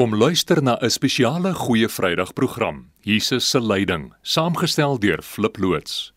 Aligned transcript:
Kom 0.00 0.14
luister 0.16 0.62
na 0.62 0.78
'n 0.80 0.90
spesiale 0.90 1.52
Goeie 1.52 1.88
Vrydag 1.88 2.32
program, 2.32 2.88
Jesus 3.04 3.44
se 3.50 3.60
lyding, 3.60 4.14
saamgestel 4.22 4.98
deur 4.98 5.22
Flip 5.22 5.56
loods. 5.58 6.12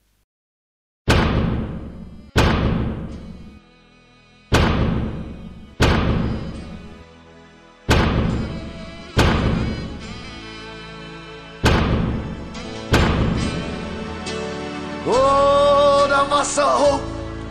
O, 15.05 15.11
oh, 15.11 16.07
daar 16.07 16.27
was 16.29 16.57
'n 16.57 16.61
hoop 16.61 17.03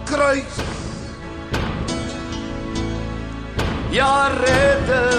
kruis. 0.05 0.57
Ja, 3.91 4.29
redder 4.29 5.11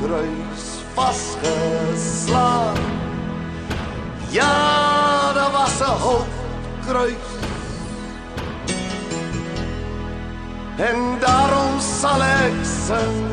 kruis 0.00 0.64
vasgeslaan. 0.94 2.76
Ja, 4.30 5.32
daar 5.32 5.50
was 5.50 5.80
'n 5.80 5.84
hoop 6.00 6.26
kruis. 6.86 7.28
En 10.76 11.18
daarom 11.20 11.80
sal 11.80 12.22
ek 12.22 12.52
sing. 12.86 13.28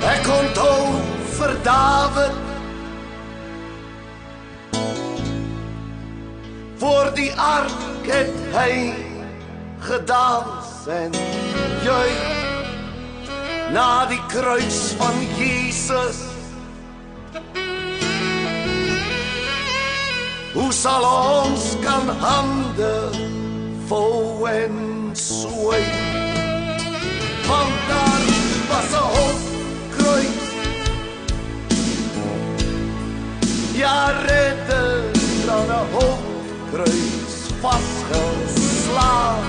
Ek 0.00 0.22
kon 0.22 0.52
toe 0.52 0.86
vir 1.36 1.56
Dawid 1.62 2.36
voor 6.76 7.10
die 7.14 7.32
ark 7.36 8.06
het 8.06 8.32
hy 8.54 8.92
gedans 9.80 10.86
en 10.86 11.12
jy 11.84 12.10
na 13.72 14.06
die 14.10 14.20
kruis 14.28 14.94
van 14.98 15.16
Jesus. 15.38 16.30
Hoe 20.52 20.72
sal 20.72 21.04
ons 21.04 21.76
kan 21.84 22.08
hande 22.18 22.94
vol 23.86 24.48
en 24.50 24.74
swai 25.14 25.84
Want 27.46 27.78
daar 27.90 28.22
was 28.70 28.90
'n 28.90 29.06
hoop 29.14 29.40
kruis 29.96 30.46
Ja 33.82 33.98
redder 34.26 35.02
dan 35.46 35.66
'n 35.66 35.86
hoop 35.92 36.22
kruis 36.72 37.34
vasgeslaan 37.62 39.44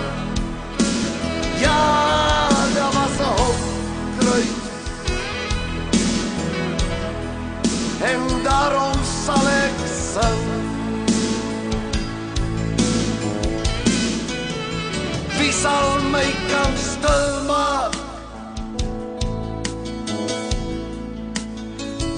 Ja 1.59 2.20
En 8.11 8.43
daarom 8.43 8.99
sal 9.23 9.47
ek 9.47 9.77
sing 9.87 10.41
Wie 15.37 15.51
sal 15.51 16.01
my 16.11 16.27
kan 16.51 16.73
stil 16.75 17.31
maak? 17.47 17.95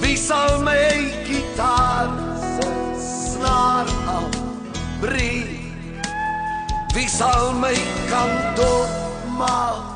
Wie 0.02 0.16
sal 0.16 0.58
my 0.66 1.14
gitaar 1.30 2.10
se 2.42 2.68
snaar 2.98 3.86
afbreek? 4.18 5.50
Wie 6.94 7.08
sal 7.08 7.52
my 7.62 7.74
kan 8.10 8.30
doodmaak? 8.58 9.93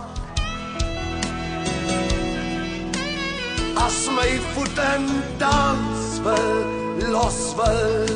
My 4.69 4.74
voet 4.74 4.78
en 4.78 5.22
dans 5.38 6.20
wil 6.22 7.11
los 7.11 7.55
wil 7.56 8.06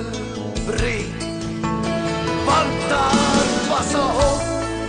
breek 0.67 1.21
Want 2.47 2.89
daar 2.89 3.45
was 3.69 3.93
'n 3.95 4.11
hoop 4.19 4.43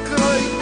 kruis 0.03 0.61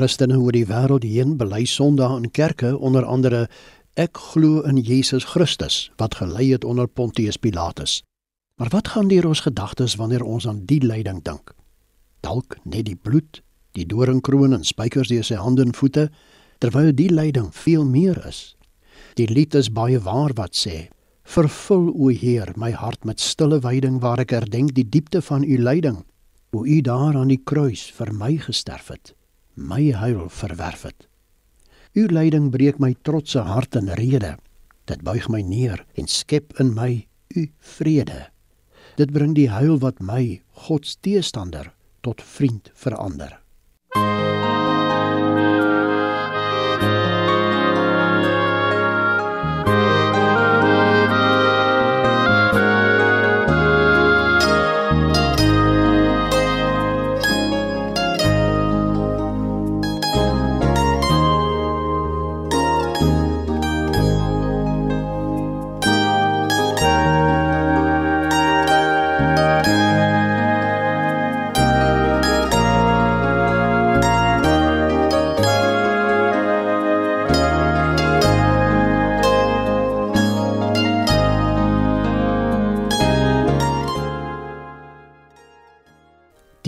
Christene 0.00 0.38
oor 0.40 0.54
die 0.56 0.64
wêreld 0.64 1.04
heen 1.04 1.34
bely 1.36 1.66
Sondag 1.68 2.14
in 2.16 2.30
kerke 2.32 2.70
onder 2.72 3.04
andere 3.04 3.40
ek 4.00 4.16
glo 4.32 4.62
in 4.64 4.78
Jesus 4.80 5.26
Christus 5.28 5.90
wat 6.00 6.16
gelei 6.22 6.46
het 6.54 6.64
onder 6.64 6.88
Pontius 6.88 7.36
Pilatus. 7.36 7.98
Maar 8.56 8.70
wat 8.72 8.88
gaan 8.94 9.10
deur 9.12 9.28
ons 9.28 9.42
gedagtes 9.44 9.98
wanneer 10.00 10.24
ons 10.24 10.46
aan 10.48 10.62
die 10.64 10.80
lyding 10.80 11.20
dink? 11.26 11.52
Dalk 12.24 12.56
net 12.64 12.86
die 12.88 12.96
bloed, 12.96 13.42
die 13.76 13.84
doringkroon 13.84 14.56
en 14.56 14.64
spykers 14.64 15.12
deur 15.12 15.26
sy 15.28 15.36
hande 15.36 15.68
en 15.68 15.76
voete, 15.76 16.08
terwyl 16.64 16.94
die 16.96 17.10
lyding 17.12 17.52
veel 17.52 17.84
meer 17.84 18.24
is. 18.24 18.56
Die 19.20 19.28
lied 19.28 19.52
is 19.52 19.68
baie 19.68 20.00
waar 20.00 20.32
wat 20.40 20.56
sê: 20.56 20.88
Vervul 21.28 21.92
o 21.92 22.08
Heer 22.08 22.56
my 22.56 22.72
hart 22.72 23.04
met 23.04 23.20
stille 23.20 23.60
wyding 23.60 24.00
waar 24.00 24.24
ek 24.24 24.32
herdenk 24.32 24.72
die 24.80 24.88
diepte 24.88 25.20
van 25.20 25.44
u 25.44 25.60
lyding, 25.60 26.06
hoe 26.56 26.64
u 26.64 26.80
daar 26.80 27.20
aan 27.20 27.36
die 27.36 27.42
kruis 27.44 27.90
vir 28.00 28.16
my 28.16 28.38
gesterf 28.48 28.94
het 28.96 29.12
my 29.54 29.92
huil 29.92 30.28
verwerf 30.28 30.82
het. 30.82 31.06
U 31.92 32.06
lyding 32.06 32.50
breek 32.50 32.78
my 32.78 32.94
trotse 33.02 33.42
hart 33.42 33.76
en 33.76 33.92
rede. 33.98 34.36
Dit 34.86 35.02
buig 35.02 35.28
my 35.28 35.42
neer 35.42 35.84
en 35.98 36.06
skep 36.06 36.54
in 36.62 36.74
my 36.74 37.06
u 37.34 37.48
vrede. 37.58 38.28
Dit 38.96 39.12
bring 39.12 39.34
die 39.34 39.48
huil 39.50 39.78
wat 39.82 40.00
my 40.00 40.40
God 40.66 40.86
se 40.86 40.98
teestander 41.00 41.72
tot 42.00 42.22
vriend 42.22 42.70
verander. 42.74 43.40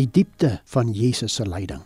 Die 0.03 0.11
diepte 0.11 0.59
van 0.73 0.91
Jesus 0.97 1.37
se 1.39 1.47
lyding. 1.47 1.83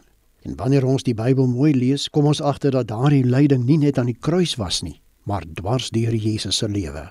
En 0.46 0.56
wanneer 0.56 0.86
ons 0.86 1.04
die 1.04 1.14
Bybel 1.16 1.48
mooi 1.50 1.72
lees, 1.74 2.06
kom 2.08 2.28
ons 2.30 2.40
agter 2.40 2.72
dat 2.72 2.88
daardie 2.88 3.24
lyding 3.26 3.66
nie 3.66 3.80
net 3.82 3.98
aan 3.98 4.08
die 4.08 4.20
kruis 4.20 4.54
was 4.60 4.82
nie, 4.86 5.00
maar 5.26 5.44
dwars 5.58 5.90
deur 5.92 6.14
Jesus 6.14 6.62
se 6.62 6.68
lewe. 6.70 7.08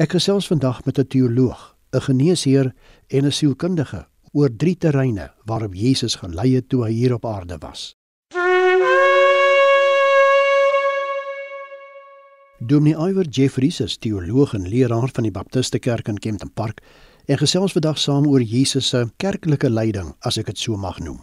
Ek 0.00 0.14
gesels 0.14 0.48
vandag 0.48 0.84
met 0.86 0.98
'n 0.98 1.06
teoloog, 1.06 1.76
'n 1.92 2.00
geneesheer 2.00 2.72
en 3.08 3.26
'n 3.26 3.32
sielkundige 3.32 4.06
oor 4.32 4.50
drie 4.56 4.76
terreine 4.76 5.30
waarop 5.44 5.74
Jesus 5.74 6.14
gelei 6.14 6.54
het 6.54 6.68
toe 6.68 6.84
hy 6.84 6.92
hier 6.92 7.14
op 7.14 7.24
aarde 7.24 7.58
was. 7.58 7.94
Dominee 12.60 12.94
Iwer 12.94 13.26
Jeffries 13.28 13.80
is 13.80 13.96
teoloog 13.98 14.54
en 14.54 14.68
leraar 14.68 15.10
van 15.12 15.22
die 15.22 15.32
Baptiste 15.32 15.78
Kerk 15.78 16.08
in 16.08 16.18
Kempton 16.18 16.52
Park 16.54 16.80
en 17.26 17.38
gesels 17.38 17.72
vandag 17.76 17.98
saam 17.98 18.26
oor 18.26 18.42
Jesus 18.42 18.88
se 18.88 19.04
kerklike 19.22 19.70
lyding, 19.70 20.12
as 20.26 20.38
ek 20.40 20.50
dit 20.50 20.58
so 20.58 20.76
mag 20.76 20.98
noem. 21.00 21.20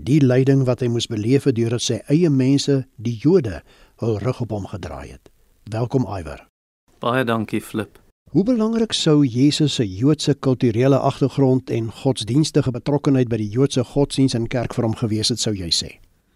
Die 0.00 0.20
lyding 0.24 0.64
wat 0.66 0.80
hy 0.80 0.88
moes 0.88 1.08
beleef 1.10 1.46
het 1.48 1.58
deurdat 1.58 1.84
sy 1.84 1.98
eie 2.08 2.30
mense, 2.30 2.84
die 2.96 3.18
Jode, 3.20 3.60
hul 4.00 4.18
rug 4.22 4.40
op 4.40 4.54
hom 4.56 4.66
gedraai 4.70 5.12
het. 5.12 5.30
Welkom 5.70 6.06
Iwer. 6.08 6.46
Baie 7.00 7.24
dankie 7.24 7.60
Flip. 7.60 7.98
Hoe 8.30 8.44
belangrik 8.46 8.92
sou 8.94 9.24
Jesus 9.26 9.74
se 9.74 9.84
Joodse 9.88 10.34
kulturele 10.34 10.98
agtergrond 10.98 11.70
en 11.70 11.90
godsdienstige 11.90 12.70
betrokkenheid 12.70 13.28
by 13.28 13.40
die 13.42 13.48
Joodse 13.50 13.84
godsdiens 13.84 14.36
en 14.38 14.46
kerk 14.46 14.76
vir 14.76 14.86
hom 14.86 14.94
gewees 14.94 15.32
het, 15.34 15.42
sou 15.42 15.50
jy 15.54 15.70
sê? 15.74 15.90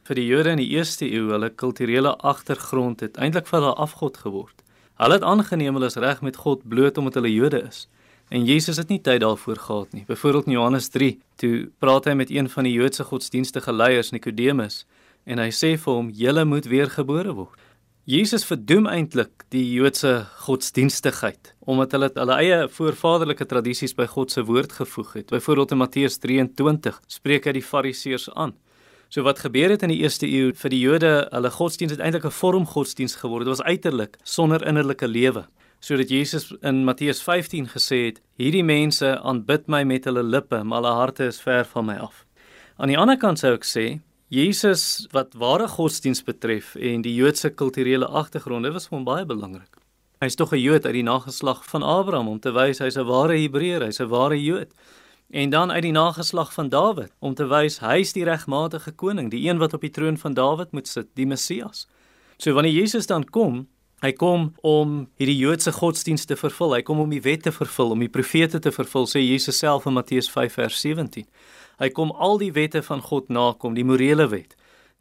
Vir 0.04 0.18
die 0.18 0.26
Jode 0.26 0.50
in 0.56 0.60
die 0.60 0.68
1ste 0.74 1.06
eeu, 1.06 1.28
hulle 1.30 1.52
kulturele 1.54 2.16
agtergrond 2.18 3.00
het 3.00 3.16
eintlik 3.16 3.46
vir 3.48 3.60
hulle 3.60 3.76
afgod 3.80 4.18
geword. 4.20 4.64
Hulle 4.98 5.16
het 5.16 5.24
aangeneem 5.24 5.78
hulle 5.78 5.88
is 5.88 5.96
reg 6.02 6.20
met 6.26 6.36
God 6.42 6.66
bloot 6.68 6.98
omdat 6.98 7.20
hulle 7.20 7.30
Jode 7.32 7.62
is. 7.62 7.86
En 8.34 8.42
Jesus 8.44 8.80
het 8.80 8.88
nie 8.90 8.98
tyd 8.98 9.20
daarvoor 9.22 9.56
gehad 9.62 9.92
nie. 9.94 10.02
Byvoorbeeld 10.08 10.46
in 10.46 10.56
Johannes 10.56 10.88
3, 10.90 11.12
toe 11.38 11.68
praat 11.78 12.08
hy 12.10 12.16
met 12.18 12.32
een 12.34 12.48
van 12.50 12.66
die 12.66 12.72
Joodse 12.74 13.06
godsdienstige 13.06 13.72
leiers 13.72 14.10
Nikodemus 14.10 14.80
en 15.24 15.38
hy 15.38 15.52
sê 15.54 15.76
vir 15.78 15.94
hom: 15.94 16.08
"Julle 16.10 16.42
moet 16.44 16.66
weergebore 16.66 17.36
word." 17.36 17.62
Jesus 18.10 18.44
verdoem 18.44 18.88
eintlik 18.90 19.46
die 19.54 19.62
Joodse 19.76 20.26
godsdienstigheid 20.48 21.54
omdat 21.60 21.94
hulle 21.94 22.10
hulle 22.14 22.40
eie 22.42 22.58
voorvaderlike 22.68 23.46
tradisies 23.46 23.94
by 23.94 24.10
God 24.10 24.34
se 24.34 24.42
woord 24.42 24.72
gevoeg 24.82 25.12
het. 25.12 25.30
Byvoorbeeld 25.30 25.70
in 25.70 25.78
Matteus 25.78 26.18
23 26.18 27.00
spreek 27.06 27.46
hy 27.46 27.52
die 27.52 27.62
Fariseërs 27.62 28.32
aan. 28.34 28.58
So 29.08 29.22
wat 29.22 29.38
gebeur 29.46 29.70
het 29.70 29.86
in 29.86 29.94
die 29.94 30.02
eerste 30.02 30.26
eeu 30.26 30.50
vir 30.58 30.70
die 30.70 30.82
Jode, 30.82 31.28
hulle 31.30 31.50
godsdiens 31.50 31.94
het 31.94 32.02
eintlik 32.02 32.26
'n 32.26 32.38
vorm 32.42 32.66
godsdiens 32.66 33.14
geword. 33.14 33.46
Dit 33.46 33.56
was 33.56 33.62
uiterlik 33.62 34.18
sonder 34.24 34.66
innerlike 34.66 35.06
lewe 35.06 35.46
sodat 35.84 36.08
Jesus 36.08 36.48
in 36.62 36.84
Matteus 36.84 37.20
15 37.22 37.68
gesê 37.68 37.98
het: 38.06 38.20
Hierdie 38.40 38.64
mense 38.64 39.18
aanbid 39.20 39.68
my 39.68 39.82
met 39.84 40.06
hulle 40.08 40.22
lippe, 40.24 40.62
maar 40.64 40.80
hulle 40.80 40.94
harte 40.96 41.28
is 41.28 41.40
ver 41.44 41.66
van 41.68 41.84
my 41.90 41.96
af. 42.00 42.24
Aan 42.80 42.88
die 42.88 42.98
ander 42.98 43.18
kant 43.20 43.38
sou 43.38 43.52
ek 43.52 43.68
sê, 43.68 43.84
Jesus 44.32 45.04
wat 45.12 45.36
ware 45.38 45.68
godsdiens 45.68 46.24
betref 46.24 46.72
en 46.80 47.04
die 47.04 47.12
Joodse 47.14 47.52
kulturele 47.52 48.08
agtergronde 48.08 48.72
was 48.72 48.88
vir 48.88 48.96
hom 48.96 49.04
baie 49.04 49.26
belangrik. 49.28 49.76
Hy's 50.24 50.36
tog 50.40 50.54
'n 50.54 50.62
Jood 50.62 50.86
uit 50.86 50.94
die 50.94 51.04
nageslag 51.04 51.64
van 51.68 51.82
Abraham 51.82 52.28
om 52.28 52.40
te 52.40 52.52
wys 52.52 52.78
hy's 52.78 52.96
'n 52.96 53.04
ware 53.06 53.36
Hebreër, 53.36 53.84
hy's 53.84 54.00
'n 54.00 54.08
ware 54.08 54.40
Jood. 54.42 54.72
En 55.30 55.50
dan 55.50 55.70
uit 55.70 55.82
die 55.82 55.92
nageslag 55.92 56.52
van 56.52 56.68
Dawid 56.68 57.12
om 57.20 57.34
te 57.34 57.46
wys 57.46 57.78
hy's 57.78 58.12
die 58.12 58.24
regmatige 58.24 58.92
koning, 58.92 59.30
die 59.30 59.48
een 59.48 59.58
wat 59.58 59.74
op 59.74 59.80
die 59.80 59.90
troon 59.90 60.16
van 60.16 60.34
Dawid 60.34 60.72
moet 60.72 60.88
sit, 60.88 61.08
die 61.14 61.26
Messias. 61.26 61.86
So 62.38 62.52
wanneer 62.52 62.72
Jesus 62.72 63.06
dan 63.06 63.24
kom, 63.24 63.68
Hy 64.04 64.10
kom 64.12 64.50
om 64.60 65.06
hierdie 65.16 65.38
Joodse 65.38 65.72
godsdienst 65.72 66.28
te 66.28 66.36
vervul. 66.36 66.74
Hy 66.76 66.82
kom 66.84 66.98
om 67.00 67.12
die 67.14 67.22
wet 67.24 67.46
te 67.46 67.52
vervul, 67.56 67.94
om 67.94 68.02
die 68.04 68.10
profete 68.12 68.58
te 68.60 68.72
vervul, 68.74 69.06
sê 69.08 69.22
Jesus 69.22 69.62
self 69.62 69.86
in 69.88 69.96
Matteus 69.96 70.28
5 70.28 70.58
vers 70.60 70.80
17. 70.82 71.24
Hy 71.80 71.88
kom 71.96 72.12
al 72.12 72.36
die 72.42 72.50
wette 72.52 72.82
van 72.84 73.00
God 73.00 73.32
nakom, 73.32 73.72
die 73.72 73.86
morele 73.86 74.26
wet. 74.28 74.52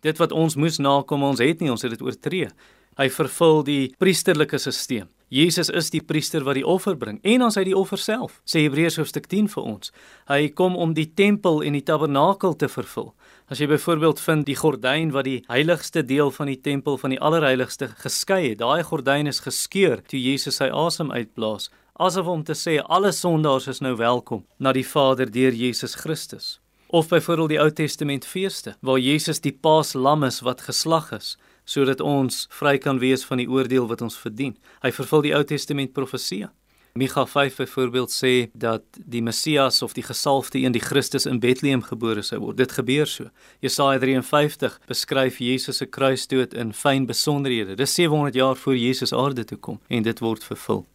Dit 0.07 0.21
wat 0.23 0.31
ons 0.31 0.55
moes 0.55 0.79
nakom, 0.79 1.25
ons 1.27 1.43
het 1.43 1.59
nie, 1.59 1.71
ons 1.73 1.83
het 1.83 1.91
dit 1.91 2.05
oortree. 2.05 2.47
Hy 2.95 3.09
vervul 3.11 3.59
die 3.67 3.81
priesterlike 3.99 4.61
stelsel. 4.61 5.11
Jesus 5.33 5.71
is 5.73 5.87
die 5.89 6.01
priester 6.05 6.43
wat 6.45 6.59
die 6.59 6.65
offer 6.67 6.93
bring 6.93 7.15
en 7.25 7.41
ons 7.41 7.55
hy 7.57 7.63
die 7.65 7.73
offer 7.73 7.97
self. 7.97 8.35
Sê 8.45 8.67
Hebreërs 8.67 8.99
hoofstuk 8.99 9.25
10 9.31 9.47
vir 9.55 9.65
ons. 9.65 9.89
Hy 10.29 10.51
kom 10.53 10.75
om 10.77 10.91
die 10.93 11.07
tempel 11.09 11.63
en 11.65 11.73
die 11.73 11.81
tabernakel 11.81 12.53
te 12.61 12.69
vervul. 12.69 13.09
As 13.49 13.57
jy 13.57 13.65
byvoorbeeld 13.71 14.21
vind 14.21 14.45
die 14.45 14.57
gordyn 14.59 15.09
wat 15.15 15.25
die 15.25 15.39
heiligste 15.49 16.03
deel 16.05 16.29
van 16.35 16.51
die 16.51 16.59
tempel 16.61 16.99
van 17.01 17.15
die 17.15 17.17
allerheiligste 17.17 17.89
geskei 18.03 18.43
het, 18.51 18.59
daai 18.61 18.85
gordyn 18.85 19.31
is 19.31 19.41
geskeur 19.41 20.03
toe 20.05 20.21
Jesus 20.21 20.61
sy 20.61 20.69
asem 20.69 21.09
uitblaas, 21.09 21.71
asof 21.97 22.29
om 22.29 22.43
te 22.45 22.53
sê 22.53 22.77
alle 22.85 23.09
sondaars 23.09 23.71
is 23.73 23.81
nou 23.81 23.95
welkom 23.97 24.45
na 24.59 24.69
die 24.77 24.85
Vader 24.85 25.33
deur 25.33 25.57
Jesus 25.57 25.97
Christus. 26.03 26.59
Of 26.93 27.09
byvoorbeeld 27.09 27.55
die 27.55 27.61
Ou 27.63 27.71
Testament 27.73 28.29
feeste 28.29 28.75
waar 28.85 29.01
Jesus 29.01 29.41
die 29.41 29.55
paaslam 29.65 30.29
is 30.29 30.43
wat 30.45 30.61
geslag 30.69 31.09
is 31.17 31.33
sodat 31.65 32.01
ons 32.01 32.47
vry 32.49 32.77
kan 32.77 32.99
wees 32.99 33.23
van 33.25 33.37
die 33.37 33.49
oordeel 33.49 33.87
wat 33.87 34.01
ons 34.01 34.17
verdien. 34.17 34.57
Hy 34.83 34.91
vervul 34.91 35.21
die 35.27 35.33
Ou 35.35 35.43
Testament 35.43 35.93
profeseë. 35.93 36.49
Micha 36.93 37.25
5 37.25 37.55
byvoorbeeld 37.55 38.11
sê 38.11 38.49
dat 38.53 38.83
die 39.05 39.21
Messias 39.21 39.81
of 39.81 39.93
die 39.93 40.03
gesalfde 40.03 40.59
een 40.59 40.71
die 40.71 40.81
Christus 40.81 41.25
in 41.25 41.39
Bethlehem 41.39 41.81
gebore 41.81 42.21
sou 42.21 42.37
word. 42.39 42.57
Dit 42.57 42.75
gebeur 42.77 43.09
so. 43.09 43.31
Jesaja 43.65 43.97
53 43.99 44.77
beskryf 44.85 45.39
Jesus 45.41 45.81
se 45.81 45.87
kruisdood 45.89 46.53
in 46.53 46.73
fyn 46.73 47.07
besonderhede. 47.09 47.73
Dis 47.75 47.95
700 47.95 48.35
jaar 48.35 48.55
voor 48.55 48.77
Jesus 48.77 49.13
aarde 49.13 49.43
toe 49.43 49.57
kom 49.57 49.79
en 49.87 50.05
dit 50.05 50.19
word 50.21 50.45
vervul. 50.45 50.85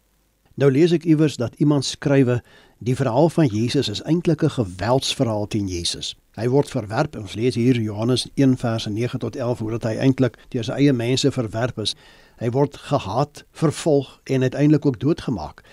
Nou 0.55 0.71
lees 0.71 0.95
ek 0.95 1.03
iewers 1.03 1.35
dat 1.35 1.59
iemand 1.59 1.85
skrywe 1.85 2.39
die 2.79 2.95
verhaal 2.95 3.29
van 3.29 3.45
Jesus 3.45 3.89
is 3.89 4.01
eintlik 4.01 4.43
'n 4.43 4.49
geweldsverhaal 4.49 5.47
teen 5.47 5.67
Jesus. 5.67 6.15
Hy 6.39 6.47
word 6.47 6.69
verwerp. 6.69 7.15
Ons 7.15 7.33
lees 7.33 7.55
hier 7.55 7.75
Johannes 7.81 8.27
1 8.33 8.57
vers 8.57 8.85
9 8.85 9.19
tot 9.19 9.35
11 9.35 9.59
hoe 9.59 9.71
dat 9.71 9.83
hy 9.83 9.95
eintlik 9.95 10.37
deur 10.49 10.63
sy 10.63 10.71
eie 10.71 10.93
mense 10.93 11.31
verwerp 11.31 11.79
is. 11.79 11.95
Hy 12.39 12.49
word 12.49 12.77
gehaat, 12.77 13.43
vervolg 13.51 14.19
en 14.23 14.41
uiteindelik 14.41 14.85
ook 14.85 14.99
doodgemaak. 14.99 15.63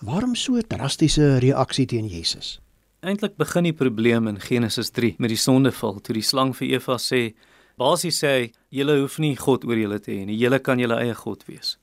Waarom 0.00 0.34
so 0.34 0.56
'n 0.56 0.66
drastiese 0.66 1.38
reaksie 1.38 1.86
teen 1.86 2.06
Jesus? 2.06 2.60
Eintlik 3.00 3.36
begin 3.36 3.62
die 3.62 3.72
probleem 3.72 4.26
in 4.26 4.40
Genesis 4.40 4.90
3 4.90 5.14
met 5.18 5.28
die 5.28 5.38
sondeval 5.38 6.00
toe 6.00 6.14
die 6.14 6.22
slang 6.22 6.56
vir 6.56 6.68
Eva 6.68 6.96
sê: 6.96 7.34
"Basies 7.76 8.24
sê 8.24 8.26
hy, 8.26 8.52
julle 8.68 9.00
hoef 9.00 9.18
nie 9.18 9.36
God 9.36 9.64
oor 9.64 9.76
julle 9.76 10.00
te 10.00 10.10
hê 10.10 10.24
nie. 10.24 10.38
Julle 10.38 10.58
kan 10.58 10.78
julle 10.78 10.96
eie 10.96 11.14
God 11.14 11.44
wees." 11.46 11.78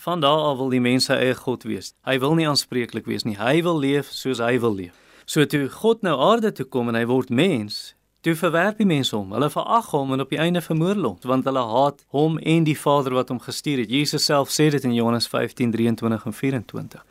Van 0.00 0.20
daar 0.20 0.38
af 0.38 0.56
wil 0.56 0.68
die 0.68 0.80
mense 0.80 1.12
eie 1.12 1.34
God 1.34 1.62
wees. 1.68 1.90
Hy 2.08 2.14
wil 2.18 2.32
nie 2.34 2.46
aanspreeklik 2.48 3.04
wees 3.04 3.26
nie. 3.28 3.34
Hy 3.36 3.58
wil 3.66 3.76
leef 3.78 4.08
soos 4.16 4.38
hy 4.40 4.54
wil 4.62 4.72
leef. 4.72 4.94
So 5.28 5.44
toe 5.44 5.66
God 5.68 6.00
nou 6.06 6.14
aarde 6.24 6.54
toe 6.56 6.64
kom 6.64 6.88
en 6.88 6.96
hy 6.96 7.02
word 7.04 7.28
mens, 7.28 7.92
toe 8.24 8.32
verwerp 8.32 8.80
die 8.80 8.88
mense 8.88 9.12
hom. 9.12 9.34
Hulle 9.36 9.50
verag 9.52 9.90
hom 9.92 10.14
en 10.16 10.24
op 10.24 10.32
die 10.32 10.40
einde 10.40 10.62
vermoor 10.64 10.96
hom 10.96 11.18
want 11.28 11.44
hulle 11.44 11.64
haat 11.74 12.00
hom 12.16 12.38
en 12.38 12.64
die 12.64 12.78
Vader 12.78 13.18
wat 13.18 13.28
hom 13.28 13.42
gestuur 13.44 13.84
het. 13.84 13.92
Jesus 13.92 14.24
self 14.24 14.48
sê 14.48 14.70
dit 14.72 14.88
in 14.88 14.96
Johannes 14.96 15.28
15:23 15.28 16.24
en 16.24 16.38
24. 16.40 17.04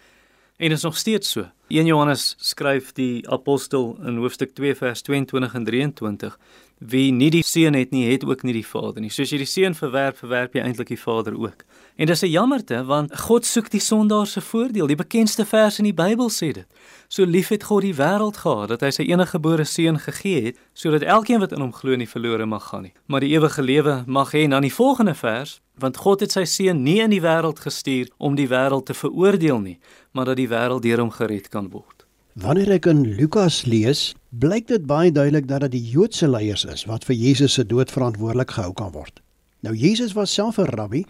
En 0.60 0.72
is 0.72 0.82
nog 0.82 0.98
steeds 0.98 1.30
so. 1.30 1.46
1 1.68 1.86
Johannes 1.86 2.36
skryf 2.38 2.92
die 2.92 3.30
apostel 3.30 3.98
in 4.04 4.18
hoofstuk 4.18 4.52
2 4.56 4.76
vers 4.76 5.02
22 5.02 5.54
en 5.54 5.64
23 5.64 6.38
wie 6.80 7.12
nie 7.12 7.30
die 7.32 7.44
seun 7.44 7.76
het 7.76 7.92
nie 7.92 8.06
het 8.08 8.26
ook 8.26 8.44
nie 8.44 8.54
die 8.56 8.66
vader 8.66 9.04
nie. 9.04 9.12
Soos 9.12 9.32
jy 9.32 9.40
die 9.40 9.48
seun 9.48 9.76
verwerp, 9.76 10.18
verwerp 10.20 10.56
jy 10.56 10.64
eintlik 10.64 10.92
die 10.92 11.00
vader 11.00 11.36
ook. 11.36 11.64
En 11.96 12.08
dis 12.08 12.24
'n 12.24 12.32
jammerte 12.32 12.84
want 12.86 13.16
God 13.20 13.46
soek 13.46 13.70
die 13.70 13.80
sondaar 13.80 14.28
se 14.28 14.42
voordeel. 14.42 14.88
Die 14.88 14.96
bekendste 14.96 15.46
vers 15.46 15.80
in 15.80 15.86
die 15.86 15.94
Bybel 15.94 16.30
sê 16.30 16.52
dit. 16.52 16.68
So 17.08 17.24
lief 17.26 17.50
het 17.50 17.64
God 17.64 17.82
die 17.82 17.96
wêreld 17.96 18.38
gehad 18.38 18.70
dat 18.70 18.82
hy 18.82 18.90
sy 18.90 19.04
eniggebore 19.04 19.64
seun 19.64 20.00
gegee 20.00 20.44
het 20.44 20.58
sodat 20.74 21.02
elkeen 21.02 21.40
wat 21.40 21.52
in 21.52 21.62
hom 21.62 21.74
glo 21.74 21.96
nie 21.96 22.08
verlore 22.08 22.46
mag 22.46 22.64
gaan 22.64 22.84
nie, 22.84 22.94
maar 23.08 23.20
die 23.20 23.32
ewige 23.32 23.62
lewe 23.62 24.04
mag 24.08 24.32
hê. 24.32 24.48
Dan 24.48 24.62
die 24.62 24.74
volgende 24.74 25.16
vers, 25.16 25.62
want 25.80 25.98
God 25.98 26.22
het 26.26 26.32
sy 26.36 26.44
seun 26.46 26.84
nie 26.84 27.00
in 27.04 27.14
die 27.14 27.22
wêreld 27.24 27.60
gestuur 27.64 28.10
om 28.18 28.36
die 28.36 28.48
wêreld 28.48 28.86
te 28.86 28.94
veroordeel 28.94 29.60
nie, 29.64 29.80
maar 30.12 30.26
dat 30.26 30.38
die 30.38 30.50
wêreld 30.52 30.84
deur 30.84 31.02
hom 31.04 31.12
gered 31.12 31.50
kan 31.50 31.70
word. 31.72 32.06
Wanneer 32.40 32.76
ek 32.78 32.86
in 32.88 33.02
Lukas 33.18 33.66
lees, 33.66 34.14
blyk 34.30 34.68
dit 34.70 34.86
baie 34.88 35.12
duidelik 35.12 35.48
dat 35.50 35.66
dit 35.66 35.74
die 35.80 35.88
Joodse 35.96 36.28
leiers 36.30 36.64
is 36.66 36.86
wat 36.88 37.04
vir 37.08 37.18
Jesus 37.18 37.58
se 37.58 37.66
dood 37.68 37.92
verantwoordelik 37.92 38.54
gehou 38.56 38.72
kan 38.74 38.94
word. 38.94 39.20
Nou 39.66 39.74
Jesus 39.76 40.14
was 40.16 40.34
self 40.34 40.60
'n 40.60 40.70
rabbi, 40.76 41.04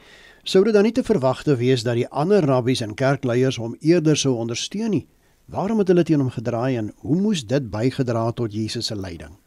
sou 0.44 0.64
dit 0.64 0.74
dan 0.74 0.84
nie 0.84 0.92
te 0.92 1.04
verwagte 1.04 1.56
wees 1.56 1.84
dat 1.84 1.96
die 1.96 2.08
ander 2.08 2.42
rabbies 2.42 2.82
en 2.82 2.96
kerkleiers 2.96 3.58
hom 3.58 3.76
eerder 3.82 4.18
sou 4.18 4.34
ondersteun 4.36 4.90
nie. 4.90 5.08
Waarom 5.46 5.80
het 5.80 5.88
hulle 5.88 6.04
teen 6.04 6.20
hom 6.20 6.30
gedraai 6.30 6.78
en 6.78 6.92
hoe 6.96 7.16
moes 7.16 7.46
dit 7.46 7.70
bygedra 7.70 8.32
tot 8.32 8.54
Jesus 8.54 8.86
se 8.86 8.96
lyding? 8.96 9.38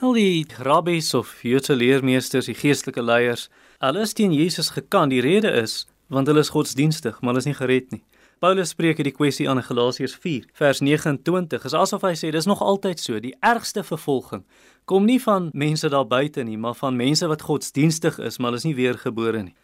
Al 0.00 0.12
die 0.12 0.46
rabbies 0.58 1.14
of 1.14 1.42
Joodse 1.42 1.74
leermeesters, 1.74 2.46
die 2.46 2.54
geestelike 2.54 3.02
leiers, 3.02 3.48
hulle 3.90 4.04
is 4.04 4.12
teen 4.12 4.32
Jesus 4.32 4.70
gekant. 4.74 5.12
Die 5.12 5.20
rede 5.24 5.50
is 5.62 5.84
want 6.12 6.28
hulle 6.28 6.44
is 6.44 6.52
godsdienstig, 6.52 7.20
maar 7.20 7.32
hulle 7.32 7.42
is 7.42 7.48
nie 7.48 7.56
gered 7.58 7.90
nie. 7.90 8.02
Paulus 8.44 8.74
spreek 8.74 8.98
hierdie 9.00 9.14
kwessie 9.14 9.46
aan 9.48 9.60
in 9.60 9.64
Galasiërs 9.64 10.14
4 10.20 10.44
vers 10.58 10.80
29. 10.84 11.64
Is 11.64 11.74
asof 11.74 12.04
hy 12.04 12.12
sê 12.18 12.30
dis 12.34 12.48
nog 12.50 12.60
altyd 12.62 13.00
so, 13.00 13.18
die 13.20 13.34
ergste 13.40 13.84
vervolging 13.86 14.44
kom 14.84 15.06
nie 15.08 15.20
van 15.22 15.48
mense 15.56 15.88
daar 15.88 16.04
buite 16.04 16.44
nie, 16.44 16.58
maar 16.60 16.76
van 16.76 16.96
mense 16.96 17.24
wat 17.30 17.46
godsdienstig 17.46 18.18
is, 18.20 18.36
maar 18.36 18.52
hulle 18.52 18.60
is 18.60 18.66
nie 18.68 18.76
weergebore 18.76 19.40
nie. 19.46 19.54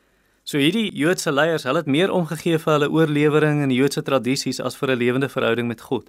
So 0.48 0.56
hierdie 0.56 0.88
Joodse 0.96 1.32
leiers, 1.32 1.66
hulle 1.68 1.82
het 1.82 1.90
meer 1.92 2.10
omgegee 2.10 2.56
vir 2.58 2.72
hulle 2.72 2.88
oorlewering 2.88 3.60
en 3.62 3.74
Joodse 3.74 4.00
tradisies 4.02 4.62
as 4.64 4.78
vir 4.80 4.94
'n 4.94 4.98
lewende 4.98 5.28
verhouding 5.28 5.68
met 5.68 5.80
God. 5.80 6.08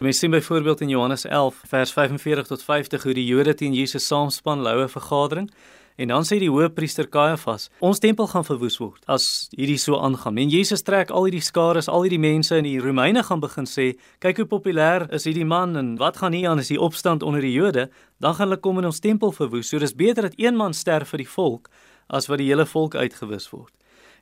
Mens 0.00 0.18
sien 0.18 0.30
byvoorbeeld 0.30 0.80
in 0.80 0.88
Johannes 0.88 1.24
11 1.24 1.62
vers 1.68 1.92
45 1.92 2.46
tot 2.46 2.62
50 2.62 3.02
hoe 3.02 3.14
die 3.14 3.26
Jode 3.26 3.54
teen 3.54 3.72
Jesus 3.72 4.06
saamspan 4.06 4.60
loue 4.60 4.88
vergadering 4.88 5.50
En 5.96 6.08
dan 6.08 6.24
sê 6.24 6.38
die 6.40 6.50
hoofpriester 6.50 7.06
Kajafas, 7.08 7.68
ons 7.84 8.00
tempel 8.00 8.26
gaan 8.30 8.46
verwoes 8.46 8.78
word 8.80 9.02
as 9.12 9.48
hierdie 9.52 9.78
so 9.80 9.98
aangaan. 10.00 10.38
En 10.40 10.48
Jesus 10.52 10.82
trek 10.86 11.12
al 11.12 11.28
hierdie 11.28 11.44
skare, 11.44 11.82
al 11.86 12.06
hierdie 12.06 12.20
mense 12.22 12.56
en 12.56 12.64
die 12.64 12.78
Romeine 12.80 13.22
gaan 13.26 13.42
begin 13.42 13.68
sê, 13.68 13.92
kyk 14.24 14.42
hoe 14.42 14.48
populêr 14.48 15.04
is 15.12 15.28
hierdie 15.28 15.46
man 15.48 15.76
en 15.76 15.94
wat 16.00 16.22
gaan 16.22 16.32
hier 16.32 16.48
aan 16.50 16.62
as 16.62 16.72
die 16.72 16.80
opstand 16.80 17.22
onder 17.22 17.44
die 17.44 17.52
Jode, 17.52 17.90
dan 18.24 18.38
gaan 18.38 18.48
hulle 18.48 18.60
kom 18.64 18.80
en 18.80 18.88
ons 18.88 19.02
tempel 19.04 19.34
verwoes. 19.36 19.68
So 19.68 19.78
dis 19.82 19.92
beter 19.94 20.30
dat 20.30 20.38
een 20.40 20.56
man 20.56 20.72
sterf 20.72 21.12
vir 21.12 21.26
die 21.26 21.32
volk 21.34 21.68
as 22.08 22.28
wat 22.28 22.40
die 22.40 22.48
hele 22.48 22.66
volk 22.66 22.96
uitgewis 22.96 23.50
word. 23.52 23.72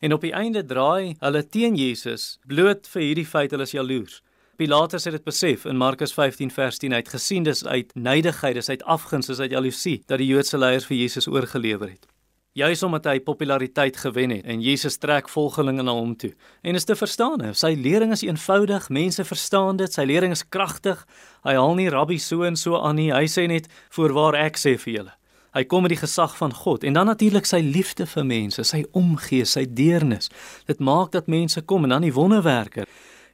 En 0.01 0.15
op 0.17 0.25
die 0.25 0.35
einde 0.35 0.65
draai 0.65 1.17
hulle 1.21 1.43
teen 1.45 1.77
Jesus 1.77 2.39
bloot 2.49 2.89
vir 2.89 3.03
hierdie 3.05 3.29
feit 3.29 3.55
hulle 3.55 3.69
is 3.69 3.77
jaloers. 3.77 4.21
Pilatus 4.61 5.07
het 5.09 5.15
dit 5.17 5.25
besef 5.25 5.63
in 5.65 5.79
Markus 5.81 6.13
15 6.13 6.51
vers 6.53 6.79
10 6.79 6.93
uit 6.95 7.07
gesien 7.09 7.47
dis 7.47 7.63
uit 7.65 7.95
nydigheid, 7.97 8.59
dis 8.59 8.69
uit 8.69 8.83
afguns, 8.85 9.31
dis 9.31 9.39
uit 9.41 9.55
jaloesie 9.55 9.95
dat 10.05 10.21
die 10.21 10.27
Joodse 10.29 10.59
leiers 10.61 10.85
vir 10.85 10.99
Jesus 10.99 11.29
oorgelewer 11.33 11.89
het. 11.89 12.05
Juis 12.53 12.83
omdat 12.85 13.07
hy 13.09 13.23
populariteit 13.25 13.97
gewen 13.97 14.35
het 14.35 14.45
en 14.45 14.61
Jesus 14.61 14.99
trek 15.01 15.31
volgelinge 15.33 15.87
na 15.87 15.95
hom 15.97 16.13
toe. 16.13 16.35
En 16.61 16.77
is 16.77 16.85
te 16.85 16.93
verstaan, 16.93 17.47
sy 17.57 17.71
lering 17.73 18.13
is 18.13 18.27
eenvoudig, 18.27 18.91
mense 18.93 19.25
verstaan 19.25 19.81
dit, 19.81 19.97
sy 19.97 20.05
lering 20.05 20.37
is 20.37 20.45
kragtig. 20.45 21.07
Hy 21.49 21.55
haal 21.57 21.73
nie 21.79 21.89
rabbi 21.89 22.19
so 22.21 22.45
en 22.45 22.61
so 22.61 22.77
aan 22.77 23.01
nie, 23.01 23.09
hy 23.17 23.25
sê 23.33 23.47
net 23.49 23.71
voorwaar 23.97 24.37
ek 24.43 24.61
sê 24.61 24.75
vir 24.83 24.93
julle. 24.99 25.15
Hy 25.57 25.65
kom 25.73 25.89
met 25.89 25.95
die 25.97 26.03
gesag 26.03 26.37
van 26.37 26.53
God 26.53 26.85
en 26.85 27.01
dan 27.01 27.09
natuurlik 27.09 27.49
sy 27.49 27.63
liefde 27.65 28.05
vir 28.13 28.29
mense, 28.29 28.61
sy 28.69 28.85
omgee, 28.93 29.49
sy 29.49 29.65
deernis. 29.65 30.29
Dit 30.69 30.85
maak 30.85 31.17
dat 31.17 31.33
mense 31.33 31.65
kom 31.65 31.89
en 31.89 31.97
dan 31.97 32.05
die 32.05 32.13
wonderwerker. 32.13 32.85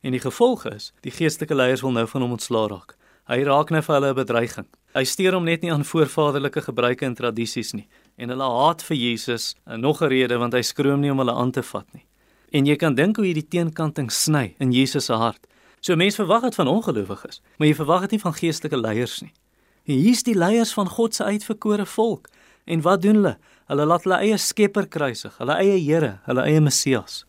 En 0.07 0.15
die 0.15 0.23
gevolg 0.23 0.69
is, 0.71 0.93
die 1.03 1.11
geestelike 1.11 1.55
leiers 1.55 1.81
wil 1.83 1.91
nou 1.91 2.05
van 2.07 2.23
hom 2.23 2.37
ontslaa 2.37 2.69
raak. 2.71 2.93
Hy 3.27 3.41
raak 3.43 3.73
nou 3.75 3.81
vir 3.83 3.95
hulle 3.95 4.11
'n 4.13 4.15
bedreiging. 4.15 4.67
Hy 4.95 5.03
steur 5.05 5.35
hom 5.35 5.45
net 5.45 5.63
nie 5.63 5.73
aan 5.73 5.85
voorvaderlike 5.85 6.63
gebruike 6.63 7.05
en 7.05 7.15
tradisies 7.15 7.73
nie 7.75 7.89
en 8.17 8.29
hulle 8.29 8.45
haat 8.45 8.83
vir 8.83 8.97
Jesus 8.97 9.57
en 9.67 9.81
nog 9.81 10.03
'n 10.03 10.09
rede 10.09 10.39
want 10.39 10.53
hy 10.53 10.63
skroom 10.63 11.01
nie 11.01 11.11
om 11.11 11.19
hulle 11.19 11.33
aan 11.35 11.51
te 11.51 11.63
vat 11.63 11.87
nie. 11.93 12.07
En 12.53 12.67
jy 12.67 12.77
kan 12.77 12.95
dink 12.95 13.17
hoe 13.17 13.25
hierdie 13.25 13.49
teenkanting 13.49 14.11
sny 14.11 14.55
in 14.59 14.73
Jesus 14.73 15.05
se 15.05 15.13
hart. 15.13 15.47
So 15.81 15.97
mense 15.97 16.17
verwag 16.17 16.43
dit 16.43 16.55
van 16.55 16.69
ongelowiges, 16.69 17.43
maar 17.59 17.69
jy 17.69 17.75
verwag 17.75 18.01
dit 18.01 18.11
nie 18.11 18.21
van 18.21 18.35
geestelike 18.35 18.77
leiers 18.77 19.23
nie. 19.23 19.33
Hier's 19.83 20.23
die 20.23 20.35
leiers 20.35 20.73
van 20.73 20.89
God 20.89 21.15
se 21.15 21.25
uitverkore 21.25 21.87
volk. 21.87 22.29
En 22.65 22.81
wat 22.81 23.03
doen 23.03 23.15
hulle? 23.15 23.39
Hulle 23.67 23.85
laat 23.85 24.05
hulle 24.05 24.19
eie 24.19 24.37
Skepper 24.37 24.87
kruisig, 24.87 25.37
hulle 25.39 25.55
eie 25.55 25.79
Here, 25.79 26.21
hulle 26.27 26.43
eie 26.43 26.61
Messias. 26.61 27.26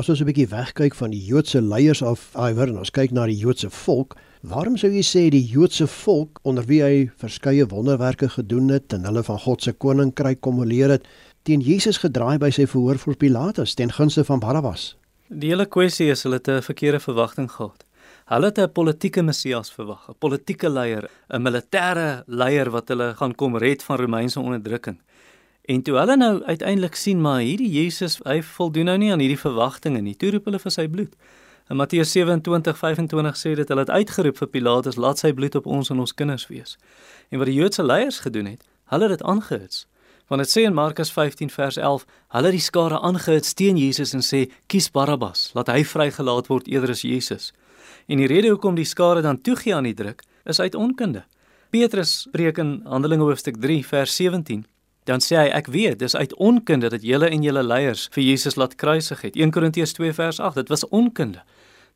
As 0.00 0.08
ons 0.08 0.20
'n 0.22 0.24
bietjie 0.24 0.48
wegkyk 0.48 0.94
van 0.96 1.10
die 1.12 1.20
Joodse 1.20 1.60
leiers 1.60 2.00
af, 2.00 2.30
iwer 2.32 2.70
en 2.72 2.78
ons 2.80 2.90
kyk 2.90 3.10
na 3.12 3.26
die 3.28 3.36
Joodse 3.36 3.68
volk, 3.68 4.14
waarom 4.40 4.78
sou 4.80 4.88
jy 4.88 5.02
sê 5.04 5.28
die 5.28 5.44
Joodse 5.44 5.84
volk 5.86 6.40
onder 6.42 6.64
wie 6.64 6.80
hy 6.80 7.10
verskeie 7.20 7.66
wonderwerke 7.68 8.30
gedoen 8.32 8.70
het 8.72 8.94
en 8.96 9.04
hulle 9.04 9.22
van 9.22 9.38
God 9.38 9.60
se 9.62 9.72
koninkryk 9.72 10.40
kom 10.40 10.64
leer 10.64 10.88
het, 10.88 11.04
teen 11.44 11.60
Jesus 11.60 11.98
gedraai 12.00 12.38
by 12.38 12.48
sy 12.48 12.64
verhoor 12.64 12.96
voor 12.96 13.16
Pilatus 13.16 13.74
ten 13.74 13.92
gunste 13.92 14.24
van 14.24 14.40
Barabbas? 14.40 14.96
Die 15.28 15.52
hele 15.52 15.66
kwessie 15.66 16.08
is 16.08 16.24
hulle 16.24 16.40
'n 16.40 16.62
verkeerde 16.62 17.00
verwagting 17.00 17.50
gehad. 17.50 17.84
Hulle 18.24 18.46
het 18.46 18.58
'n 18.58 18.72
politieke 18.72 19.22
Messias 19.22 19.70
verwag, 19.70 20.08
'n 20.08 20.16
politieke 20.18 20.70
leier, 20.70 21.10
'n 21.28 21.42
militêre 21.42 22.22
leier 22.26 22.70
wat 22.70 22.88
hulle 22.88 23.14
gaan 23.16 23.34
kom 23.34 23.58
red 23.58 23.82
van 23.82 23.98
Romeinse 23.98 24.40
onderdrukking. 24.40 24.96
En 25.70 25.82
toe 25.82 25.94
hulle 25.98 26.16
nou 26.16 26.42
uiteindelik 26.44 26.96
sien 26.98 27.20
maar 27.22 27.44
hierdie 27.46 27.68
Jesus, 27.70 28.16
hy 28.26 28.40
voldoen 28.42 28.88
nou 28.90 28.96
nie 28.98 29.12
aan 29.14 29.20
hierdie 29.22 29.38
verwagtinge 29.38 30.00
nie. 30.02 30.16
Toe 30.18 30.32
roep 30.34 30.48
hulle 30.48 30.58
vir 30.58 30.72
sy 30.74 30.86
bloed. 30.90 31.12
In 31.70 31.78
Matteus 31.78 32.10
27:25 32.16 33.38
sê 33.38 33.52
dit 33.54 33.68
hulle 33.70 33.84
het 33.84 33.92
uitgeroep 33.94 34.40
vir 34.40 34.50
Pilatus, 34.50 34.98
laat 34.98 35.22
sy 35.22 35.30
bloed 35.32 35.54
op 35.54 35.68
ons 35.70 35.92
en 35.94 36.02
ons 36.02 36.14
kinders 36.14 36.48
wees. 36.50 36.74
En 37.30 37.38
wat 37.38 37.46
die 37.46 37.54
Joodse 37.54 37.84
leiers 37.86 38.18
gedoen 38.24 38.48
het, 38.50 38.66
hulle 38.90 39.06
het 39.06 39.18
dit 39.18 39.22
aangehits. 39.22 39.86
Want 40.26 40.42
dit 40.42 40.50
sê 40.50 40.64
in 40.66 40.74
Markus 40.74 41.12
15 41.12 41.50
vers 41.50 41.76
11, 41.76 42.04
hulle 42.34 42.50
het 42.50 42.58
die 42.58 42.66
skare 42.66 42.98
aangehits 42.98 43.54
teen 43.54 43.78
Jesus 43.78 44.14
en 44.14 44.26
sê, 44.26 44.50
"Kies 44.66 44.90
Barabbas, 44.90 45.50
laat 45.54 45.68
hy 45.68 45.84
vrygelaat 45.84 46.46
word 46.46 46.66
eerder 46.66 46.90
as 46.90 47.02
Jesus." 47.02 47.52
En 48.08 48.18
die 48.18 48.26
rede 48.26 48.48
hoekom 48.48 48.74
die 48.74 48.84
skare 48.84 49.22
dan 49.22 49.40
toegee 49.40 49.74
aan 49.74 49.84
die 49.84 49.94
druk 49.94 50.22
is 50.44 50.60
uit 50.60 50.74
onkunde. 50.74 51.24
Petrus 51.70 52.26
preek 52.32 52.58
in 52.58 52.82
Handelinge 52.84 53.22
hoofstuk 53.22 53.56
3 53.60 53.86
vers 53.86 54.16
17. 54.16 54.66
Dan 55.04 55.20
sê 55.20 55.36
hy 55.36 55.48
ek 55.48 55.66
weet 55.66 55.98
dis 55.98 56.16
uit 56.16 56.34
onkunde 56.34 56.88
dat 56.88 57.02
julle 57.02 57.28
en 57.28 57.42
julle 57.42 57.62
leiers 57.62 58.08
vir 58.12 58.22
Jesus 58.24 58.56
laat 58.56 58.74
kruisig 58.74 59.20
het. 59.20 59.36
1 59.36 59.50
Korintiërs 59.50 59.92
2 59.92 60.12
vers 60.12 60.40
8. 60.40 60.54
Dit 60.54 60.68
was 60.68 60.88
onkunde. 60.88 61.42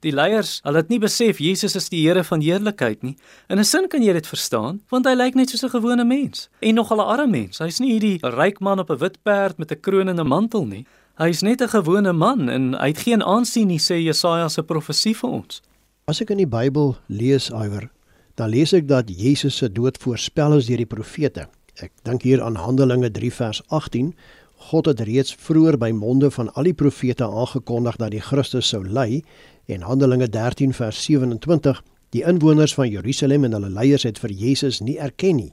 Die 0.04 0.12
leiers, 0.12 0.58
hulle 0.64 0.82
het 0.82 0.90
nie 0.92 1.00
besef 1.00 1.38
Jesus 1.40 1.76
is 1.78 1.88
die 1.88 2.02
Here 2.02 2.24
van 2.28 2.42
heerlikheid 2.44 3.02
nie. 3.02 3.16
In 3.48 3.58
'n 3.58 3.64
sin 3.64 3.88
kan 3.88 4.02
jy 4.02 4.12
dit 4.12 4.26
verstaan, 4.26 4.80
want 4.90 5.06
hy 5.06 5.14
lyk 5.14 5.34
net 5.34 5.50
soos 5.50 5.64
'n 5.64 5.80
gewone 5.80 6.04
mens 6.04 6.48
en 6.60 6.74
nog 6.74 6.92
'n 6.92 7.00
arme 7.00 7.26
mens. 7.26 7.58
Hy's 7.58 7.80
nie 7.80 7.92
hierdie 7.92 8.18
ryk 8.22 8.60
man 8.60 8.78
op 8.78 8.90
'n 8.90 8.98
wit 8.98 9.22
perd 9.22 9.58
met 9.58 9.70
'n 9.70 9.80
kroon 9.80 10.08
en 10.08 10.20
'n 10.20 10.26
mantel 10.26 10.66
nie. 10.66 10.86
Hy's 11.16 11.42
net 11.42 11.62
'n 11.62 11.68
gewone 11.68 12.12
man 12.12 12.48
en 12.48 12.74
hy 12.74 12.88
het 12.88 12.98
geen 12.98 13.22
aansien 13.22 13.68
nie, 13.68 13.78
sê 13.78 13.94
Jesaja 14.02 14.48
se 14.48 14.62
profesie 14.62 15.14
vir 15.14 15.30
ons. 15.30 15.62
As 16.06 16.20
ek 16.20 16.30
in 16.30 16.38
die 16.38 16.46
Bybel 16.46 16.96
lees 17.08 17.50
iwer, 17.50 17.90
dan 18.34 18.50
lees 18.50 18.72
ek 18.72 18.88
dat 18.88 19.08
Jesus 19.08 19.56
se 19.56 19.72
dood 19.72 19.96
voorspel 19.98 20.56
is 20.58 20.66
deur 20.66 20.76
die 20.76 20.86
profete. 20.86 21.46
Ek 21.82 21.90
dink 22.06 22.22
hier 22.22 22.38
aan 22.38 22.54
Handelinge 22.54 23.08
3 23.10 23.32
vers 23.34 23.58
18. 23.74 24.12
God 24.70 24.86
het 24.86 25.00
reeds 25.08 25.34
vroeër 25.34 25.74
by 25.82 25.88
monde 25.90 26.28
van 26.30 26.52
al 26.54 26.68
die 26.68 26.74
profete 26.74 27.26
aangekondig 27.26 27.96
dat 27.98 28.12
die 28.14 28.22
Christus 28.22 28.68
sou 28.70 28.84
ly 28.86 29.24
en 29.66 29.82
Handelinge 29.82 30.28
13 30.30 30.70
vers 30.76 31.00
27 31.02 31.80
die 32.14 32.22
inwoners 32.22 32.76
van 32.78 32.92
Jerusalem 32.92 33.48
en 33.48 33.58
hulle 33.58 33.72
leiers 33.74 34.06
het 34.06 34.20
vir 34.22 34.30
Jesus 34.30 34.78
nie 34.86 35.00
erken 35.02 35.40
nie. 35.40 35.50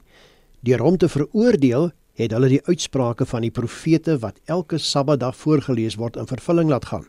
Deur 0.62 0.86
hom 0.86 1.00
te 1.02 1.10
veroordeel 1.10 1.90
het 2.14 2.30
hulle 2.36 2.52
die 2.54 2.62
uitsprake 2.70 3.26
van 3.26 3.42
die 3.42 3.50
profete 3.50 4.20
wat 4.22 4.38
elke 4.46 4.78
Sabbatdag 4.78 5.34
voorgeles 5.36 5.98
word 5.98 6.20
in 6.22 6.30
vervulling 6.30 6.70
laat 6.70 6.86
gaan. 6.92 7.08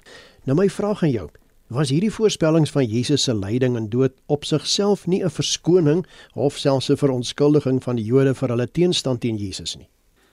Nou 0.49 0.57
my 0.57 0.65
vraag 0.73 1.05
aan 1.05 1.13
jou, 1.13 1.29
was 1.73 1.89
hierdie 1.89 2.11
voorspellings 2.13 2.71
van 2.71 2.85
Jesus 2.85 3.23
se 3.23 3.33
lyding 3.33 3.75
en 3.75 3.89
dood 3.89 4.13
op 4.25 4.45
sigself 4.45 5.07
nie 5.07 5.23
'n 5.23 5.29
verskoning 5.29 6.05
of 6.33 6.57
selfs 6.57 6.89
'n 6.89 6.97
verontskuldiging 6.97 7.83
van 7.83 7.95
die 7.95 8.05
Jode 8.05 8.33
vir 8.35 8.49
hulle 8.49 8.71
teenstand 8.71 9.21
teen 9.21 9.37
Jesus 9.37 9.75
nie. 9.77 9.89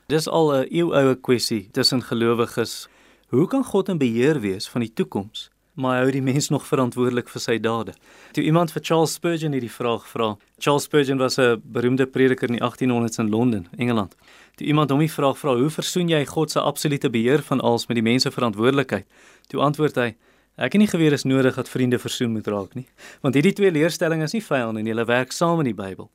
Dis 0.09 0.29
al 0.29 0.53
'n 0.53 0.67
eeuoue 0.71 1.15
kwessie 1.15 1.69
tussen 1.73 2.03
gelowiges. 2.03 2.89
Hoe 3.29 3.47
kan 3.47 3.65
God 3.65 3.89
in 3.89 3.99
beheer 3.99 4.41
wees 4.41 4.69
van 4.69 4.81
die 4.81 4.93
toekoms, 4.93 5.51
maar 5.75 6.01
hou 6.01 6.11
die 6.11 6.23
mens 6.23 6.49
nog 6.49 6.67
verantwoordelik 6.67 7.29
vir 7.29 7.41
sy 7.41 7.59
dade? 7.59 7.93
Toe 8.33 8.45
iemand 8.45 8.73
vir 8.73 8.83
Charles 8.83 9.13
Spurgeon 9.13 9.53
hierdie 9.53 9.71
vraag 9.71 10.09
vra. 10.09 10.37
Charles 10.59 10.83
Spurgeon 10.83 11.19
was 11.19 11.39
'n 11.39 11.63
beroemde 11.65 12.07
prediker 12.07 12.49
in 12.49 12.57
die 12.59 12.63
1800s 12.63 13.19
in 13.19 13.31
Londen, 13.31 13.69
Engeland. 13.79 14.15
Toe 14.57 14.67
iemand 14.67 14.91
hom 14.91 14.99
die 14.99 15.13
vraag 15.13 15.39
vra, 15.39 15.57
"Hoe 15.57 15.71
versoen 15.71 16.09
jy 16.09 16.25
God 16.27 16.51
se 16.51 16.61
absolute 16.61 17.11
beheer 17.11 17.43
van 17.43 17.61
alles 17.61 17.87
met 17.87 17.95
die 17.95 18.03
mens 18.03 18.23
se 18.23 18.31
verantwoordelikheid?" 18.31 19.07
Toe 19.47 19.61
antwoord 19.61 19.95
hy, 19.95 20.17
Ek 20.61 20.75
het 20.77 20.83
nie 20.83 20.91
geweet 20.91 21.15
is 21.17 21.25
nodig 21.25 21.57
dat 21.57 21.69
vriende 21.73 21.99
versoen 21.99 22.35
moet 22.37 22.49
raak 22.53 22.75
nie, 22.77 22.85
want 23.25 23.35
hierdie 23.35 23.55
twee 23.57 23.73
leerstellings 23.73 24.29
is 24.29 24.35
nie 24.37 24.45
vyande 24.45 24.83
nie, 24.83 24.93
hulle 24.93 25.07
werk 25.09 25.33
saam 25.33 25.63
in 25.63 25.71
die 25.71 25.77
Bybel. 25.77 26.11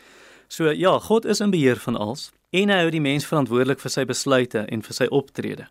So 0.53 0.69
ja, 0.69 0.99
God 1.01 1.25
is 1.25 1.41
in 1.41 1.49
beheer 1.49 1.81
van 1.81 1.97
alles 1.97 2.29
en 2.53 2.69
hy 2.69 2.77
hou 2.83 2.91
die 2.93 3.01
mens 3.01 3.25
verantwoordelik 3.25 3.81
vir 3.81 3.93
sy 3.95 4.05
besluite 4.05 4.67
en 4.69 4.85
vir 4.85 4.97
sy 4.99 5.07
optrede. 5.09 5.65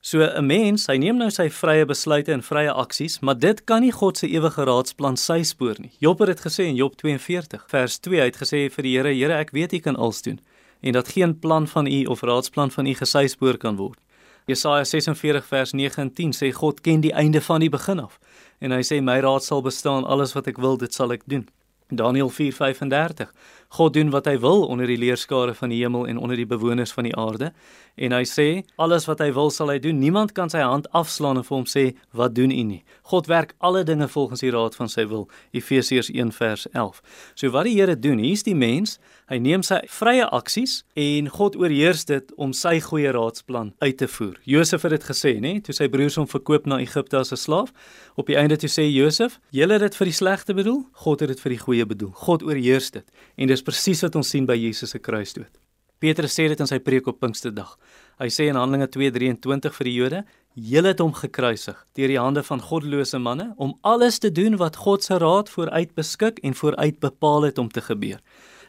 So 0.00 0.22
'n 0.22 0.46
mens, 0.46 0.86
hy 0.86 0.96
neem 0.98 1.18
nou 1.18 1.30
sy 1.30 1.48
vrye 1.48 1.86
besluite 1.86 2.32
en 2.32 2.42
vrye 2.42 2.70
aksies, 2.70 3.18
maar 3.20 3.34
dit 3.34 3.64
kan 3.64 3.80
nie 3.82 3.90
God 3.90 4.18
se 4.18 4.28
ewige 4.28 4.64
raadsplan 4.64 5.16
sy 5.16 5.42
spoor 5.42 5.80
nie. 5.80 5.90
Job 5.98 6.20
het 6.20 6.28
dit 6.28 6.40
gesê 6.40 6.68
in 6.68 6.76
Job 6.76 6.94
42 6.96 7.64
vers 7.66 7.98
2 7.98 8.20
hy 8.20 8.26
het 8.26 8.36
gesê 8.36 8.70
vir 8.70 8.82
die 8.82 8.96
Here, 8.96 9.14
Here, 9.14 9.40
ek 9.40 9.50
weet 9.50 9.72
U 9.72 9.78
kan 9.78 9.96
alles 9.96 10.22
doen 10.22 10.38
en 10.82 10.92
dat 10.92 11.08
geen 11.08 11.38
plan 11.38 11.66
van 11.66 11.86
U 11.86 12.04
of 12.04 12.22
raadsplan 12.22 12.70
van 12.70 12.86
U 12.86 12.94
gesy 12.94 13.26
spoor 13.26 13.56
kan 13.56 13.76
word. 13.76 13.98
Jesaja 14.46 14.84
46 14.84 15.46
vers 15.46 15.72
9 15.72 16.02
en 16.02 16.12
10 16.12 16.32
sê 16.36 16.52
God 16.52 16.80
ken 16.80 17.00
die 17.00 17.14
einde 17.16 17.40
van 17.40 17.60
die 17.60 17.70
begin 17.72 18.02
af. 18.02 18.18
En 18.60 18.76
hy 18.76 18.82
sê 18.84 19.00
my 19.00 19.16
raad 19.24 19.44
sal 19.44 19.62
bestaan, 19.64 20.04
alles 20.04 20.34
wat 20.36 20.50
ek 20.52 20.60
wil, 20.60 20.76
dit 20.76 20.92
sal 20.92 21.16
ek 21.16 21.24
doen. 21.24 21.46
Daniël 21.88 22.30
4:35 22.30 23.32
God 23.68 23.92
doen 23.92 24.10
wat 24.10 24.24
hy 24.24 24.38
wil 24.38 24.66
onder 24.66 24.86
die 24.86 24.98
leerskare 24.98 25.54
van 25.54 25.68
die 25.68 25.80
hemel 25.82 26.06
en 26.06 26.16
onder 26.18 26.36
die 26.36 26.46
bewoners 26.46 26.92
van 26.92 27.04
die 27.04 27.16
aarde. 27.16 27.52
En 27.94 28.12
hy 28.12 28.22
sê 28.24 28.62
alles 28.76 29.04
wat 29.04 29.18
hy 29.18 29.32
wil 29.32 29.50
sal 29.50 29.68
hy 29.68 29.78
doen. 29.78 29.98
Niemand 29.98 30.32
kan 30.32 30.50
sy 30.50 30.62
hand 30.62 30.86
afslaan 30.92 31.36
en 31.36 31.44
vir 31.44 31.56
hom 31.56 31.66
sê 31.66 31.84
wat 32.12 32.34
doen 32.34 32.50
u 32.50 32.62
nie. 32.62 32.84
God 33.02 33.26
werk 33.26 33.54
alle 33.58 33.84
dinge 33.84 34.08
volgens 34.08 34.40
die 34.40 34.50
raad 34.50 34.76
van 34.76 34.88
sy 34.88 35.06
wil. 35.06 35.28
Efesiërs 35.52 36.10
1:11. 36.10 37.02
So 37.34 37.50
wat 37.50 37.64
die 37.64 37.74
Here 37.80 37.98
doen, 37.98 38.18
hier's 38.18 38.42
die 38.42 38.54
mens, 38.54 38.98
hy 39.30 39.38
neem 39.40 39.62
sy 39.64 39.80
vrye 39.88 40.26
aksies 40.36 40.82
en 41.00 41.28
God 41.32 41.56
oorheers 41.56 42.04
dit 42.08 42.32
om 42.36 42.52
sy 42.56 42.76
goeie 42.84 43.12
raadsplan 43.14 43.72
uit 43.84 43.96
te 43.98 44.08
voer. 44.16 44.36
Josef 44.44 44.84
het 44.84 44.96
dit 44.96 45.06
gesê, 45.08 45.34
nê, 45.40 45.56
toe 45.64 45.74
sy 45.76 45.88
broers 45.92 46.18
hom 46.20 46.28
verkoop 46.28 46.68
na 46.70 46.80
Egipte 46.84 47.18
as 47.18 47.32
'n 47.32 47.40
slaaf. 47.40 47.72
Op 48.16 48.26
die 48.26 48.36
einde 48.36 48.56
toe 48.56 48.68
sê 48.68 48.84
Josef, 48.90 49.40
"Julle 49.50 49.72
het 49.72 49.82
dit 49.82 49.96
vir 49.96 50.06
die 50.06 50.18
slegte 50.20 50.54
bedoel, 50.54 50.84
God 50.92 51.20
het 51.20 51.28
dit 51.28 51.40
vir 51.40 51.50
die 51.50 51.58
goeie 51.58 51.86
bedoel. 51.86 52.12
God 52.12 52.42
oorheers 52.42 52.90
dit." 52.90 53.04
En 53.36 53.48
dis 53.48 53.62
presies 53.62 54.02
wat 54.02 54.14
ons 54.16 54.28
sien 54.28 54.46
by 54.46 54.56
Jesus 54.56 54.90
se 54.90 54.98
kruisdood. 54.98 55.50
Petrus 55.98 56.34
sê 56.34 56.48
dit 56.48 56.60
in 56.60 56.66
sy 56.66 56.78
preek 56.78 57.06
op 57.06 57.20
Pinksterdag. 57.20 57.78
Hy 58.18 58.26
sê 58.26 58.48
in 58.50 58.56
Handelinge 58.56 58.88
2:23 58.88 59.74
vir 59.74 59.84
die 59.84 59.94
Jode: 59.94 60.24
"Julle 60.54 60.88
het 60.88 60.98
hom 60.98 61.12
gekruisig 61.12 61.86
deur 61.94 62.08
die 62.08 62.18
hande 62.18 62.42
van 62.42 62.60
goddelose 62.60 63.18
manne 63.18 63.54
om 63.56 63.78
alles 63.82 64.18
te 64.18 64.30
doen 64.30 64.56
wat 64.56 64.76
God 64.76 65.02
se 65.02 65.18
raad 65.18 65.48
vooruit 65.48 65.94
beskik 65.94 66.38
en 66.42 66.54
vooruit 66.54 67.00
bepaal 67.00 67.42
het 67.42 67.58
om 67.58 67.68
te 67.68 67.80
gebeur." 67.80 68.20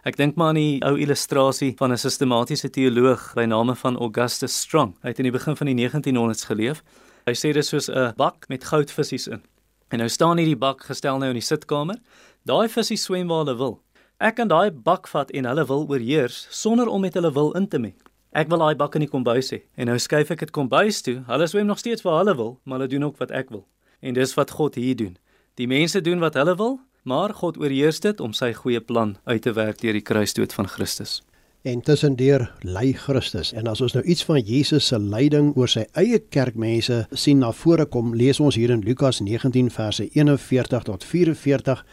Ek 0.05 0.19
dink 0.19 0.35
maar 0.37 0.51
aan 0.53 0.59
die 0.59 0.81
ou 0.85 0.99
illustrasie 1.01 1.71
van 1.79 1.91
'n 1.91 1.97
sistematiese 1.97 2.69
teoloog 2.69 3.33
by 3.33 3.45
name 3.45 3.75
van 3.75 3.97
Augustus 3.97 4.59
Strong. 4.61 4.93
Hy 5.01 5.07
het 5.07 5.17
in 5.17 5.23
die 5.23 5.31
begin 5.31 5.55
van 5.55 5.67
die 5.67 5.73
1900s 5.73 6.45
geleef. 6.45 6.83
Hy 7.25 7.33
sê 7.33 7.53
dit 7.53 7.65
soos 7.65 7.89
'n 7.89 8.13
bak 8.15 8.45
met 8.47 8.63
goudvisse 8.63 9.31
in. 9.31 9.41
En 9.89 9.97
nou 9.97 10.09
staan 10.09 10.37
hierdie 10.37 10.57
bak 10.57 10.83
gestel 10.83 11.17
nou 11.17 11.29
in 11.29 11.39
die 11.39 11.41
sitkamer. 11.41 11.97
Daai 12.45 12.69
visse 12.69 12.95
swem 12.95 13.27
waar 13.27 13.45
hulle 13.45 13.57
wil. 13.57 13.81
Ek 14.19 14.35
kan 14.35 14.47
daai 14.47 14.69
bak 14.71 15.07
vat 15.07 15.31
en 15.31 15.45
hulle 15.45 15.65
wil 15.65 15.87
oorheers 15.89 16.47
sonder 16.51 16.87
om 16.87 17.01
met 17.01 17.13
hulle 17.13 17.33
wil 17.33 17.51
in 17.53 17.67
te 17.67 17.79
meng. 17.79 17.95
Ek 18.31 18.47
wil 18.47 18.59
daai 18.59 18.75
bak 18.75 18.95
in 18.95 19.01
die 19.01 19.09
kombuis 19.09 19.51
hê 19.51 19.63
en 19.75 19.87
nou 19.87 19.97
skuif 19.97 20.29
ek 20.29 20.39
dit 20.39 20.51
kombuis 20.51 21.01
toe. 21.01 21.23
Hulle 21.27 21.47
swem 21.47 21.65
nog 21.65 21.79
steeds 21.79 22.03
waar 22.03 22.17
hulle 22.17 22.35
wil, 22.35 22.59
maar 22.63 22.77
hulle 22.77 22.89
doen 22.89 23.03
ook 23.05 23.17
wat 23.17 23.31
ek 23.31 23.49
wil. 23.49 23.65
En 24.01 24.13
dis 24.13 24.33
wat 24.35 24.51
God 24.51 24.75
hier 24.75 24.95
doen. 24.95 25.17
Die 25.55 25.67
mense 25.67 26.01
doen 26.01 26.19
wat 26.19 26.33
hulle 26.33 26.55
wil, 26.55 26.79
maar 27.05 27.33
God 27.33 27.57
oorheers 27.61 27.99
dit 28.01 28.19
om 28.19 28.33
sy 28.33 28.49
goeie 28.57 28.81
plan 28.81 29.13
uit 29.29 29.43
te 29.45 29.53
werk 29.53 29.77
deur 29.81 29.93
die 29.93 30.01
kruisdood 30.01 30.53
van 30.57 30.67
Christus. 30.67 31.19
En 31.61 31.81
tussendeur 31.85 32.47
ly 32.65 32.93
Christus. 32.97 33.51
En 33.53 33.69
as 33.69 33.81
ons 33.81 33.93
nou 33.93 34.01
iets 34.09 34.25
van 34.25 34.39
Jesus 34.41 34.87
se 34.89 34.97
lyding 34.99 35.51
oor 35.57 35.69
sy 35.69 35.85
eie 36.01 36.17
kerkmense 36.33 37.03
sien 37.13 37.41
na 37.41 37.51
vore 37.53 37.85
kom, 37.85 38.13
lees 38.17 38.41
ons 38.41 38.57
hier 38.57 38.73
in 38.73 38.81
Lukas 38.85 39.21
19 39.21 39.69
verse 39.73 40.07
41 40.17 40.85
tot 40.89 41.05
44 41.05 41.85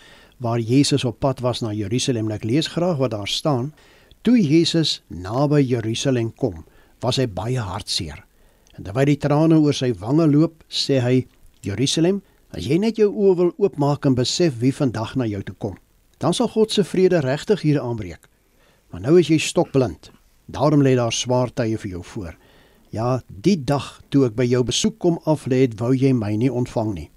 waar 0.42 0.61
Jesus 0.61 1.04
op 1.04 1.21
pad 1.21 1.45
was 1.45 1.61
na 1.61 1.75
Jerusalem. 1.76 2.33
Ek 2.33 2.49
lees 2.49 2.73
graag 2.73 2.97
wat 3.00 3.12
daar 3.12 3.28
staan. 3.28 3.73
Toe 4.25 4.38
Jesus 4.40 5.02
naby 5.09 5.61
Jerusalem 5.61 6.33
kom, 6.33 6.64
was 7.04 7.21
hy 7.21 7.28
baie 7.28 7.61
hartseer. 7.61 8.25
En 8.76 8.88
terwyl 8.88 9.12
die 9.12 9.21
trane 9.21 9.61
oor 9.61 9.76
sy 9.76 9.92
wange 10.00 10.25
loop, 10.31 10.64
sê 10.73 11.00
hy: 11.04 11.26
"Jerusalem, 11.61 12.23
as 12.52 12.66
jy 12.68 12.78
net 12.78 12.99
jou 13.00 13.09
oë 13.11 13.37
wil 13.38 13.52
oopmaak 13.56 14.06
en 14.06 14.16
besef 14.16 14.59
wie 14.61 14.73
vandag 14.76 15.16
na 15.16 15.26
jou 15.28 15.42
toe 15.42 15.56
kom, 15.59 15.76
dan 16.21 16.37
sal 16.37 16.50
God 16.52 16.73
se 16.73 16.85
vrede 16.85 17.23
regtig 17.25 17.64
hier 17.64 17.80
aanbreek. 17.80 18.28
Maar 18.92 19.00
nou 19.00 19.18
is 19.21 19.30
jy 19.32 19.38
stokblind. 19.40 20.11
Daarom 20.52 20.85
lê 20.85 20.94
daar 20.99 21.12
swaar 21.12 21.50
tye 21.50 21.78
vir 21.80 21.97
jou 21.97 22.02
voor. 22.04 22.37
Ja, 22.92 23.23
die 23.26 23.56
dag 23.56 24.02
toe 24.12 24.26
ek 24.28 24.37
by 24.37 24.44
jou 24.44 24.61
besoek 24.68 24.99
kom 25.00 25.16
aflê 25.25 25.64
het, 25.64 25.78
wou 25.80 25.94
jy 25.97 26.12
my 26.12 26.37
nie 26.37 26.52
ontvang 26.52 26.94
nie." 26.94 27.09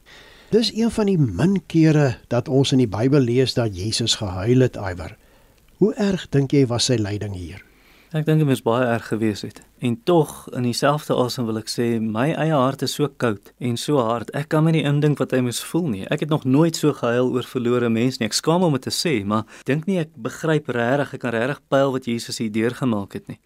Dis 0.55 0.71
een 0.71 0.91
van 0.91 1.09
die 1.09 1.17
min 1.17 1.57
kere 1.67 2.17
dat 2.31 2.47
ons 2.47 2.71
in 2.71 2.79
die 2.79 2.87
Bybel 2.87 3.19
lees 3.19 3.57
dat 3.57 3.75
Jesus 3.75 4.15
gehuil 4.15 4.61
het, 4.61 4.77
Iwer. 4.77 5.17
Hoe 5.77 5.93
erg 5.99 6.29
dink 6.31 6.53
jy 6.53 6.65
was 6.69 6.85
sy 6.87 6.95
lyding 6.95 7.33
hier? 7.35 7.59
Ek 8.13 8.25
dink 8.27 8.37
dit 8.37 8.45
moes 8.45 8.61
baie 8.61 8.85
erg 8.85 9.07
gewees 9.09 9.41
het. 9.41 9.63
En 9.81 9.95
tog 10.05 10.47
in 10.53 10.67
dieselfde 10.67 11.15
asem 11.17 11.47
wil 11.49 11.57
ek 11.57 11.71
sê 11.71 11.87
my 11.99 12.27
eie 12.37 12.53
hart 12.53 12.83
is 12.85 12.93
so 12.93 13.09
koud 13.09 13.49
en 13.57 13.79
so 13.81 13.97
hard. 13.97 14.29
Ek 14.37 14.51
kan 14.53 14.63
my 14.63 14.75
nie 14.75 14.83
indink 14.85 15.17
wat 15.17 15.33
hy 15.33 15.39
moes 15.41 15.63
voel 15.65 15.87
nie. 15.89 16.03
Ek 16.13 16.21
het 16.21 16.29
nog 16.29 16.45
nooit 16.45 16.77
so 16.77 16.93
gehuil 16.93 17.31
oor 17.33 17.47
verlore 17.49 17.89
mense 17.89 18.21
nie. 18.21 18.29
Ek 18.29 18.37
skaam 18.37 18.63
om 18.67 18.77
dit 18.77 18.85
te 18.85 18.93
sê, 18.93 19.15
maar 19.25 19.49
dink 19.65 19.89
nie 19.89 19.97
ek 20.03 20.13
begryp 20.21 20.69
regtig, 20.69 21.15
ek 21.17 21.23
kan 21.25 21.33
regtig 21.33 21.63
pyl 21.73 21.95
wat 21.95 22.05
Jesus 22.05 22.37
hier 22.43 22.53
deurgemaak 22.53 23.17
het 23.17 23.25
nie. 23.31 23.39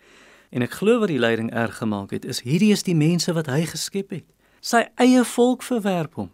En 0.52 0.66
ek 0.68 0.76
glo 0.82 1.00
wat 1.00 1.14
die 1.14 1.22
lyding 1.24 1.54
erg 1.56 1.80
gemaak 1.80 2.12
het, 2.18 2.28
is 2.28 2.44
hierdie 2.44 2.74
is 2.76 2.84
die 2.84 2.98
mense 3.00 3.32
wat 3.38 3.48
hy 3.48 3.64
geskep 3.70 4.12
het. 4.12 4.28
Sy 4.60 4.84
eie 5.00 5.24
volk 5.24 5.64
verwerp 5.64 6.20
hom. 6.20 6.34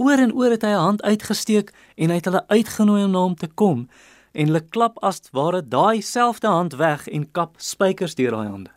Oor 0.00 0.20
en 0.20 0.32
oor 0.32 0.56
het 0.56 0.64
hy 0.64 0.72
'n 0.72 0.86
hand 0.88 1.02
uitgesteek 1.02 1.72
en 1.96 2.08
hy 2.08 2.16
het 2.16 2.24
hulle 2.24 2.44
uitgenooi 2.48 3.04
om 3.04 3.10
na 3.10 3.18
hom 3.18 3.36
te 3.36 3.48
kom 3.48 3.88
en 4.36 4.50
hulle 4.50 4.60
klap 4.60 4.98
as 5.02 5.22
ware 5.32 5.62
daai 5.64 6.02
selfde 6.04 6.48
hand 6.52 6.76
weg 6.76 7.06
en 7.08 7.24
kap 7.32 7.56
spykers 7.56 8.16
deur 8.18 8.36
daai 8.36 8.48
hande. 8.48 8.72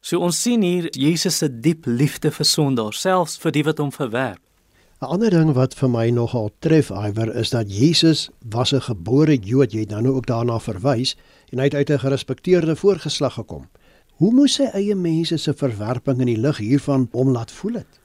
So 0.00 0.20
ons 0.20 0.42
sien 0.42 0.62
hier 0.62 0.90
Jesus 0.92 1.40
se 1.40 1.48
diep 1.48 1.88
liefde 1.88 2.30
vir 2.30 2.46
sondaar, 2.46 2.94
selfs 2.94 3.38
vir 3.42 3.56
die 3.56 3.64
wat 3.66 3.80
hom 3.82 3.90
verwerp. 3.92 4.42
'n 5.00 5.06
Ander 5.14 5.30
ding 5.30 5.52
wat 5.54 5.74
vir 5.78 5.88
my 5.88 6.08
nogal 6.10 6.50
tref, 6.58 6.90
Iwer, 6.90 7.30
is 7.36 7.50
dat 7.50 7.70
Jesus 7.70 8.30
was 8.54 8.72
'n 8.72 8.80
gebore 8.80 9.36
Jood, 9.36 9.72
jy 9.72 9.80
het 9.80 9.90
nou 9.90 10.08
ook 10.08 10.26
daarna 10.26 10.58
verwys, 10.58 11.16
en 11.52 11.58
hy 11.58 11.64
het 11.64 11.74
uit 11.74 11.90
'n 11.90 11.98
gerespekteerde 11.98 12.76
voorgeslag 12.76 13.34
gekom. 13.34 13.68
Hoe 14.18 14.32
moes 14.32 14.54
sy 14.54 14.64
eie 14.74 14.94
mense 14.94 15.36
se 15.36 15.54
verwerping 15.54 16.20
in 16.20 16.26
die 16.26 16.40
lig 16.40 16.56
hiervan 16.56 17.08
hom 17.12 17.30
laat 17.30 17.50
voel 17.50 17.74
het? 17.74 18.00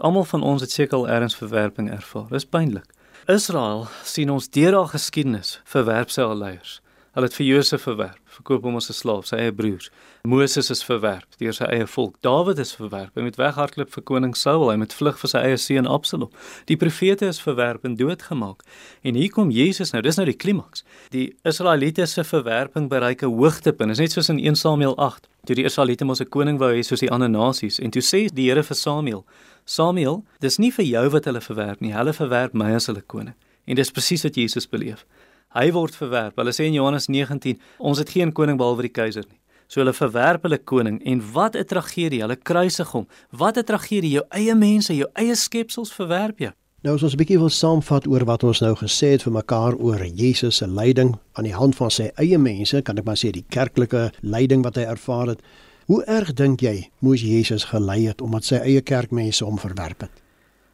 Almal 0.00 0.24
van 0.24 0.42
ons 0.42 0.60
het 0.60 0.70
seker 0.70 0.98
al 0.98 1.08
erns 1.08 1.36
verwerping 1.36 1.90
ervaar. 1.90 2.28
Dis 2.30 2.44
pynlik. 2.44 2.86
Israel 3.26 3.86
sien 4.02 4.30
ons 4.30 4.48
deur 4.50 4.74
haar 4.74 4.88
geskiedenis 4.90 5.60
verwerp 5.70 6.10
sy 6.10 6.24
al 6.26 6.40
leiers. 6.40 6.80
Hulle 7.14 7.28
het 7.28 7.36
vir 7.36 7.44
Josef 7.46 7.84
verwerp, 7.84 8.18
verkoop 8.34 8.64
hom 8.64 8.76
as 8.80 8.88
'n 8.90 8.96
slaaf, 8.96 9.26
sy 9.26 9.36
eie 9.36 9.52
broers. 9.52 9.90
Moses 10.24 10.70
is 10.70 10.82
verwerp 10.82 11.28
deur 11.38 11.52
sy 11.52 11.64
eie 11.64 11.86
volk. 11.86 12.16
Dawid 12.22 12.58
is 12.58 12.74
verwerp. 12.74 13.14
Hy 13.14 13.22
moet 13.22 13.36
weghardloop 13.36 13.90
vir 13.92 14.02
koning 14.02 14.34
Saul, 14.34 14.70
hy 14.70 14.76
moet 14.76 14.92
vlug 14.92 15.18
vir 15.18 15.28
sy 15.28 15.38
eie 15.38 15.56
seun 15.56 15.86
Absalom. 15.86 16.30
Die 16.66 16.76
profete 16.76 17.26
is 17.26 17.40
verwerp 17.40 17.84
en 17.84 17.96
doodgemaak. 17.96 18.62
En 19.04 19.14
hier 19.14 19.30
kom 19.30 19.50
Jesus 19.50 19.92
nou, 19.92 20.02
dis 20.02 20.16
nou 20.16 20.24
die 20.24 20.36
klimaks. 20.36 20.82
Die 21.10 21.36
Israeliete 21.44 22.06
se 22.06 22.24
verwerping 22.24 22.88
bereik 22.88 23.22
'n 23.22 23.26
hoogtepunt. 23.26 23.88
Dit 23.88 23.98
is 23.98 23.98
net 23.98 24.12
soos 24.12 24.28
in 24.28 24.38
1 24.38 24.56
Samuel 24.56 24.96
8, 24.96 25.28
toe 25.44 25.54
die 25.54 25.64
Israeliete 25.64 26.04
mos 26.04 26.20
'n 26.20 26.28
koning 26.28 26.58
wou 26.58 26.72
hê 26.72 26.82
soos 26.82 27.00
die 27.00 27.10
ander 27.10 27.28
nasies 27.28 27.78
en 27.78 27.90
toe 27.90 28.02
sê 28.02 28.32
die 28.32 28.48
Here 28.48 28.62
vir 28.62 28.76
Samuel: 28.76 29.24
Samuel, 29.64 30.24
dis 30.40 30.58
nie 30.58 30.72
vir 30.72 30.84
jou 30.84 31.08
wat 31.10 31.24
hulle 31.24 31.40
verwerp 31.40 31.80
nie, 31.80 31.92
hulle 31.94 32.12
verwerp 32.12 32.54
my 32.54 32.72
as 32.74 32.86
hulle 32.90 33.02
koning. 33.02 33.34
En 33.66 33.78
dis 33.78 33.90
presies 33.90 34.24
wat 34.26 34.36
Jesus 34.36 34.66
beleef. 34.66 35.06
Hy 35.54 35.70
word 35.72 35.94
verwerp. 35.94 36.38
Hulle 36.40 36.52
sê 36.56 36.66
in 36.66 36.74
Johannes 36.74 37.08
19, 37.08 37.60
ons 37.78 37.98
het 37.98 38.10
geen 38.10 38.32
koning 38.32 38.58
behalwe 38.58 38.88
die 38.88 38.94
keiser 38.94 39.26
nie. 39.28 39.38
So 39.68 39.80
hulle 39.80 39.94
verwerp 39.96 40.42
hulle 40.44 40.58
koning 40.58 40.98
en 41.08 41.22
wat 41.32 41.56
'n 41.56 41.64
tragedie, 41.64 42.20
hulle 42.20 42.36
kruisig 42.36 42.90
hom. 42.92 43.06
Wat 43.30 43.56
'n 43.56 43.64
tragedie, 43.64 44.10
jou 44.10 44.24
eie 44.30 44.54
mense, 44.54 44.94
jou 44.94 45.08
eie 45.14 45.34
skepsels 45.34 45.92
verwerp 45.92 46.38
jy. 46.40 46.52
Nou 46.82 46.94
as 46.94 47.02
ons 47.02 47.14
'n 47.14 47.18
bietjie 47.18 47.38
wil 47.38 47.48
saamvat 47.48 48.06
oor 48.06 48.24
wat 48.24 48.44
ons 48.44 48.60
nou 48.60 48.74
gesê 48.74 49.12
het 49.12 49.22
vir 49.22 49.32
mekaar 49.32 49.74
oor 49.74 50.04
Jesus 50.04 50.56
se 50.56 50.66
lyding 50.66 51.14
aan 51.32 51.44
die 51.44 51.54
hand 51.54 51.76
van 51.76 51.90
sy 51.90 52.10
eie 52.16 52.38
mense, 52.38 52.82
kan 52.82 52.98
ek 52.98 53.04
maar 53.04 53.16
sê 53.16 53.30
die 53.30 53.44
kerklike 53.48 54.12
lyding 54.22 54.64
wat 54.64 54.74
hy 54.74 54.82
ervaar 54.82 55.26
het. 55.26 55.40
Hoe 55.86 56.04
erg 56.06 56.32
dink 56.38 56.60
jy 56.62 56.90
moes 57.02 57.24
Jesus 57.26 57.64
gelei 57.72 58.04
het 58.06 58.20
omdat 58.22 58.46
sy 58.46 58.60
eie 58.62 58.82
kerkmense 58.86 59.42
hom 59.44 59.58
verwerp 59.58 60.04
het? 60.06 60.20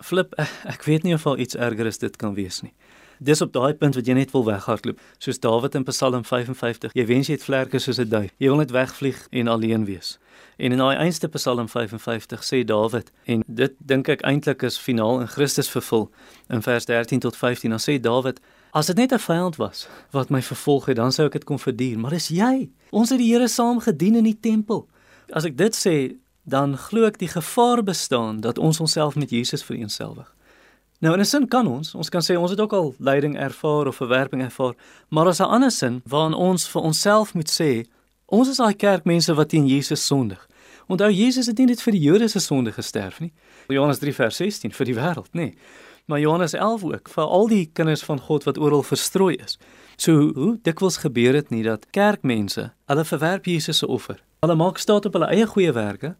Flip, 0.04 0.34
ek 0.68 0.84
weet 0.84 1.06
nie 1.06 1.14
of 1.16 1.24
al 1.26 1.38
iets 1.40 1.56
erger 1.56 1.88
as 1.88 1.98
dit 2.02 2.16
kan 2.20 2.34
wees 2.36 2.60
nie. 2.62 2.74
Dis 3.18 3.40
op 3.42 3.50
daai 3.52 3.72
punt 3.74 3.96
wat 3.98 4.06
jy 4.06 4.14
net 4.14 4.30
wil 4.30 4.44
weghardloop, 4.46 5.00
soos 5.18 5.40
Dawid 5.42 5.74
in 5.74 5.86
Psalm 5.88 6.22
55. 6.28 6.92
Jy 6.94 7.06
wens 7.08 7.30
jy 7.30 7.34
het 7.34 7.42
vlerke 7.42 7.80
soos 7.82 7.98
'n 7.98 8.08
duif. 8.08 8.30
Jy 8.38 8.48
wil 8.48 8.60
net 8.60 8.70
wegvlieg 8.70 9.26
en 9.32 9.48
alleen 9.48 9.84
wees. 9.84 10.18
En 10.58 10.72
in 10.72 10.78
daai 10.78 10.96
einste 10.96 11.28
Psalm 11.28 11.68
55 11.68 12.44
sê 12.44 12.64
Dawid 12.64 13.10
en 13.24 13.42
dit 13.48 13.74
dink 13.78 14.08
ek 14.08 14.22
eintlik 14.22 14.62
is 14.62 14.78
finaal 14.78 15.20
in 15.20 15.26
Christus 15.26 15.70
vervul 15.70 16.10
in 16.48 16.62
vers 16.62 16.84
13 16.84 17.18
tot 17.18 17.36
15. 17.36 17.70
Dan 17.70 17.80
sê 17.80 17.98
Dawid: 18.00 18.40
As 18.72 18.86
dit 18.86 18.96
net 18.96 19.12
'n 19.12 19.18
vyand 19.18 19.56
was 19.56 19.88
wat 20.10 20.30
my 20.30 20.42
vervolg 20.42 20.86
het, 20.86 20.96
dan 20.96 21.12
sou 21.12 21.26
ek 21.26 21.32
dit 21.32 21.44
kon 21.44 21.58
verduur, 21.58 21.98
maar 21.98 22.10
dis 22.10 22.28
jy. 22.28 22.68
Ons 22.90 23.10
het 23.10 23.18
die 23.18 23.32
Here 23.32 23.48
saam 23.48 23.80
gedien 23.80 24.14
in 24.14 24.24
die 24.24 24.38
tempel. 24.40 24.86
As 25.32 25.44
ek 25.44 25.56
dit 25.56 25.76
sê, 25.76 26.16
dan 26.48 26.76
glo 26.76 27.04
ek 27.04 27.18
die 27.20 27.28
gevaar 27.28 27.82
bestaan 27.84 28.40
dat 28.40 28.58
ons 28.58 28.80
onsself 28.80 29.16
met 29.16 29.30
Jesus 29.30 29.64
vereensgewig. 29.64 30.28
Nou 31.00 31.12
in 31.14 31.20
'n 31.20 31.24
sin 31.24 31.48
kan 31.48 31.66
ons, 31.66 31.94
ons 31.94 32.08
kan 32.08 32.22
sê 32.22 32.36
ons 32.36 32.50
het 32.50 32.60
ook 32.60 32.72
al 32.72 32.94
lyding 32.98 33.36
ervaar 33.36 33.86
of 33.86 33.96
verwerping 33.96 34.42
ervaar, 34.42 34.74
maar 35.08 35.26
as 35.26 35.40
'n 35.40 35.44
ander 35.44 35.70
sin 35.70 36.02
waarin 36.04 36.34
ons 36.34 36.68
vir 36.68 36.82
onsself 36.82 37.34
moet 37.34 37.50
sê, 37.60 37.86
ons 38.26 38.48
is 38.48 38.56
daai 38.56 38.74
kerkmense 38.74 39.34
wat 39.34 39.48
teen 39.48 39.66
Jesus 39.66 40.06
sondig. 40.06 40.48
Onthou 40.88 41.10
Jesus 41.10 41.46
het 41.46 41.58
nie 41.58 41.66
net 41.66 41.82
vir 41.82 41.92
die 41.92 42.00
Jode 42.00 42.28
se 42.28 42.38
sonde 42.38 42.72
gesterf 42.72 43.20
nie. 43.20 43.32
Johannes 43.68 43.98
3 43.98 44.14
vers 44.14 44.36
16 44.36 44.72
vir 44.72 44.86
die 44.86 44.94
wêreld, 44.94 45.28
nê. 45.32 45.54
Maar 46.06 46.20
Johannes 46.20 46.52
11 46.52 46.84
ook 46.84 47.08
vir 47.08 47.24
al 47.24 47.48
die 47.48 47.70
kinders 47.72 48.02
van 48.02 48.20
God 48.20 48.44
wat 48.44 48.58
oral 48.58 48.82
verstrooi 48.82 49.36
is. 49.36 49.58
So 49.96 50.32
hoe 50.32 50.58
dikwels 50.62 50.96
gebeur 50.96 51.32
dit 51.32 51.50
nie 51.50 51.62
dat 51.62 51.90
kerkmense, 51.90 52.72
hulle 52.86 53.04
verwerp 53.04 53.44
Jesus 53.44 53.78
se 53.78 53.86
offer. 53.86 54.22
Hulle 54.38 54.55
maak 54.55 54.79
staat 54.79 55.07
op 55.09 55.16
hulle 55.16 55.27
eie 55.35 55.46
goeie 55.51 55.72
werke. 55.74 56.12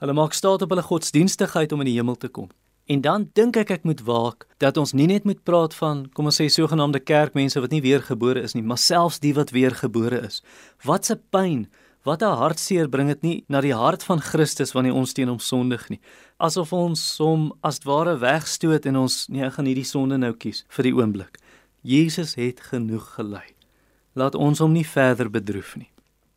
Hulle 0.00 0.12
maak 0.16 0.32
staat 0.32 0.62
op 0.64 0.70
hulle 0.72 0.82
godsdienstigheid 0.82 1.72
om 1.72 1.82
in 1.84 1.90
die 1.90 1.96
hemel 1.98 2.16
te 2.16 2.28
kom. 2.28 2.48
En 2.88 3.02
dan 3.04 3.26
dink 3.36 3.56
ek 3.60 3.70
ek 3.74 3.82
moet 3.84 4.00
waak 4.06 4.46
dat 4.62 4.78
ons 4.80 4.94
nie 4.96 5.08
net 5.10 5.26
moet 5.28 5.42
praat 5.44 5.74
van 5.76 6.06
kom 6.16 6.30
ons 6.30 6.38
sê 6.40 6.46
sogenaamde 6.48 7.02
kerkmense 7.04 7.60
wat 7.60 7.74
nie 7.74 7.82
weergebore 7.84 8.40
is 8.40 8.54
nie, 8.56 8.62
maar 8.62 8.80
selfs 8.80 9.18
die 9.20 9.34
wat 9.36 9.52
weergebore 9.52 10.22
is. 10.24 10.40
Wat 10.84 11.10
'n 11.10 11.20
pyn, 11.30 11.66
wat 12.04 12.22
'n 12.22 12.38
hartseer 12.40 12.88
bring 12.88 13.08
dit 13.08 13.22
nie 13.22 13.44
na 13.48 13.60
die 13.60 13.74
hart 13.74 14.04
van 14.04 14.20
Christus 14.20 14.72
wanneer 14.72 14.94
ons 14.94 15.12
teen 15.12 15.28
hom 15.28 15.38
sondig 15.38 15.90
nie. 15.90 16.00
Asof 16.38 16.72
ons 16.72 17.18
hom 17.18 17.52
as 17.62 17.80
ware 17.84 18.16
wegstoot 18.16 18.86
en 18.86 18.96
ons 18.96 19.28
nee, 19.28 19.44
ek 19.44 19.52
gaan 19.52 19.66
hierdie 19.66 19.84
sonde 19.84 20.16
nou 20.16 20.32
kies 20.32 20.64
vir 20.68 20.82
die 20.82 20.94
oomblik. 20.94 21.38
Jesus 21.82 22.36
het 22.36 22.60
genoeg 22.60 23.14
gelei. 23.16 23.52
Laat 24.14 24.34
ons 24.34 24.58
hom 24.58 24.72
nie 24.72 24.86
verder 24.86 25.28
bedroef 25.30 25.76
nie. 25.76 25.90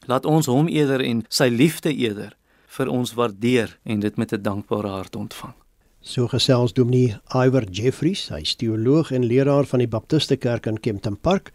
Laat 0.10 0.26
ons 0.26 0.48
hom 0.50 0.66
eerder 0.74 1.04
en 1.06 1.20
sy 1.30 1.52
liefde 1.54 1.92
eerder 1.94 2.32
vir 2.74 2.90
ons 2.90 3.12
waardeer 3.14 3.76
en 3.86 4.00
dit 4.02 4.16
met 4.18 4.34
'n 4.34 4.42
dankbare 4.42 4.88
hart 4.88 5.16
ontvang. 5.16 5.54
So 6.02 6.28
gesels 6.28 6.74
Dominee 6.74 7.20
Iwer 7.34 7.70
Jeffries, 7.72 8.30
hy 8.30 8.42
is 8.42 8.56
teoloog 8.56 9.12
en 9.12 9.26
leraar 9.26 9.66
van 9.66 9.80
die 9.80 9.88
Baptiste 9.88 10.36
Kerk 10.38 10.66
in 10.66 10.80
Kempton 10.80 11.18
Park. 11.18 11.52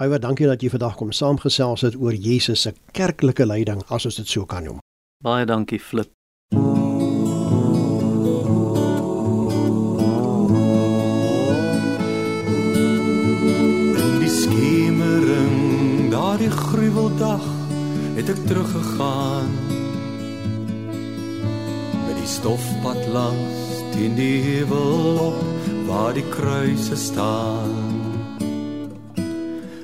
Iwer, 0.00 0.20
dankie 0.20 0.46
dat 0.46 0.62
jy 0.62 0.68
vandag 0.70 0.96
kom 0.96 1.12
saamgesels 1.12 1.80
het 1.80 1.94
oor 1.96 2.14
Jesus 2.14 2.60
se 2.60 2.72
kerklike 2.92 3.46
leiding, 3.46 3.82
as 3.88 4.04
ons 4.04 4.16
dit 4.16 4.28
so 4.28 4.44
kan 4.44 4.64
noem. 4.64 4.78
Baie 5.22 5.44
dankie 5.44 5.80
Flip. 5.80 6.10
In 13.96 14.18
die 14.18 14.28
skemering, 14.28 16.10
daardie 16.10 16.50
gruweldag, 16.50 17.65
het 18.16 18.28
ek 18.32 18.38
teruggegaan. 18.48 19.50
Met 22.06 22.16
die 22.16 22.30
stofpad 22.30 23.02
langs 23.12 23.82
teen 23.92 24.14
die 24.16 24.40
heuwel 24.42 25.18
op 25.26 25.42
waar 25.86 26.14
die 26.16 26.24
kruise 26.32 26.96
staan. 26.96 27.76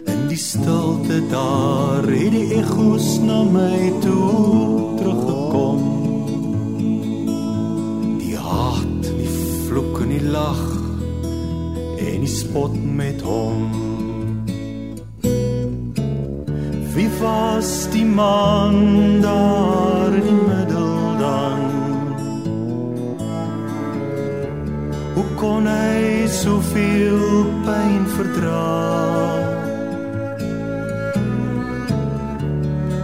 In 0.09 0.27
die 0.29 0.40
stilte 0.40 1.21
daar 1.29 2.09
het 2.09 2.33
die 2.33 2.49
ekos 2.57 3.18
na 3.21 3.42
my 3.45 3.92
toe 4.01 4.97
teruggekom. 4.97 5.85
Die 8.25 8.37
haat, 8.37 9.12
die 9.21 9.33
vloek 9.68 10.01
en 10.07 10.16
die 10.16 10.25
lag 10.25 10.64
en 12.01 12.21
die 12.25 12.35
spot 12.40 12.81
met 12.81 13.21
hom. 13.29 13.91
Wie 16.94 17.09
was 17.20 17.88
die 17.90 18.05
maan 18.05 19.20
daar 19.20 20.12
in 20.14 20.22
die 20.22 20.33
middel 20.33 21.16
dan? 21.18 21.61
Hoe 25.14 25.24
kon 25.40 25.66
hy 25.66 26.26
soveel 26.28 27.46
pyn 27.64 28.05
verdra? 28.12 28.68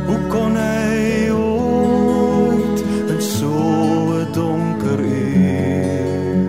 Hoe 0.09 0.21
kon 0.29 0.61
hy 0.61 1.31
ooit 1.33 2.85
in 3.09 3.23
so 3.25 3.57
'n 4.21 4.29
donker 4.37 5.01
uur 5.01 6.45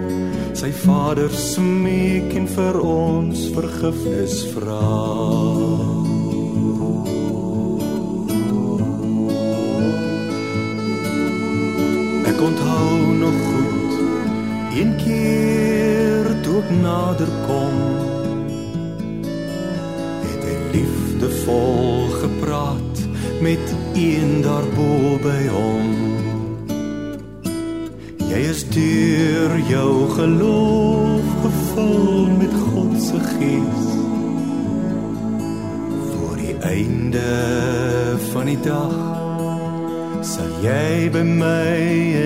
sy 0.60 0.71
Vader 0.84 1.32
smeek 1.32 2.36
en 2.36 2.47
vir 2.47 2.75
ons 2.84 3.47
vergifnis 3.56 4.43
vra? 4.52 5.88
Ek 12.39 12.45
onthou 12.45 13.15
nog 13.19 13.34
goed. 13.34 13.93
Een 14.80 14.95
keer 14.95 16.41
toe 16.41 16.62
ek 16.63 16.69
nader 16.82 17.28
kom 17.47 17.75
het 20.23 20.45
hy 20.47 20.54
liefdevol 20.71 22.08
gepraat 22.21 23.04
met 23.43 23.75
een 23.91 24.39
daarbo 24.45 25.19
by 25.19 25.43
hom. 25.52 25.91
Jy 28.32 28.41
is 28.56 28.63
deur 28.71 29.60
jou 29.67 29.91
geloof 30.15 31.38
gevul 31.43 32.28
met 32.39 32.60
God 32.71 32.99
se 33.04 33.19
gees. 33.36 33.88
Voor 36.08 36.39
die 36.39 36.56
einde 36.63 37.32
van 38.32 38.47
die 38.47 38.62
dag 38.63 39.29
sal 40.30 40.50
jy 40.62 41.10
by 41.10 41.24
my 41.26 41.78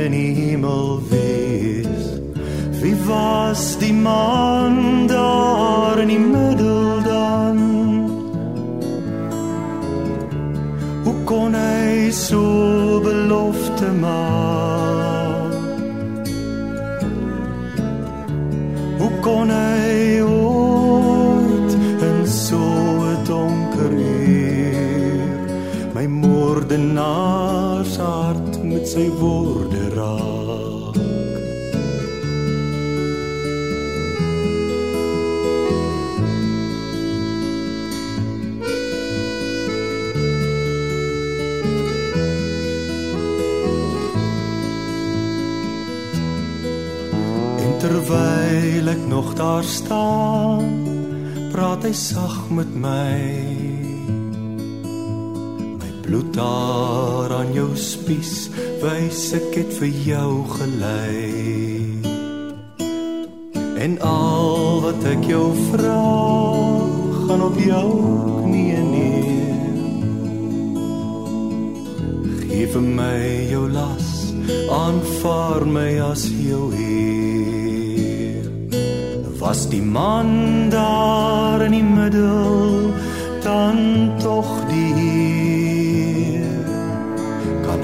in 0.04 0.12
die 0.12 0.32
hemel 0.36 1.00
wees? 1.08 2.08
Wie 2.82 2.96
was 3.08 3.78
die 3.80 3.94
man 3.96 5.08
daar 5.08 6.02
in 6.04 6.12
die 6.12 6.20
middel 6.20 7.00
dan? 7.08 7.62
Hoe 11.06 11.16
kon 11.30 11.56
hy 11.56 12.12
so 12.12 12.44
belofte 13.08 13.94
maak? 14.04 15.56
Hoe 19.00 19.13
kon 19.30 19.48
hy 19.48 20.20
ooit 20.28 21.72
in 22.10 22.20
so 22.28 22.63
'n 23.16 23.24
donker 23.32 23.92
uur 23.96 25.28
my 25.96 26.08
moordenaar 26.08 27.53
se 27.93 28.01
hart 28.01 28.63
met 28.63 28.88
sy 28.89 29.06
woorde 29.19 29.84
raak 29.93 30.97
En 47.62 47.77
terwyl 47.77 48.89
ek 48.95 49.06
nog 49.08 49.34
daar 49.38 49.63
staan, 49.63 50.65
praat 51.53 51.86
hy 51.86 51.93
sag 51.93 52.49
met 52.49 52.73
my. 52.73 53.53
Bloed 56.04 56.34
daar 56.34 57.32
aan 57.32 57.54
jou 57.56 57.70
spies, 57.80 58.50
wys 58.82 59.22
ek 59.38 59.54
het 59.56 59.72
vir 59.80 59.94
jou 60.04 60.32
gelei. 60.52 61.32
En 63.80 63.96
al 64.04 64.82
wat 64.84 65.06
ek 65.13 65.24
jou 65.32 65.46
vra, 65.70 66.02
gaan 67.24 67.46
op 67.48 67.56
jou 67.60 67.88
knieë 68.44 68.84
neer. 68.89 69.80
Geef 72.44 72.76
vir 72.76 72.89
my 73.00 73.24
jou 73.54 73.63
las, 73.72 74.12
aanvaar 74.72 75.63
my 75.63 75.88
as 76.12 76.28
jou 76.44 76.68
Heer. 76.76 78.44
Was 79.39 79.70
die 79.72 79.84
man 79.84 80.70
daar 80.72 81.63
in 81.63 81.80
die 81.80 81.88
middel 81.96 82.92
dan 83.44 84.12
tog 84.20 84.62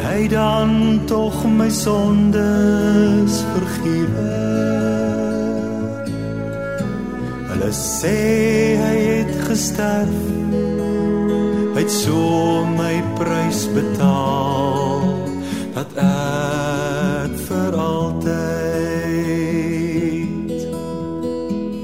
hy 0.09 0.27
dan 0.27 0.99
tog 1.05 1.45
my 1.45 1.69
sondes 1.69 3.33
vergewe? 3.53 4.37
Hulle 7.49 7.71
sê 7.73 8.17
hy 8.81 8.97
het 9.05 9.33
gesterf. 9.45 10.21
Hy 11.75 11.81
het 11.85 11.93
so 11.93 12.65
my 12.73 12.97
prys 13.19 13.67
betaal 13.75 15.05
dat 15.77 15.93
ek 16.03 17.37
vir 17.45 17.71
altyd 17.77 18.49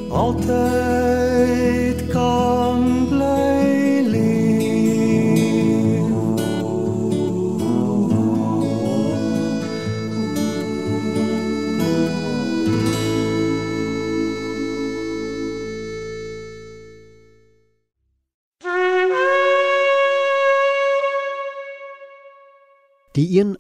altyd 0.10 0.85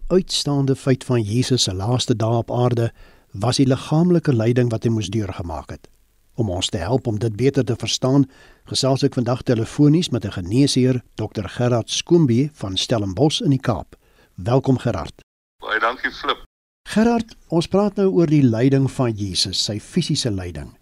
uitstaande 0.07 0.75
feit 0.75 1.03
van 1.03 1.21
Jesus 1.21 1.63
se 1.63 1.73
laaste 1.73 2.15
dae 2.15 2.37
op 2.37 2.51
aarde 2.51 2.91
was 3.31 3.57
die 3.57 3.67
liggaamlike 3.67 4.33
lyding 4.33 4.69
wat 4.71 4.83
hy 4.85 4.91
moes 4.93 5.09
deurgemaak 5.11 5.69
het. 5.73 5.89
Om 6.35 6.49
ons 6.49 6.69
te 6.69 6.77
help 6.77 7.07
om 7.07 7.19
dit 7.19 7.35
beter 7.35 7.65
te 7.65 7.75
verstaan, 7.79 8.25
gesels 8.69 9.03
ek 9.07 9.15
vandag 9.15 9.41
telefonies 9.47 10.09
met 10.09 10.25
'n 10.25 10.31
geneesheer, 10.31 11.01
Dr 11.15 11.47
Gerard 11.47 11.89
Skoombie 11.89 12.49
van 12.53 12.77
Stellenbosch 12.77 13.41
in 13.41 13.49
die 13.49 13.59
Kaap. 13.59 13.95
Welkom 14.35 14.77
Gerard. 14.77 15.13
Baie 15.63 15.79
dankie 15.79 16.11
Flip. 16.11 16.43
Gerard, 16.89 17.35
ons 17.47 17.67
praat 17.67 17.95
nou 17.95 18.09
oor 18.11 18.27
die 18.27 18.43
lyding 18.43 18.91
van 18.91 19.11
Jesus, 19.11 19.63
sy 19.63 19.79
fisiese 19.79 20.31
lyding. 20.31 20.77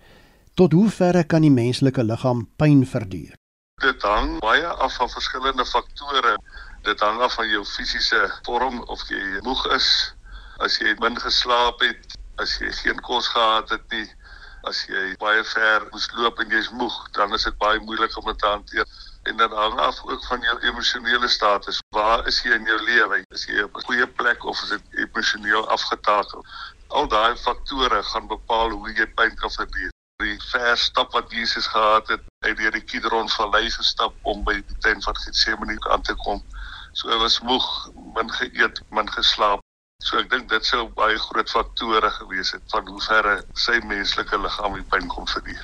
Tot 0.54 0.74
hoe 0.74 0.90
ver 0.90 1.26
kan 1.26 1.42
die 1.42 1.52
menslike 1.52 2.04
liggaam 2.04 2.48
pyn 2.56 2.86
verduur? 2.86 3.34
Dit 3.82 4.02
hang 4.02 4.40
baie 4.40 4.68
af 4.68 4.96
van 4.96 5.10
verskillende 5.10 5.66
faktore. 5.66 6.38
Dit 6.84 7.00
hang 7.00 7.22
af 7.22 7.34
van 7.34 7.48
jou 7.48 7.62
fisiese 7.66 8.20
vorm 8.44 8.82
of 8.92 9.04
jy 9.08 9.40
moeg 9.46 9.62
is, 9.72 9.88
as 10.60 10.76
jy 10.82 10.92
min 11.00 11.16
geslaap 11.16 11.80
het, 11.80 12.16
as 12.44 12.58
jy 12.60 12.72
geen 12.76 13.00
kos 13.08 13.30
gehad 13.32 13.70
het 13.72 13.86
nie, 13.96 14.04
as 14.68 14.82
jy 14.90 15.04
baie 15.22 15.46
ver 15.48 15.86
moes 15.94 16.10
loop 16.18 16.42
en 16.44 16.52
jy's 16.52 16.68
moeg, 16.76 16.98
dan 17.16 17.32
is 17.38 17.48
dit 17.48 17.56
baie 17.62 17.80
moeilik 17.88 18.18
om 18.20 18.28
dit 18.28 18.40
te 18.40 18.52
hanteer. 18.52 18.92
En 19.32 19.40
dit 19.40 19.56
hang 19.56 19.80
af 19.80 20.02
ook 20.04 20.26
van 20.28 20.44
jou 20.44 20.58
emosionele 20.60 21.28
status. 21.32 21.80
Waar 21.96 22.28
is 22.28 22.42
jy 22.44 22.52
in 22.58 22.68
jou 22.68 22.80
lewe? 22.84 23.22
Is 23.32 23.46
jy 23.48 23.64
op 23.64 23.78
'n 23.80 23.86
goeie 23.88 24.08
plek 24.08 24.44
of 24.44 24.62
is 24.64 24.76
dit 24.76 25.00
emosioneel 25.06 25.68
afgetakel? 25.68 26.44
Al 26.88 27.08
daai 27.08 27.38
faktore 27.38 28.04
gaan 28.04 28.28
bepaal 28.28 28.76
hoe 28.76 28.92
jy 28.92 29.08
pyn 29.16 29.36
kan 29.36 29.52
verduur. 29.52 29.92
Die 30.24 30.36
ver 30.52 30.78
stap 30.78 31.12
wat 31.12 31.32
Jesus 31.32 31.68
gehad 31.68 32.08
het, 32.08 32.22
uit 32.40 32.58
deur 32.58 32.72
die 32.72 32.84
Kidron 32.84 33.30
vallei 33.30 33.70
gestap 33.72 34.14
om 34.22 34.44
by 34.44 34.54
die 34.54 34.78
tent 34.80 35.04
van 35.04 35.18
Getsemane 35.18 35.80
aan 35.90 36.02
te 36.02 36.16
kom. 36.16 36.44
So 36.94 37.10
hy 37.10 37.18
was 37.18 37.40
moeg, 37.42 37.68
min 38.16 38.30
geëet, 38.30 38.82
min 38.94 39.10
geslaap. 39.10 39.62
So 40.04 40.20
ek 40.20 40.30
dink 40.30 40.50
dit 40.52 40.66
sou 40.68 40.86
baie 40.98 41.18
groot 41.18 41.50
faktore 41.50 42.10
gewees 42.20 42.52
het 42.54 42.64
van 42.74 42.90
hoe 42.92 43.02
ver 43.08 43.30
sy 43.58 43.80
menslike 43.90 44.38
liggaam 44.38 44.76
die 44.78 44.86
pyn 44.92 45.10
kon 45.10 45.30
verduur. 45.32 45.64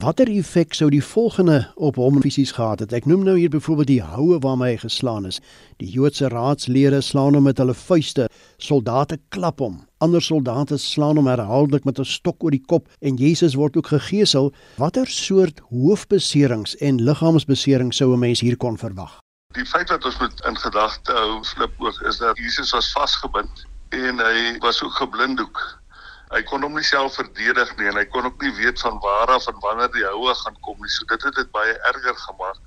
Watter 0.00 0.30
effek 0.32 0.72
sou 0.72 0.86
die 0.88 1.02
volgende 1.04 1.58
op 1.76 1.98
hom 2.00 2.22
fisies 2.24 2.54
gehad 2.56 2.80
het? 2.80 2.94
Ek 2.96 3.04
noem 3.04 3.26
nou 3.26 3.34
hier 3.36 3.52
byvoorbeeld 3.52 3.90
die 3.90 4.00
houe 4.00 4.38
waarmee 4.40 4.72
hy 4.72 4.80
geslaan 4.86 5.28
is. 5.28 5.42
Die 5.82 5.90
Joodse 5.92 6.30
raadslede 6.32 7.02
slaan 7.04 7.36
hom 7.36 7.44
met 7.44 7.60
hulle 7.60 7.76
vuiste, 7.76 8.30
soldate 8.56 9.20
klap 9.36 9.60
hom. 9.60 9.82
Ander 10.00 10.24
soldate 10.24 10.80
slaan 10.80 11.20
hom 11.20 11.28
herhaaldelik 11.28 11.84
met 11.84 12.00
'n 12.00 12.08
stok 12.08 12.40
oor 12.40 12.56
die 12.56 12.64
kop 12.64 12.88
en 13.02 13.20
Jesus 13.20 13.54
word 13.54 13.76
ook 13.76 13.92
gegeesel. 13.92 14.54
Watter 14.78 15.06
soort 15.06 15.60
hoofbeserings 15.68 16.76
en 16.80 17.04
liggaamsbeserings 17.04 17.96
sou 17.96 18.14
'n 18.14 18.24
mens 18.24 18.40
hier 18.40 18.56
kon 18.56 18.78
verwag? 18.78 19.20
Die 19.58 19.66
feit 19.66 19.88
wat 19.90 20.04
ons 20.06 20.18
moet 20.18 20.40
in 20.46 20.58
gedagte 20.62 21.12
hou 21.12 21.44
flip 21.44 21.72
ook 21.82 22.00
is 22.06 22.20
dat 22.22 22.38
Jesus 22.38 22.70
was 22.70 22.92
vasgebind 22.94 23.64
en 23.88 24.22
hy 24.22 24.58
was 24.62 24.78
ook 24.82 24.94
geblinddoek. 24.94 25.58
Hy 26.30 26.42
kon 26.46 26.62
hom 26.62 26.76
nie 26.78 26.86
self 26.86 27.16
verdedig 27.18 27.72
nie 27.80 27.88
en 27.90 27.98
hy 27.98 28.04
kon 28.14 28.28
ook 28.28 28.44
nie 28.44 28.52
weet 28.60 28.78
van 28.84 29.00
waar 29.02 29.32
af 29.34 29.48
en 29.50 29.58
wanneer 29.64 29.90
die 29.96 30.04
houe 30.06 30.34
gaan 30.42 30.60
kom 30.66 30.78
nie. 30.78 30.92
So 30.94 31.08
dit 31.10 31.26
het 31.26 31.34
dit 31.34 31.50
baie 31.50 31.74
erger 31.90 32.14
gemaak 32.28 32.60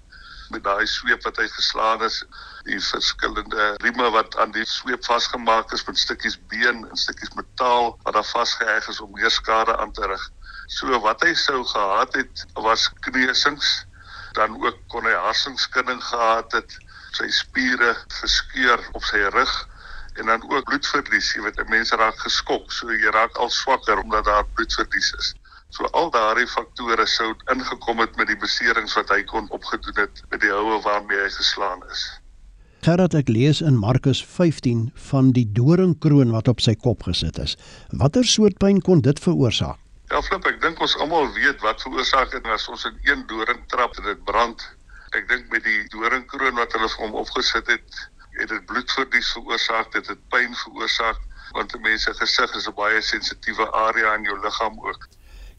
met 0.52 0.66
daai 0.66 0.84
sweep 0.92 1.24
wat 1.24 1.40
hy 1.40 1.48
geslaan 1.54 2.04
is, 2.04 2.20
die 2.68 2.82
verskillende 2.90 3.70
rieme 3.86 4.10
wat 4.18 4.36
aan 4.44 4.52
die 4.52 4.66
sweep 4.68 5.08
vasgemaak 5.08 5.72
is 5.72 5.86
met 5.88 5.98
stukkies 5.98 6.36
been 6.52 6.84
en 6.84 7.00
stukkies 7.00 7.32
metaal 7.40 7.94
wat 8.04 8.20
daar 8.20 8.28
vasgeheg 8.34 8.92
is 8.92 9.00
om 9.00 9.16
meer 9.16 9.32
skade 9.32 9.78
aan 9.80 9.96
te 9.96 10.12
rig. 10.12 10.28
So 10.68 11.00
wat 11.08 11.24
hy 11.24 11.32
sou 11.40 11.64
gehad 11.72 12.20
het 12.20 12.46
was 12.60 12.90
kneusings, 13.08 13.72
dan 14.38 14.58
ook 14.64 14.80
kon 14.88 15.06
hy 15.08 15.14
harsingskinning 15.28 16.02
gehad 16.04 16.52
het, 16.58 16.78
sy 17.18 17.30
spiere 17.30 17.94
geskeur 18.22 18.82
op 18.98 19.06
sy 19.06 19.22
rug 19.36 19.54
en 20.22 20.30
dan 20.30 20.44
ook 20.50 20.66
bloedverlies, 20.70 21.32
jy 21.34 21.42
weet, 21.46 21.62
mense 21.70 21.98
raak 21.98 22.18
geskok, 22.22 22.72
so 22.72 22.92
jy 22.94 23.14
raak 23.14 23.38
al 23.42 23.50
swakker 23.50 23.98
omdat 24.02 24.28
daar 24.30 24.46
bloedverlies 24.54 25.14
is. 25.18 25.34
So 25.74 25.90
al 25.98 26.12
daardie 26.14 26.48
faktore 26.48 27.06
sou 27.10 27.32
ingekom 27.50 28.02
het 28.04 28.18
met 28.20 28.30
die 28.30 28.38
beserings 28.38 28.94
wat 29.00 29.10
hy 29.10 29.24
kon 29.30 29.50
opgedoen 29.50 30.04
het 30.06 30.22
met 30.30 30.44
die 30.46 30.54
houe 30.54 30.78
waarmee 30.86 31.18
hy 31.18 31.32
geslaan 31.34 31.82
is. 31.90 32.04
Gerard 32.86 33.16
ek 33.18 33.32
lees 33.32 33.62
in 33.64 33.80
Markus 33.80 34.20
15 34.28 34.92
van 35.10 35.32
die 35.34 35.48
doringkroon 35.56 36.34
wat 36.36 36.52
op 36.52 36.62
sy 36.62 36.76
kop 36.76 37.08
gesit 37.08 37.40
is. 37.42 37.56
Watter 37.90 38.28
soort 38.28 38.60
pyn 38.62 38.84
kon 38.86 39.02
dit 39.02 39.22
veroorsaak? 39.24 39.83
Ja, 40.14 40.20
flip, 40.22 40.46
ek 40.46 40.60
dink 40.62 40.82
ons 40.86 40.94
almal 41.02 41.32
weet 41.34 41.64
wat 41.66 41.80
veroorsaak 41.82 42.30
dit 42.36 42.48
as 42.54 42.68
ons 42.70 42.84
in 42.86 42.98
een 43.02 43.22
doring 43.30 43.64
trap 43.72 43.96
en 43.98 44.06
dit 44.06 44.20
brand. 44.28 44.62
Ek 45.18 45.26
dink 45.32 45.48
met 45.50 45.64
die 45.66 45.80
doringkroon 45.90 46.60
wat 46.60 46.76
hulle 46.78 46.90
vir 46.92 47.02
hom 47.02 47.16
opgesit 47.18 47.72
het, 47.74 48.02
het 48.38 48.52
dit 48.52 48.68
bloedverlies 48.70 49.32
veroorsaak, 49.34 49.90
dit 49.96 50.12
het 50.14 50.22
pyn 50.36 50.54
veroorsaak 50.60 51.18
want 51.58 51.74
'n 51.74 51.82
mens 51.88 52.06
se 52.06 52.14
gesig 52.20 52.54
is 52.60 52.70
'n 52.70 52.78
baie 52.78 53.02
sensitiewe 53.02 53.66
area 53.80 54.14
in 54.20 54.30
jou 54.30 54.38
liggaam 54.44 54.78
ook. 54.86 55.10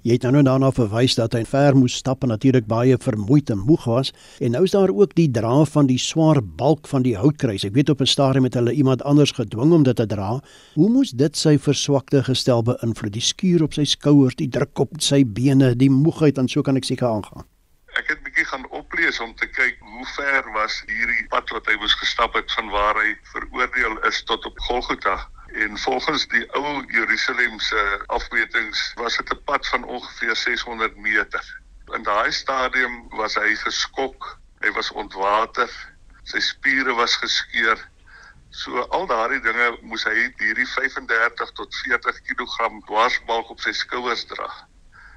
Jy 0.04 0.18
het 0.18 0.24
nou 0.28 0.42
daarna 0.44 0.68
verwys 0.76 1.14
dat 1.16 1.32
hy 1.32 1.46
ver 1.48 1.72
moes 1.80 1.94
stap 1.96 2.26
en 2.26 2.28
natuurlik 2.28 2.66
baie 2.68 2.98
vermoeid 3.00 3.48
en 3.54 3.62
moeg 3.64 3.86
was 3.88 4.10
en 4.36 4.52
nou 4.52 4.60
is 4.66 4.74
daar 4.74 4.90
ook 4.92 5.14
die 5.16 5.30
dra 5.32 5.62
van 5.64 5.88
die 5.88 5.96
swaar 5.96 6.42
balk 6.44 6.90
van 6.90 7.06
die 7.06 7.14
houtkruis. 7.16 7.64
Ek 7.64 7.72
weet 7.72 7.88
op 7.88 8.02
'n 8.04 8.12
stadium 8.12 8.44
het 8.44 8.58
hulle 8.60 8.76
iemand 8.76 9.02
anders 9.02 9.32
gedwing 9.32 9.72
om 9.72 9.82
dit 9.82 9.96
te 9.96 10.06
dra. 10.06 10.42
Hoe 10.74 10.90
moes 10.90 11.10
dit 11.10 11.36
sy 11.36 11.56
verswakte 11.56 12.22
gestel 12.22 12.62
beïnvloed? 12.62 13.12
Die 13.12 13.24
skuur 13.24 13.62
op 13.62 13.72
sy 13.72 13.84
skouers, 13.84 14.36
die 14.36 14.48
druk 14.48 14.78
op 14.78 15.00
sy 15.00 15.24
bene, 15.24 15.74
die 15.74 15.90
moegheid 15.90 16.38
en 16.38 16.48
so 16.48 16.60
kan 16.62 16.76
ek 16.76 16.84
seker 16.84 17.08
aangaan. 17.08 17.44
Ek 17.94 18.08
het 18.10 18.22
bietjie 18.26 18.44
gaan 18.50 18.64
oplees 18.74 19.20
om 19.22 19.34
te 19.38 19.46
kyk 19.46 19.76
hoe 19.78 20.06
ver 20.16 20.48
was 20.56 20.80
hierdie 20.88 21.26
pad 21.30 21.50
wat 21.54 21.68
hy 21.70 21.76
moes 21.78 21.94
gestap 22.00 22.34
het 22.34 22.50
van 22.56 22.72
waar 22.72 22.98
hy 22.98 23.12
veroordeel 23.30 24.00
is 24.08 24.18
tot 24.30 24.46
op 24.50 24.58
Golgotha. 24.66 25.14
En 25.64 25.78
volgens 25.78 26.24
die 26.32 26.42
ou 26.58 26.82
Jerusalemse 26.90 27.84
afmetings 28.16 28.82
was 28.98 29.20
dit 29.20 29.30
'n 29.36 29.42
pad 29.46 29.68
van 29.70 29.84
ongeveer 29.84 30.36
600 30.36 30.96
meter. 30.96 31.44
In 31.94 32.02
daai 32.02 32.32
stadium 32.32 33.08
was 33.08 33.38
hy 33.38 33.54
geskok, 33.62 34.38
hy 34.64 34.72
was 34.72 34.90
ontwater, 34.90 35.70
sy 36.24 36.40
spiere 36.40 36.94
was 36.98 37.16
geskeur. 37.16 37.78
So 38.50 38.86
al 38.90 39.06
daardie 39.06 39.40
dinge 39.40 39.78
moes 39.82 40.04
hy 40.04 40.32
hierdie 40.42 40.66
35 40.66 41.50
tot 41.52 41.74
40 41.84 42.22
kg 42.26 42.70
dwarsbalk 42.86 43.50
op 43.50 43.60
sy 43.60 43.72
skouers 43.72 44.26
dra. 44.26 44.50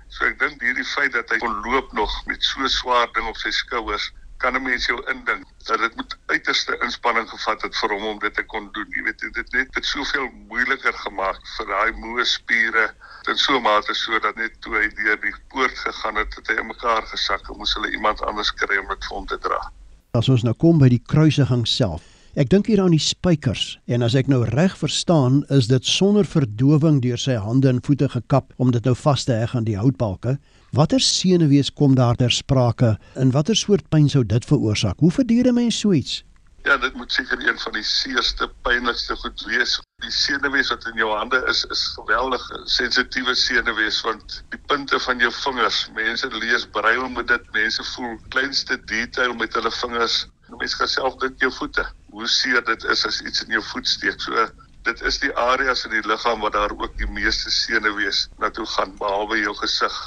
So 0.10 0.26
ek 0.26 0.40
dink 0.40 0.62
hierdie 0.64 0.88
feit 0.88 1.14
dat 1.14 1.30
hy 1.30 1.38
kon 1.44 1.60
loop 1.66 1.92
nog 1.94 2.14
met 2.30 2.44
so 2.44 2.68
swaar 2.68 3.12
ding 3.14 3.28
op 3.28 3.38
sy 3.38 3.52
skouers 3.52 4.12
kan 4.38 4.56
'n 4.56 4.64
mens 4.64 4.86
jou 4.86 4.98
indink 5.10 5.46
dat 5.66 5.80
dit 5.80 5.96
moet 5.96 6.18
uiterste 6.26 6.78
inspanning 6.86 7.30
gevat 7.30 7.62
het 7.62 7.78
vir 7.78 7.90
hom 7.90 8.06
om 8.06 8.20
dit 8.20 8.34
te 8.34 8.44
kon 8.44 8.70
doen. 8.72 8.88
Jy 8.90 9.04
weet 9.04 9.20
dit 9.20 9.36
het 9.36 9.74
dit 9.74 9.86
soveel 9.86 10.30
moeiliker 10.48 10.94
gemaak 10.94 11.40
vir 11.58 11.66
daai 11.66 11.92
moe 11.92 12.26
spiere 12.26 12.94
in 13.30 13.38
so 13.38 13.58
'n 13.58 13.62
mate 13.62 13.94
sodat 13.94 14.36
net 14.36 14.62
toe 14.62 14.76
hy 14.76 14.88
deur 15.00 15.20
die 15.22 15.34
poort 15.48 15.78
gegaan 15.78 16.16
het, 16.16 16.36
het 16.36 16.48
hy 16.48 16.54
in 16.54 16.68
mekaar 16.68 17.04
gesak 17.08 17.50
en 17.50 17.58
moes 17.58 17.74
hulle 17.74 17.92
iemand 17.92 18.22
anders 18.22 18.54
kry 18.54 18.78
om 18.78 18.88
dit 18.88 19.06
vir 19.06 19.18
hom 19.18 19.26
te 19.26 19.38
dra. 19.38 19.72
As 20.14 20.30
ons 20.30 20.44
nou 20.44 20.54
kom 20.54 20.78
by 20.80 20.90
die 20.90 21.04
kruisiging 21.06 21.68
self. 21.68 22.17
Ek 22.38 22.52
dink 22.54 22.68
hier 22.70 22.78
aan 22.84 22.94
die 22.94 23.02
spykers 23.02 23.80
en 23.90 24.06
as 24.06 24.14
ek 24.20 24.28
nou 24.30 24.44
reg 24.46 24.76
verstaan, 24.78 25.40
is 25.56 25.66
dit 25.72 25.88
sonder 25.90 26.28
verdowing 26.30 27.00
deur 27.02 27.18
sy 27.18 27.34
hande 27.42 27.72
en 27.72 27.80
voete 27.88 28.06
gekap 28.14 28.52
om 28.62 28.70
dit 28.76 28.86
nou 28.86 28.94
vas 29.00 29.26
te 29.26 29.34
heg 29.34 29.56
aan 29.58 29.66
die 29.66 29.80
houtbalke. 29.80 30.36
Watter 30.78 31.02
senuwees 31.02 31.74
kom 31.74 31.96
daar 31.98 32.20
ter 32.20 32.30
sprake 32.30 32.92
en 33.18 33.34
watter 33.34 33.58
soort 33.58 33.90
pyn 33.90 34.06
sou 34.14 34.22
dit 34.22 34.46
veroorsaak? 34.46 35.02
Hoe 35.02 35.10
verduur 35.18 35.50
'n 35.50 35.58
mens 35.58 35.80
so 35.82 35.98
iets? 35.98 36.22
Ja, 36.68 36.78
dit 36.78 36.94
moet 36.94 37.12
seker 37.12 37.42
een 37.42 37.60
van 37.60 37.74
die 37.74 37.84
seerste, 37.84 38.52
pynlikste 38.62 39.16
goed 39.16 39.42
wees. 39.50 39.80
Die 40.06 40.12
senuwees 40.12 40.70
wat 40.70 40.86
in 40.86 41.02
jou 41.02 41.10
hande 41.18 41.42
is, 41.50 41.66
is 41.74 41.84
geweldig 41.98 42.50
sensitiewe 42.66 43.34
senuwees 43.34 44.02
want 44.06 44.44
die 44.54 44.62
punte 44.70 45.00
van 45.00 45.18
jou 45.18 45.32
vingers, 45.32 45.90
mense 45.96 46.28
lees 46.38 46.70
brail 46.70 47.10
met 47.10 47.28
dit, 47.28 47.52
mense 47.52 47.84
voel 47.84 48.18
kleinste 48.30 48.78
detail 48.86 49.34
met 49.34 49.54
hulle 49.54 49.72
vingers. 49.72 50.28
Mense 50.60 50.78
kan 50.78 50.88
self 50.88 51.16
dink 51.24 51.42
jou 51.42 51.52
voete. 51.52 51.84
Hoe 52.18 52.28
seer 52.28 52.64
dit 52.66 52.84
is 52.90 53.06
as 53.06 53.20
iets 53.22 53.44
in 53.46 53.52
jou 53.54 53.62
voet 53.72 53.88
steek. 53.88 54.22
So 54.26 54.48
dit 54.88 55.02
is 55.06 55.20
die 55.22 55.30
areas 55.38 55.84
in 55.86 55.92
die 55.94 56.06
liggaam 56.08 56.42
waar 56.42 56.56
daar 56.56 56.74
ook 56.74 56.96
die 56.98 57.10
meeste 57.14 57.52
senuwees 57.54 58.24
na 58.42 58.50
toe 58.50 58.66
gaan 58.66 58.96
behalwe 58.98 59.38
jou 59.44 59.54
gesig. 59.60 59.98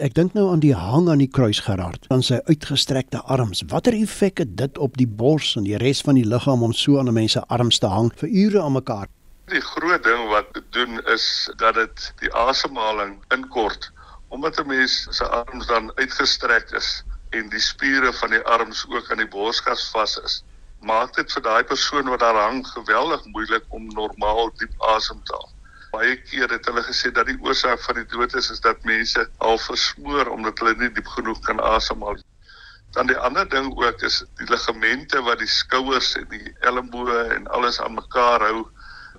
Ek 0.00 0.14
dink 0.16 0.32
nou 0.32 0.46
aan 0.48 0.62
die 0.64 0.72
hang 0.72 1.10
aan 1.12 1.20
die 1.20 1.28
kruis 1.28 1.60
Gerard, 1.66 2.06
aan 2.08 2.22
sy 2.24 2.38
uitgestrekte 2.48 3.20
arms. 3.34 3.60
Watter 3.68 3.92
effek 3.98 4.40
het 4.40 4.54
dit 4.56 4.80
op 4.80 4.96
die 4.96 5.08
bors 5.22 5.52
en 5.60 5.66
die 5.68 5.76
res 5.82 6.00
van 6.06 6.16
die 6.16 6.24
liggaam 6.24 6.64
om 6.64 6.72
so 6.72 6.96
aan 6.96 7.12
'n 7.12 7.18
mens 7.18 7.36
se 7.36 7.42
arms 7.52 7.78
te 7.84 7.90
hang 7.92 8.08
vir 8.22 8.32
ure 8.44 8.62
aan 8.62 8.78
mekaar? 8.78 9.08
Die 9.52 9.60
groot 9.60 10.02
ding 10.04 10.28
wat 10.32 10.54
dit 10.54 10.72
doen 10.72 11.04
is 11.12 11.50
dat 11.60 11.74
dit 11.74 12.12
die 12.24 12.32
asemhaling 12.32 13.18
inkort 13.36 13.92
omdat 14.30 14.56
'n 14.60 14.66
mens 14.66 15.06
se 15.10 15.28
arms 15.28 15.66
dan 15.66 15.92
uitgestrek 15.96 16.70
is 16.72 17.04
en 17.30 17.48
die 17.48 17.60
spiere 17.60 18.12
van 18.12 18.30
die 18.30 18.44
arms 18.56 18.86
ook 18.88 19.10
aan 19.10 19.20
die 19.20 19.28
borskas 19.28 19.90
vas 19.90 20.16
is. 20.24 20.44
Maak 20.80 21.14
dit 21.14 21.32
vir 21.32 21.42
daai 21.42 21.64
persoon 21.64 22.08
wat 22.08 22.20
daar 22.20 22.42
hang 22.46 22.66
geweldig 22.66 23.24
moeilik 23.24 23.64
om 23.68 23.88
normaal 23.94 24.52
diep 24.58 24.74
asem 24.96 25.24
te 25.24 25.36
haal 25.36 25.50
baie 25.90 26.16
keer 26.22 26.50
het 26.54 26.66
hulle 26.70 26.82
gesê 26.86 27.10
dat 27.14 27.26
die 27.26 27.38
oorsaak 27.42 27.80
van 27.82 27.98
die 27.98 28.08
dood 28.12 28.34
is 28.38 28.50
is 28.54 28.62
dat 28.66 28.84
mense 28.88 29.24
al 29.46 29.58
versmoor 29.58 30.30
omdat 30.34 30.62
hulle 30.62 30.74
nie 30.78 30.90
diep 30.98 31.08
genoeg 31.16 31.40
kan 31.46 31.62
asemhaal. 31.72 32.20
Dan 32.94 33.10
die 33.10 33.18
ander 33.28 33.48
ding 33.50 33.70
ook 33.78 34.02
is 34.06 34.20
die 34.38 34.46
ligamente 34.50 35.22
wat 35.26 35.42
die 35.42 35.50
skouers 35.50 36.14
en 36.20 36.28
die 36.30 36.54
elmboë 36.70 37.20
en 37.36 37.48
alles 37.58 37.80
aan 37.82 37.98
mekaar 37.98 38.46
hou. 38.46 38.64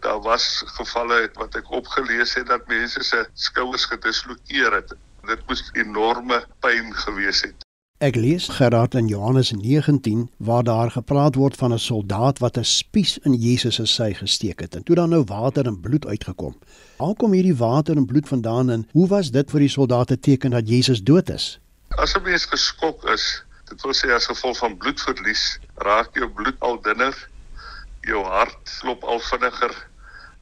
Daar 0.04 0.22
was 0.28 0.64
gevalle 0.78 1.20
wat 1.40 1.56
ek 1.60 1.72
opgelees 1.82 2.36
het 2.40 2.48
dat 2.52 2.68
mense 2.72 3.04
se 3.04 3.26
skouers 3.48 3.88
gedislokeer 3.92 4.80
het. 4.80 4.96
Dit 5.28 5.44
moes 5.48 5.68
enorme 5.84 6.42
pyn 6.64 6.96
gewees 7.04 7.44
het. 7.48 7.68
Ek 8.02 8.16
lees 8.18 8.48
Gerard 8.50 8.96
in 8.98 9.06
Johannes 9.08 9.52
19 9.52 10.32
waar 10.38 10.64
daar 10.64 10.92
gepraat 10.92 11.36
word 11.36 11.56
van 11.56 11.74
'n 11.74 11.80
soldaat 11.80 12.40
wat 12.40 12.58
'n 12.58 12.64
spies 12.64 13.18
in 13.18 13.34
Jesus 13.34 13.76
se 13.76 13.86
sy 13.86 14.14
gesteek 14.14 14.60
het 14.60 14.76
en 14.76 14.84
toe 14.84 14.96
dan 14.96 15.10
nou 15.10 15.24
water 15.24 15.66
en 15.66 15.80
bloed 15.80 16.08
uitgekom. 16.08 16.58
Waar 16.98 17.14
kom 17.16 17.32
hierdie 17.32 17.56
water 17.56 17.96
en 17.96 18.06
bloed 18.06 18.28
vandaan 18.28 18.70
en 18.70 18.88
hoe 18.92 19.08
was 19.08 19.32
dit 19.32 19.52
vir 19.52 19.60
die 19.60 19.70
soldate 19.70 20.20
teken 20.20 20.52
dat 20.52 20.70
Jesus 20.70 21.04
dood 21.04 21.30
is? 21.30 21.60
As 21.90 22.16
'n 22.16 22.24
mens 22.24 22.46
geskok 22.46 23.04
is, 23.04 23.44
dit 23.70 23.82
wil 23.82 23.94
sê 23.94 24.10
as 24.10 24.26
gevolg 24.26 24.58
van 24.58 24.78
bloedverlies, 24.78 25.60
raak 25.76 26.10
jou 26.16 26.30
bloed 26.30 26.60
al 26.60 26.82
dunner, 26.82 27.30
jou 28.02 28.26
hart 28.26 28.78
klop 28.80 29.04
al 29.04 29.20
vinniger. 29.20 29.88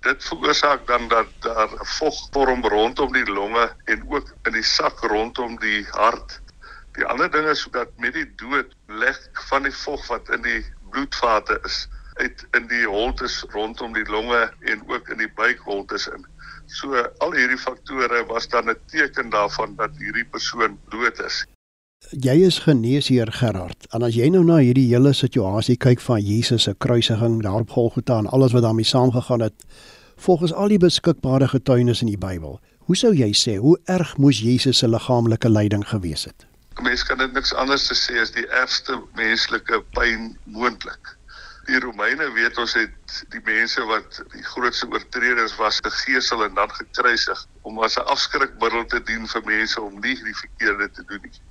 Dit 0.02 0.24
veroorsaak 0.24 0.88
dan 0.88 1.08
dat 1.08 1.28
daar 1.40 1.70
vog 1.84 2.28
vorm 2.32 2.64
rondom 2.64 3.14
die 3.14 3.32
longe 3.32 3.76
en 3.86 4.10
ook 4.10 4.34
in 4.46 4.54
die 4.54 4.64
sak 4.64 5.00
rondom 5.00 5.60
die 5.60 5.84
hart 5.92 6.40
Die 7.00 7.06
ander 7.08 7.30
ding 7.32 7.48
is 7.48 7.62
dat 7.72 7.88
met 8.04 8.12
die 8.14 8.28
dood 8.36 8.74
lek 8.88 9.30
van 9.48 9.64
die 9.64 9.72
vog 9.72 10.02
wat 10.12 10.30
in 10.36 10.42
die 10.44 10.60
bloedvate 10.92 11.56
is 11.64 11.86
uit 12.20 12.42
in 12.58 12.66
die 12.68 12.84
holtes 12.92 13.38
rondom 13.54 13.94
die 13.96 14.04
longe 14.12 14.42
en 14.68 14.82
ook 14.92 15.08
in 15.14 15.22
die 15.22 15.30
buikholtes 15.38 16.10
in. 16.12 16.26
So 16.68 17.00
al 17.24 17.38
hierdie 17.38 17.60
faktore 17.62 18.26
was 18.28 18.50
dan 18.52 18.68
'n 18.70 18.76
teken 18.92 19.32
daarvan 19.32 19.78
dat 19.80 19.96
hierdie 19.98 20.26
persoon 20.26 20.76
dood 20.90 21.24
is. 21.24 21.46
Jy 22.10 22.36
is 22.50 22.60
genees 22.60 23.08
hier 23.08 23.32
Gerard. 23.32 23.88
En 23.90 24.04
as 24.04 24.16
jy 24.16 24.28
nou 24.30 24.44
na 24.44 24.58
hierdie 24.58 24.92
hele 24.92 25.14
situasie 25.14 25.78
kyk 25.78 26.00
van 26.00 26.20
Jesus 26.22 26.64
se 26.64 26.76
kruisiging 26.78 27.42
daar 27.44 27.62
op 27.64 27.70
Golgotha 27.70 28.18
en 28.18 28.28
alles 28.28 28.52
wat 28.52 28.62
daarmee 28.62 28.86
saamgegaan 28.86 29.42
het, 29.42 29.66
volgens 30.16 30.54
al 30.54 30.68
die 30.68 30.78
beskikbare 30.78 31.48
getuienis 31.48 32.02
in 32.02 32.08
die 32.08 32.18
Bybel, 32.18 32.60
hoe 32.80 32.96
sou 32.96 33.14
jy 33.16 33.32
sê 33.32 33.56
hoe 33.56 33.80
erg 33.86 34.18
moes 34.18 34.40
Jesus 34.40 34.78
se 34.78 34.88
liggaamlike 34.88 35.50
lyding 35.50 35.88
gewees 35.88 36.26
het? 36.26 36.49
Mens 36.82 37.04
kan 37.04 37.18
dit 37.18 37.34
niks 37.34 37.54
anders 37.54 37.88
te 37.88 37.96
sê 37.98 38.20
as 38.22 38.32
die 38.36 38.48
ergste 38.48 38.98
menslike 39.18 39.82
pyn 39.98 40.32
moontlik. 40.44 41.16
Die 41.70 41.80
Romeine 41.80 42.32
weet 42.34 42.58
ons 42.58 42.74
het 42.74 43.18
die 43.34 43.42
mense 43.46 43.84
wat 43.86 44.22
die 44.34 44.44
grootste 44.44 44.88
oortreders 44.90 45.54
was 45.60 45.78
gegeesel 45.86 46.44
en 46.48 46.56
dan 46.58 46.72
gekruisig 46.74 47.44
om 47.62 47.78
as 47.86 47.98
'n 47.98 48.08
afskrikmiddel 48.16 48.86
te 48.86 49.02
dien 49.10 49.28
vir 49.28 49.44
mense 49.46 49.82
om 49.82 50.00
nie 50.00 50.16
die 50.24 50.38
verkeerde 50.42 50.90
te 50.92 51.04
doen 51.12 51.22
nie. 51.22 51.42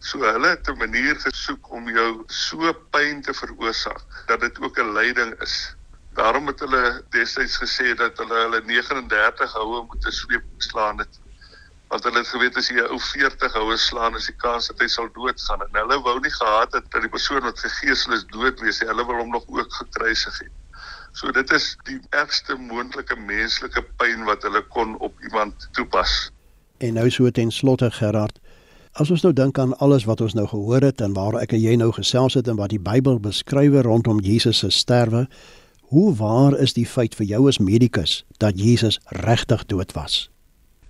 So 0.00 0.18
hulle 0.24 0.48
het 0.56 0.68
'n 0.68 0.78
manier 0.78 1.20
gesoek 1.20 1.70
om 1.70 1.88
jou 1.88 2.24
so 2.26 2.72
pyn 2.90 3.22
te 3.22 3.34
veroorsaak 3.34 4.26
dat 4.26 4.40
dit 4.40 4.60
ook 4.60 4.78
'n 4.78 4.92
lyding 4.92 5.34
is. 5.42 5.76
Daarom 6.14 6.46
het 6.46 6.60
hulle 6.60 7.04
destyds 7.10 7.56
gesê 7.62 7.94
dat 7.94 8.18
hulle 8.18 8.34
hulle 8.34 8.60
39 8.64 9.52
houe 9.52 9.84
moet 9.86 10.06
sweep 10.08 10.44
slaan 10.58 10.98
het 10.98 11.20
want 11.88 12.04
hulle 12.04 12.18
het 12.18 12.28
geweet 12.28 12.56
as 12.56 12.68
jy 12.68 12.80
'n 12.82 12.92
ou 12.92 13.00
40 13.00 13.52
houe 13.52 13.76
slaan 13.76 14.16
is 14.16 14.26
die 14.26 14.36
kans 14.36 14.68
dat 14.68 14.80
hy 14.80 14.86
sal 14.86 15.08
doodgaan. 15.12 15.62
En 15.66 15.80
hulle 15.80 16.00
wou 16.02 16.20
nie 16.20 16.36
gehad 16.36 16.72
het 16.72 16.90
dat 16.90 17.00
die 17.00 17.10
persoon 17.16 17.42
wat 17.42 17.58
gegeesel 17.58 18.12
is 18.12 18.24
dood 18.26 18.60
wees 18.60 18.80
nie. 18.80 18.88
Hulle 18.88 19.06
wil 19.06 19.22
hom 19.24 19.30
nog 19.30 19.44
ook 19.48 19.72
gekruisig 19.72 20.38
het 20.38 20.56
so 21.18 21.32
dit 21.32 21.50
is 21.50 21.72
die 21.88 21.98
ergste 22.14 22.56
moontlike 22.60 23.16
menslike 23.26 23.82
pyn 24.00 24.26
wat 24.28 24.44
hulle 24.46 24.62
kon 24.74 24.96
op 25.04 25.14
iemand 25.26 25.68
toepas. 25.76 26.30
En 26.78 26.94
nou 26.98 27.08
so 27.10 27.30
ten 27.30 27.50
slotte 27.50 27.90
Gerard 27.90 28.38
as 28.98 29.10
ons 29.14 29.22
nou 29.22 29.32
dink 29.32 29.58
aan 29.62 29.76
alles 29.84 30.08
wat 30.08 30.20
ons 30.24 30.34
nou 30.34 30.46
gehoor 30.50 30.82
het 30.82 31.02
en 31.04 31.14
waar 31.14 31.36
ek 31.38 31.52
en 31.54 31.62
jy 31.62 31.76
nou 31.78 31.90
gesels 31.94 32.34
het 32.38 32.48
en 32.50 32.58
wat 32.58 32.72
die 32.74 32.82
Bybel 32.82 33.20
beskryf 33.22 33.76
rondom 33.86 34.18
Jesus 34.24 34.62
se 34.64 34.70
sterwe 34.74 35.26
hoe 35.92 36.08
waar 36.18 36.56
is 36.58 36.74
die 36.74 36.86
feit 36.86 37.14
vir 37.14 37.28
jou 37.34 37.46
as 37.48 37.60
medikus 37.62 38.22
dat 38.42 38.58
Jesus 38.58 38.98
regtig 39.22 39.66
dood 39.70 39.94
was 39.94 40.26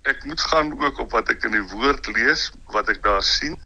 ek 0.09 0.25
moet 0.25 0.41
gaan 0.41 0.73
ook 0.81 0.99
op 1.05 1.11
wat 1.17 1.29
ek 1.29 1.45
in 1.47 1.57
die 1.57 1.67
woord 1.73 2.07
lees, 2.15 2.49
wat 2.73 2.89
ek 2.89 3.03
daar 3.05 3.23
sien. 3.25 3.57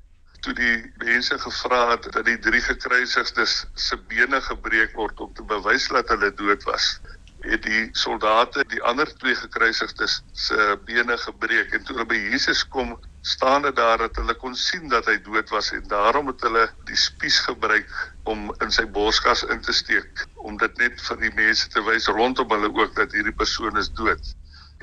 Toe 0.43 0.53
die 0.58 0.75
mense 0.99 1.38
gevra 1.39 1.82
het 1.93 2.10
dat 2.12 2.25
die 2.27 2.39
drie 2.43 2.62
gekruisigdes 2.62 3.63
se 3.79 3.97
bene 4.12 4.41
gebreek 4.43 4.95
word 4.99 5.19
om 5.23 5.32
te 5.38 5.45
bewys 5.47 5.88
dat 5.93 6.12
hulle 6.12 6.34
dood 6.36 6.65
was, 6.67 6.97
het 7.43 7.63
die 7.67 7.88
soldate 7.99 8.63
die 8.71 8.82
ander 8.88 9.10
twee 9.19 9.36
gekruisigdes 9.36 10.19
se 10.32 10.67
bene 10.88 11.17
gebreek 11.23 11.73
en 11.75 11.84
toe 11.84 11.95
hulle 11.97 12.08
by 12.12 12.19
Jesus 12.32 12.63
kom 12.75 12.93
staan 13.23 13.67
dit 13.67 13.75
daar 13.75 13.97
dat 14.03 14.19
hulle 14.19 14.36
kon 14.39 14.56
sien 14.56 14.88
dat 14.91 15.08
hy 15.12 15.17
dood 15.23 15.51
was 15.51 15.71
en 15.75 15.84
daarom 15.91 16.32
het 16.32 16.43
hulle 16.47 16.63
die 16.88 16.99
spies 16.99 17.39
gebruik 17.47 17.91
om 18.32 18.49
in 18.63 18.71
sy 18.71 18.86
borskas 18.97 19.43
in 19.47 19.63
te 19.63 19.75
steek 19.75 20.23
om 20.43 20.60
dit 20.60 20.79
net 20.79 21.03
vir 21.08 21.19
die 21.23 21.34
mense 21.39 21.71
te 21.71 21.84
wys 21.88 22.08
rondom 22.12 22.51
hulle 22.56 22.71
ook 22.71 22.95
dat 22.99 23.15
hierdie 23.15 23.36
persoon 23.43 23.79
is 23.79 23.91
dood. 23.91 24.34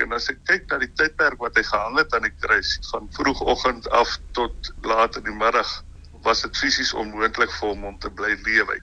En 0.01 0.13
as 0.17 0.31
ek 0.33 0.45
kyk 0.45 0.69
na 0.71 0.79
die 0.79 0.93
tydperk 0.93 1.39
wat 1.39 1.57
hy 1.57 1.63
gehang 1.63 1.99
het 1.99 2.15
aan 2.15 2.29
die 2.29 2.37
kruis 2.41 2.79
van 2.91 3.09
vroegoggend 3.17 3.89
af 3.91 4.19
tot 4.33 4.73
laat 4.83 5.17
in 5.17 5.25
die 5.25 5.39
middag 5.45 5.83
was 6.25 6.43
dit 6.43 6.57
fisies 6.57 6.93
onmoontlik 6.93 7.53
vir 7.59 7.69
hom 7.69 7.85
om 7.85 7.99
te 7.99 8.11
bly 8.11 8.37
lewe 8.45 8.81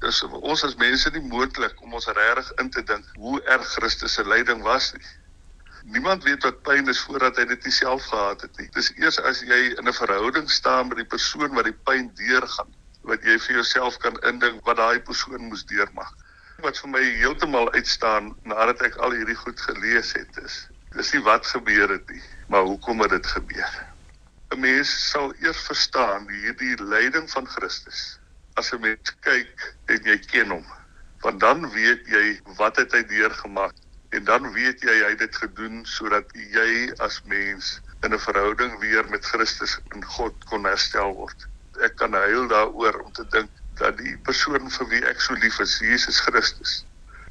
dis 0.00 0.20
ons 0.30 0.62
as 0.64 0.76
mense 0.80 1.10
nie 1.12 1.22
moontlik 1.32 1.80
om 1.84 1.96
ons 1.98 2.08
regtig 2.18 2.50
in 2.62 2.70
te 2.72 2.82
dink 2.90 3.08
hoe 3.24 3.40
erg 3.54 3.66
Christus 3.74 4.16
se 4.16 4.24
lyding 4.24 4.62
was 4.64 4.92
nie. 4.96 5.10
Niemand 5.96 6.24
weet 6.24 6.44
wat 6.44 6.62
pyn 6.64 6.88
is 6.92 7.00
voordat 7.04 7.36
hy 7.40 7.46
dit 7.50 7.68
self 7.72 8.06
gehad 8.12 8.44
het 8.46 8.60
nie. 8.60 8.68
Dis 8.76 8.90
eers 8.96 9.20
as 9.30 9.42
jy 9.44 9.60
in 9.76 9.88
'n 9.88 9.96
verhouding 9.96 10.48
staan 10.50 10.88
met 10.88 11.00
die 11.02 11.10
persoon 11.16 11.54
wat 11.56 11.68
die 11.68 11.76
pyn 11.88 12.10
deurgaan, 12.16 12.72
wat 13.12 13.24
jy 13.24 13.36
vir 13.38 13.60
jouself 13.60 13.98
kan 13.98 14.16
indink 14.32 14.64
wat 14.64 14.76
daai 14.76 15.00
persoon 15.00 15.48
moes 15.48 15.64
deurmaak. 15.64 16.16
Wat 16.60 16.76
vir 16.76 16.90
my 16.92 17.00
heeltemal 17.00 17.70
uitstaan 17.72 18.34
nadat 18.50 18.82
ek 18.84 18.96
al 19.00 19.14
hierdie 19.16 19.36
goed 19.38 19.60
gelees 19.64 20.10
het 20.12 20.40
is, 20.44 20.56
dis 20.92 21.12
nie 21.14 21.22
wat 21.24 21.46
gebeur 21.48 21.94
het 21.94 22.10
nie, 22.12 22.20
maar 22.52 22.66
hoekom 22.68 23.00
het 23.00 23.14
dit 23.14 23.28
gebeur? 23.32 23.70
'n 24.52 24.60
Mens 24.60 24.90
sal 25.10 25.32
eers 25.40 25.62
verstaan 25.68 26.26
hierdie 26.28 26.74
lyding 26.82 27.30
van 27.32 27.46
Christus 27.46 28.18
as 28.60 28.72
'n 28.74 28.80
mens 28.84 29.14
kyk 29.26 29.64
en 29.94 30.10
jy 30.10 30.18
ken 30.32 30.52
hom, 30.56 30.66
want 31.24 31.40
dan 31.40 31.70
weet 31.76 32.04
jy 32.16 32.40
wat 32.60 32.76
het 32.76 32.92
hy 32.92 33.02
deurgemaak 33.08 33.76
en 34.10 34.24
dan 34.24 34.52
weet 34.52 34.82
jy 34.82 34.96
hy 35.04 35.10
het 35.14 35.24
dit 35.24 35.36
gedoen 35.44 35.80
sodat 35.86 36.28
jy 36.34 36.92
as 36.98 37.22
mens 37.24 37.80
in 38.02 38.12
'n 38.12 38.24
verhouding 38.26 38.78
weer 38.84 39.08
met 39.08 39.24
Christus 39.24 39.78
in 39.94 40.04
God 40.04 40.44
kon 40.44 40.68
herstel 40.68 41.14
word. 41.14 41.48
Ek 41.80 41.96
kan 41.96 42.12
huil 42.12 42.48
daaroor 42.48 43.00
om 43.00 43.12
te 43.12 43.24
dink 43.32 43.50
dat 43.80 43.98
die 43.98 44.16
persoon 44.28 44.68
vir 44.76 44.88
wie 44.92 45.02
ek 45.08 45.20
so 45.24 45.36
lief 45.42 45.58
is, 45.64 45.78
Jesus 45.82 46.20
Christus, 46.24 46.80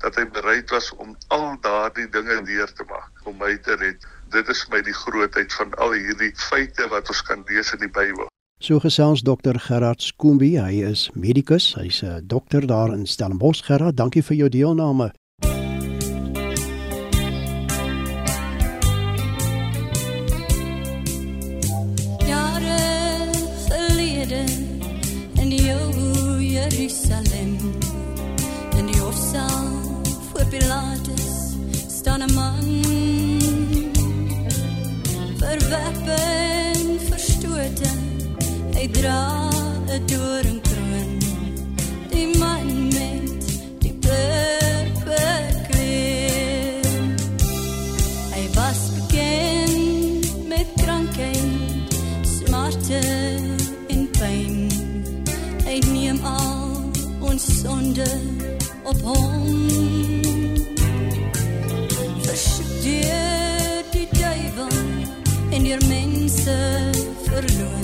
dat 0.04 0.18
hy 0.20 0.26
bereid 0.34 0.72
was 0.74 0.90
om 0.98 1.16
al 1.36 1.54
daardie 1.66 2.08
dinge 2.10 2.42
deur 2.48 2.74
te 2.74 2.86
maak 2.90 3.30
om 3.30 3.38
my 3.42 3.56
te 3.66 3.78
red. 3.82 4.06
Dit 4.34 4.50
is 4.50 4.66
my 4.74 4.82
die 4.86 4.96
grootheid 4.96 5.54
van 5.60 5.74
al 5.84 5.96
hierdie 5.98 6.34
feite 6.50 6.88
wat 6.94 7.10
ons 7.10 7.24
kan 7.28 7.46
lees 7.50 7.74
in 7.76 7.86
die 7.86 7.94
Bybel. 7.94 8.30
So 8.60 8.82
gesels 8.84 9.22
dokter 9.24 9.56
Gerard 9.56 10.04
Skoombie, 10.04 10.58
hy 10.60 10.82
is 10.84 11.08
medikus, 11.16 11.74
hy's 11.80 12.04
'n 12.04 12.28
dokter 12.28 12.68
daar 12.68 12.92
in 12.92 13.08
Stellenbosch. 13.08 13.64
Gerard, 13.64 13.96
dankie 13.98 14.24
vir 14.24 14.36
jou 14.36 14.50
deelname. 14.50 15.14
Dra 39.00 39.48
'n 39.88 40.02
doringkroon. 40.12 41.12
Die 42.12 42.30
man 42.38 42.88
met 42.88 43.44
die 43.84 43.96
purperkleed. 44.04 46.88
Hy 48.36 48.44
was 48.58 48.80
bekend 48.96 50.48
met 50.48 50.68
krankheid, 50.76 51.90
smarte 52.38 53.02
en 53.88 54.10
pyn. 54.20 54.56
Hy 55.68 55.78
neem 55.92 56.20
al 56.24 56.92
ons 57.20 57.44
sonde 57.62 58.10
op 58.84 59.02
hom. 59.02 59.70
Versoek 62.28 62.68
die 63.92 64.08
duivel 64.12 64.78
en 65.50 65.64
die 65.64 65.78
mense 65.88 66.58
verloon. 67.28 67.79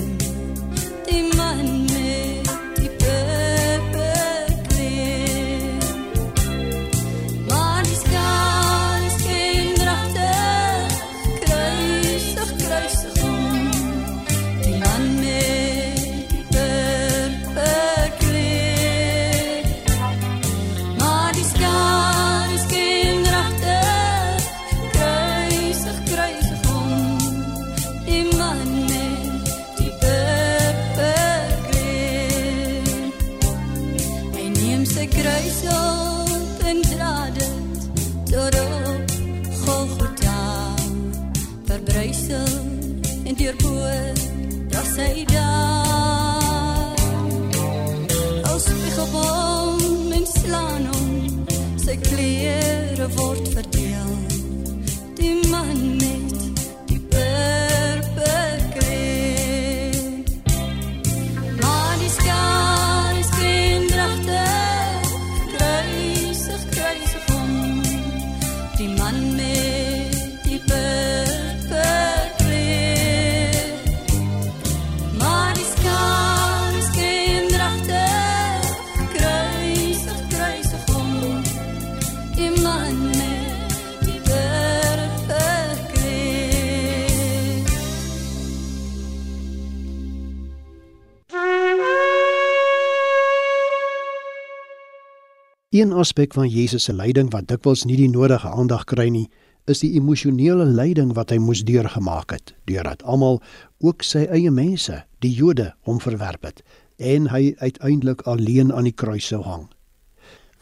Een 95.76 95.92
aspek 95.92 96.34
van 96.34 96.48
Jesus 96.48 96.84
se 96.84 96.94
lyding 96.94 97.32
wat 97.34 97.50
dikwels 97.52 97.82
nie 97.84 97.98
die 98.00 98.08
nodige 98.08 98.48
aandag 98.48 98.86
kry 98.88 99.10
nie, 99.12 99.26
is 99.67 99.82
die 99.84 99.90
emosionele 99.98 100.63
lyding 100.63 101.10
wat 101.17 101.34
hy 101.34 101.38
moes 101.44 101.65
deurgemaak 101.67 102.32
het, 102.32 102.54
deurdat 102.63 103.04
almal, 103.04 103.42
ook 103.84 104.06
sy 104.08 104.21
eie 104.32 104.54
mense, 104.56 105.02
die 105.19 105.34
Jode, 105.36 105.73
hom 105.84 106.00
verwerp 106.00 106.48
het 106.48 106.63
en 106.96 107.28
hy 107.28 107.52
uiteindelik 107.60 108.23
alleen 108.23 108.71
aan 108.71 108.88
die 108.88 108.96
kruis 108.96 109.28
sou 109.28 109.42
hang. 109.44 109.67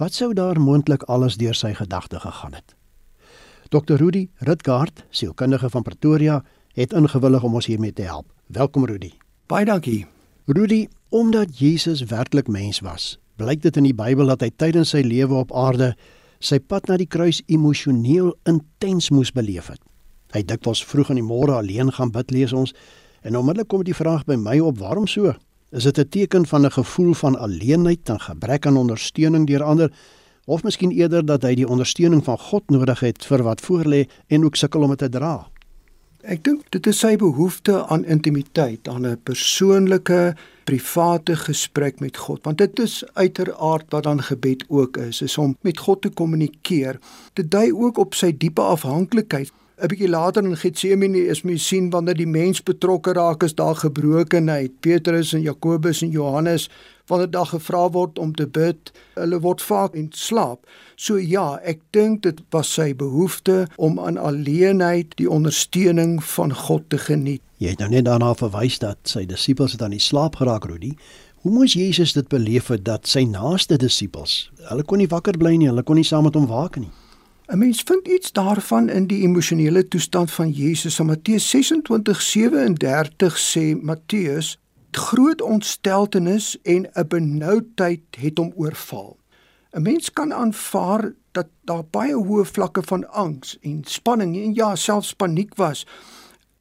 Wat 0.01 0.17
sou 0.17 0.31
daar 0.33 0.57
moontlik 0.57 1.05
alles 1.05 1.37
deur 1.37 1.53
sy 1.53 1.75
gedagte 1.77 2.17
gegaan 2.25 2.57
het? 2.57 2.73
Dr. 3.69 4.01
Rudy 4.01 4.31
Ritgaard, 4.41 5.05
sielkundige 5.13 5.69
van 5.69 5.85
Pretoria, 5.85 6.41
het 6.73 6.93
ingewillig 6.93 7.45
om 7.45 7.61
ons 7.61 7.69
hiermee 7.69 7.93
te 7.93 8.09
help. 8.09 8.33
Welkom 8.47 8.89
Rudy. 8.89 9.13
Baie 9.45 9.69
dankie. 9.69 10.07
Rudy, 10.49 10.87
omdat 11.13 11.59
Jesus 11.59 12.01
werklik 12.09 12.49
mens 12.49 12.81
was, 12.81 13.19
blyk 13.37 13.61
dit 13.63 13.77
in 13.77 13.87
die 13.87 13.95
Bybel 13.97 14.29
dat 14.29 14.43
hy 14.45 14.49
tydens 14.49 14.93
sy 14.93 15.01
lewe 15.05 15.35
op 15.41 15.53
aarde 15.55 15.93
sy 16.43 16.59
pad 16.59 16.89
na 16.89 16.97
die 16.99 17.07
kruis 17.09 17.41
emosioneel 17.47 18.33
intens 18.49 19.09
moes 19.09 19.31
beleef 19.31 19.71
het. 19.71 19.81
Hy 20.33 20.41
het 20.43 20.49
dikwels 20.49 20.83
vroeg 20.85 21.13
in 21.13 21.21
die 21.21 21.25
môre 21.25 21.55
alleen 21.57 21.91
gaan 21.93 22.11
bid 22.13 22.33
lees 22.33 22.53
ons 22.53 22.73
en 23.23 23.37
onmiddellik 23.39 23.69
kom 23.71 23.85
die 23.87 23.95
vraag 23.95 24.25
by 24.27 24.35
my 24.35 24.59
op 24.59 24.81
waarom 24.81 25.07
so? 25.07 25.33
Is 25.71 25.83
dit 25.83 25.97
'n 25.97 26.09
teken 26.09 26.45
van 26.45 26.65
'n 26.65 26.71
gevoel 26.71 27.13
van 27.13 27.35
alleenheid 27.35 28.09
en 28.09 28.19
gebrek 28.19 28.65
aan 28.65 28.77
ondersteuning 28.77 29.47
deur 29.47 29.63
ander 29.63 29.91
of 30.45 30.63
miskien 30.63 30.91
eerder 30.91 31.25
dat 31.25 31.43
hy 31.43 31.55
die 31.55 31.67
ondersteuning 31.67 32.23
van 32.23 32.37
God 32.37 32.69
nodig 32.69 32.99
het 32.99 33.25
vir 33.25 33.43
wat 33.43 33.61
voorlê 33.61 34.09
en 34.27 34.43
ook 34.45 34.55
sukkel 34.55 34.83
om 34.83 34.89
dit 34.89 34.99
te 34.99 35.09
dra? 35.09 35.47
Ek 36.23 36.39
dink 36.39 36.69
dit 36.71 36.85
is 36.87 37.01
sy 37.03 37.17
behoefte 37.19 37.81
aan 37.91 38.05
intimiteit, 38.07 38.87
aan 38.87 39.03
'n 39.05 39.19
persoonlike, 39.27 40.35
private 40.63 41.35
gesprek 41.35 41.99
met 41.99 42.17
God, 42.17 42.39
want 42.47 42.57
dit 42.57 42.79
is 42.79 43.03
uiteraard 43.13 43.91
wat 43.91 44.03
dan 44.03 44.23
gebed 44.23 44.63
ook 44.69 44.97
is, 44.97 45.21
is 45.21 45.37
om 45.37 45.57
met 45.61 45.77
God 45.77 46.01
te 46.01 46.09
kommunikeer. 46.09 46.99
Dit 47.33 47.51
dui 47.51 47.73
ook 47.73 47.97
op 47.97 48.15
sy 48.15 48.31
diepe 48.31 48.61
afhanklikheid 48.61 49.51
'n 49.83 49.87
bietjie 49.87 50.09
later 50.09 50.43
in 50.45 50.57
Getsemane 50.57 51.25
is 51.27 51.41
mens 51.41 51.67
sien 51.67 51.89
wanneer 51.89 52.15
die 52.15 52.27
mens 52.27 52.63
betrokke 52.63 53.13
raak 53.13 53.43
is 53.43 53.55
daar 53.55 53.75
gebrokenheid. 53.75 54.71
Petrus 54.79 55.33
en 55.33 55.41
Jakobus 55.41 56.01
en 56.01 56.09
Johannes 56.09 56.69
wanneer 57.07 57.31
daar 57.31 57.45
gevra 57.45 57.89
word 57.91 58.19
om 58.19 58.33
te 58.35 58.47
bid, 58.47 58.91
hulle 59.13 59.39
word 59.43 59.61
vaak 59.61 59.95
in 59.99 60.09
slaap. 60.15 60.67
So 60.95 61.17
ja, 61.19 61.59
ek 61.63 61.81
dink 61.91 62.23
dit 62.23 62.39
was 62.55 62.71
sy 62.73 62.93
behoefte 62.95 63.67
om 63.75 63.99
aan 63.99 64.17
alleenheid 64.17 65.15
die 65.19 65.29
ondersteuning 65.29 66.23
van 66.23 66.53
God 66.53 66.89
te 66.89 66.97
geniet. 66.97 67.41
Jy 67.57 67.75
het 67.75 67.83
nou 67.83 67.91
net 67.91 68.07
daarna 68.07 68.33
verwys 68.35 68.79
dat 68.79 68.99
sy 69.07 69.25
disippels 69.27 69.75
het 69.75 69.83
aan 69.83 69.95
die 69.95 70.03
slaap 70.03 70.39
geraak, 70.39 70.65
Rudy. 70.69 70.93
Hoe 71.43 71.51
moes 71.51 71.73
Jesus 71.75 72.13
dit 72.15 72.27
beleef 72.31 72.69
het 72.71 72.85
dat 72.87 73.07
sy 73.07 73.25
naaste 73.27 73.75
disippels, 73.77 74.51
hulle 74.69 74.83
kon 74.87 75.01
nie 75.03 75.11
wakker 75.11 75.35
bly 75.37 75.57
nie, 75.59 75.67
hulle 75.67 75.83
kon 75.83 75.99
nie 75.99 76.07
saam 76.07 76.23
met 76.27 76.37
hom 76.39 76.47
waak 76.47 76.79
nie. 76.79 76.91
'n 77.51 77.57
Mens 77.59 77.83
vind 77.85 78.07
iets 78.07 78.31
daarvan 78.31 78.89
in 78.89 79.07
die 79.07 79.21
emosionele 79.21 79.87
toestand 79.87 80.31
van 80.31 80.49
Jesus. 80.51 80.99
In 80.99 81.05
Matteus 81.05 81.55
26:37 81.55 83.37
sê 83.37 83.75
Matteus: 83.81 84.57
"Groot 84.97 85.41
ontsteltenis 85.41 86.57
en 86.61 86.89
'n 86.93 87.07
benoudheid 87.07 88.01
het 88.17 88.37
hom 88.37 88.53
oorval." 88.55 89.17
'n 89.71 89.81
Mens 89.81 90.13
kan 90.13 90.33
aanvaar 90.33 91.13
dat 91.31 91.47
daar 91.61 91.85
baie 91.85 92.15
hoë 92.15 92.45
vlakke 92.45 92.83
van 92.83 93.09
angs 93.09 93.57
en 93.61 93.83
spanning 93.83 94.35
en 94.37 94.53
ja, 94.53 94.75
selfs 94.75 95.13
paniek 95.13 95.55
was. 95.55 95.85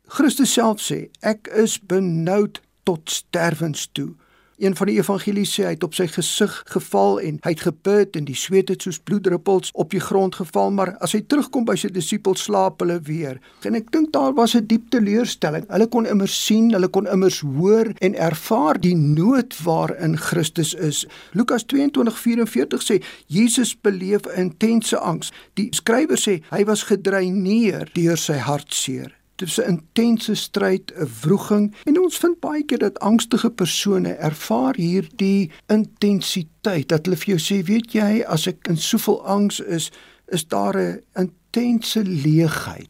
Christus 0.07 0.53
self 0.53 0.81
sê: 0.81 1.11
"Ek 1.21 1.47
is 1.47 1.81
benoud 1.81 2.61
tot 2.83 3.11
sterwens 3.11 3.89
toe." 3.93 4.15
Een 4.63 4.77
van 4.79 4.87
die 4.87 5.01
evangelies 5.01 5.51
sê 5.57 5.65
hy 5.67 5.71
het 5.75 5.83
op 5.83 5.97
sy 5.99 6.05
gesig 6.07 6.53
geval 6.71 7.17
en 7.19 7.41
hy 7.43 7.51
het 7.51 7.65
gebid 7.67 8.15
en 8.15 8.29
die 8.29 8.37
sweet 8.39 8.69
het 8.71 8.85
soos 8.87 9.01
bloeddruppels 9.03 9.73
op 9.75 9.91
die 9.91 10.01
grond 10.01 10.37
geval, 10.39 10.71
maar 10.71 10.93
as 11.03 11.17
hy 11.17 11.25
terugkom 11.27 11.65
by 11.67 11.75
sy 11.81 11.89
disippels 11.91 12.45
slaap 12.47 12.79
hulle 12.85 13.01
weer. 13.09 13.41
En 13.67 13.75
ek 13.75 13.91
dink 13.91 14.13
daar 14.15 14.37
was 14.39 14.55
'n 14.55 14.63
diep 14.71 14.85
teleurstelling. 14.95 15.67
Hulle 15.67 15.89
kon 15.89 16.07
immers 16.07 16.37
sien, 16.47 16.71
hulle 16.71 16.89
kon 16.89 17.11
immers 17.11 17.41
hoor 17.41 17.91
en 17.99 18.15
ervaar 18.15 18.79
die 18.79 18.95
nood 18.95 19.57
waarin 19.65 20.17
Christus 20.17 20.75
is. 20.75 21.07
Lukas 21.33 21.65
22:44 21.67 22.83
sê 22.87 23.03
Jesus 23.27 23.75
beleef 23.75 24.31
intense 24.37 24.99
angs. 24.99 25.33
Die 25.55 25.69
skrywer 25.71 26.19
sê 26.19 26.41
hy 26.51 26.65
was 26.65 26.83
gedreineer 26.83 27.91
deur 27.95 28.17
sy 28.17 28.39
hartseer 28.39 29.22
dis 29.43 29.59
'n 29.61 29.69
intense 29.69 30.35
stryd, 30.35 30.93
'n 30.95 31.09
wroging 31.23 31.75
en 31.85 32.01
ons 32.01 32.17
vind 32.19 32.41
baie 32.41 32.63
keer 32.65 32.79
dat 32.79 32.99
angstige 33.01 33.51
persone 33.51 34.13
ervaar 34.13 34.75
hierdie 34.75 35.51
intensiteit 35.67 36.89
dat 36.89 37.07
hulle 37.07 37.17
vir 37.17 37.37
jou 37.37 37.41
sê, 37.41 37.63
weet 37.65 37.93
jy, 37.93 38.23
as 38.27 38.47
ek 38.47 38.69
in 38.69 38.77
soveel 38.77 39.21
angs 39.27 39.61
is, 39.61 39.91
is 40.29 40.47
daar 40.49 40.77
'n 40.77 41.03
intense 41.15 42.03
leegheid. 42.05 42.89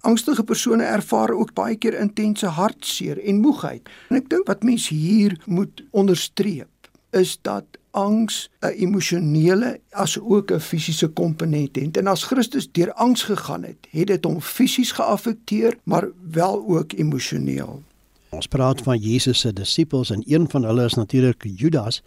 Angstige 0.00 0.44
persone 0.44 0.82
ervaar 0.82 1.30
ook 1.30 1.54
baie 1.54 1.76
keer 1.76 1.94
intense 2.00 2.46
hartseer 2.46 3.18
en 3.18 3.40
moegheid. 3.40 3.88
En 4.08 4.16
ek 4.16 4.28
dink 4.28 4.46
wat 4.46 4.62
mense 4.62 4.94
hier 4.94 5.36
moet 5.46 5.84
onderstreep 5.90 6.68
is 7.10 7.38
dat 7.42 7.64
angs 7.94 8.50
'n 8.60 8.74
emosionele 8.84 9.80
as 9.90 10.18
ook 10.18 10.50
'n 10.50 10.60
fisiese 10.60 11.08
komponent 11.08 11.76
het. 11.76 11.96
En 11.96 12.06
as 12.06 12.24
Christus 12.24 12.72
deur 12.72 12.92
angs 12.92 13.22
gegaan 13.22 13.62
het, 13.62 13.76
het 13.90 14.06
dit 14.06 14.24
hom 14.24 14.40
fisies 14.40 14.92
geaffekteer, 14.92 15.76
maar 15.84 16.08
wel 16.30 16.64
ook 16.66 16.92
emosioneel. 16.92 17.82
Ons 18.28 18.46
praat 18.46 18.80
van 18.82 18.98
Jesus 18.98 19.38
se 19.38 19.52
disippels 19.52 20.10
en 20.10 20.22
een 20.26 20.50
van 20.50 20.64
hulle 20.64 20.84
is 20.84 20.94
natuurlik 20.94 21.44
Judas. 21.56 22.02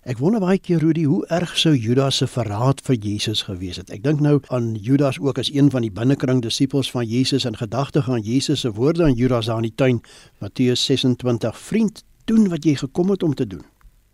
Ek 0.00 0.18
wonder 0.18 0.40
baie 0.40 0.58
keer 0.58 0.78
Rudy, 0.80 1.02
hoe 1.04 1.26
erg 1.26 1.58
sou 1.58 1.74
Judas 1.76 2.16
se 2.16 2.26
verraad 2.26 2.80
vir 2.80 2.96
Jesus 2.96 3.42
gewees 3.42 3.76
het. 3.76 3.90
Ek 3.90 4.02
dink 4.02 4.20
nou 4.20 4.38
aan 4.48 4.74
Judas 4.74 5.18
ook 5.20 5.38
as 5.38 5.50
een 5.52 5.68
van 5.70 5.84
die 5.84 5.92
binnekring 5.92 6.40
disippels 6.42 6.90
van 6.90 7.04
Jesus 7.04 7.44
en 7.44 7.56
gedagte 7.56 8.00
aan 8.06 8.24
Jesus 8.24 8.60
se 8.60 8.72
woorde 8.72 9.04
aan 9.04 9.12
Judas 9.12 9.46
daar 9.46 9.60
in 9.60 9.68
die 9.68 9.74
tuin 9.76 10.00
Matteus 10.38 10.84
26: 10.84 11.58
"Vriend, 11.58 12.04
doen 12.24 12.48
wat 12.48 12.64
jy 12.64 12.74
gekom 12.74 13.10
het 13.10 13.22
om 13.22 13.34
te 13.34 13.46
doen." 13.46 13.64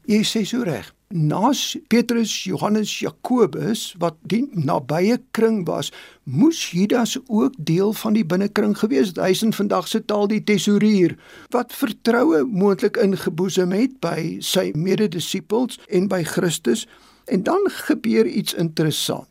Jy 0.07 0.22
sê 0.24 0.43
so 0.43 0.62
reg. 0.62 0.95
Naas 1.09 1.76
Petrus, 1.86 2.44
Johannes, 2.44 2.98
Jakobus 2.98 3.94
wat 3.98 4.16
die 4.26 4.48
nabye 4.52 5.20
kring 5.30 5.62
was, 5.66 5.92
moes 6.24 6.70
Judas 6.70 7.14
ook 7.26 7.54
deel 7.59 7.92
van 7.92 8.16
die 8.18 8.24
binnekring 8.26 8.74
gewees 8.78 9.12
het. 9.12 9.20
Hy 9.22 9.30
is 9.30 9.44
in 9.46 9.54
vandag 9.54 9.86
se 9.86 10.02
taal 10.02 10.26
die 10.26 10.42
tesourier 10.42 11.14
wat 11.54 11.76
vertroue 11.78 12.42
moontlik 12.50 12.98
ingeboesem 12.98 13.70
het 13.76 13.94
by 14.02 14.42
sy 14.42 14.72
mededisippels 14.74 15.78
en 15.86 16.11
by 16.11 16.24
Christus. 16.26 16.88
En 17.30 17.46
dan 17.46 17.70
gebeur 17.86 18.26
iets 18.26 18.54
interessant. 18.54 19.30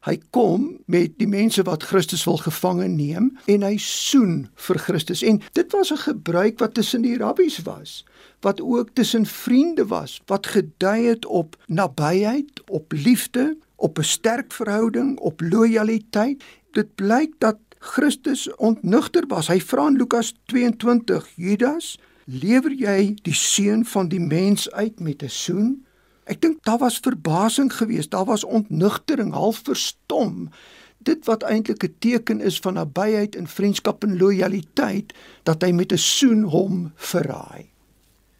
Hy 0.00 0.20
kom 0.30 0.80
met 0.86 1.18
die 1.18 1.28
mense 1.28 1.62
wat 1.62 1.82
Christus 1.82 2.24
wil 2.24 2.36
gevange 2.36 2.88
neem 2.88 3.38
en 3.46 3.62
hy 3.62 3.76
soen 3.76 4.48
vir 4.54 4.78
Christus. 4.78 5.22
En 5.22 5.42
dit 5.52 5.72
was 5.72 5.92
'n 5.92 5.96
gebruik 5.96 6.58
wat 6.58 6.74
tussen 6.74 7.02
die 7.02 7.18
rabbies 7.18 7.62
was 7.62 8.04
wat 8.40 8.60
ook 8.60 8.88
tussen 8.92 9.26
vriende 9.26 9.86
was, 9.86 10.22
wat 10.26 10.46
gedui 10.46 11.04
het 11.04 11.26
op 11.26 11.56
nabyheid, 11.66 12.62
op 12.68 12.92
liefde, 12.92 13.56
op 13.76 13.98
'n 13.98 14.02
sterk 14.02 14.52
verhouding, 14.52 15.18
op 15.18 15.40
lojaliteit. 15.40 16.42
Dit 16.70 16.94
blyk 16.94 17.32
dat 17.38 17.56
Christus 17.78 18.54
ontnugter 18.56 19.24
was. 19.26 19.48
Hy 19.48 19.60
vra 19.60 19.86
in 19.86 19.96
Lukas 19.96 20.34
22: 20.44 21.28
"Judas, 21.36 21.98
lewer 22.24 22.72
jy 22.72 23.16
die 23.22 23.34
seun 23.34 23.84
van 23.84 24.08
die 24.08 24.20
mens 24.20 24.70
uit 24.70 25.00
met 25.00 25.22
'n 25.22 25.28
soen?" 25.28 25.84
Ek 26.30 26.38
dink 26.38 26.60
daar 26.62 26.78
was 26.78 27.00
verbasing 27.02 27.72
geweest, 27.74 28.12
daar 28.14 28.28
was 28.28 28.44
ontnugtering, 28.44 29.32
half 29.34 29.62
verstom. 29.66 30.50
Dit 31.02 31.26
wat 31.26 31.42
eintlik 31.42 31.82
'n 31.84 31.94
teken 31.98 32.40
is 32.40 32.58
van 32.58 32.74
nabyheid 32.74 33.36
en 33.36 33.46
vriendskap 33.46 34.04
en 34.04 34.18
lojaliteit 34.18 35.14
dat 35.42 35.62
hy 35.62 35.72
met 35.72 35.92
'n 35.92 35.98
soen 35.98 36.42
hom 36.42 36.92
verraai. 36.94 37.70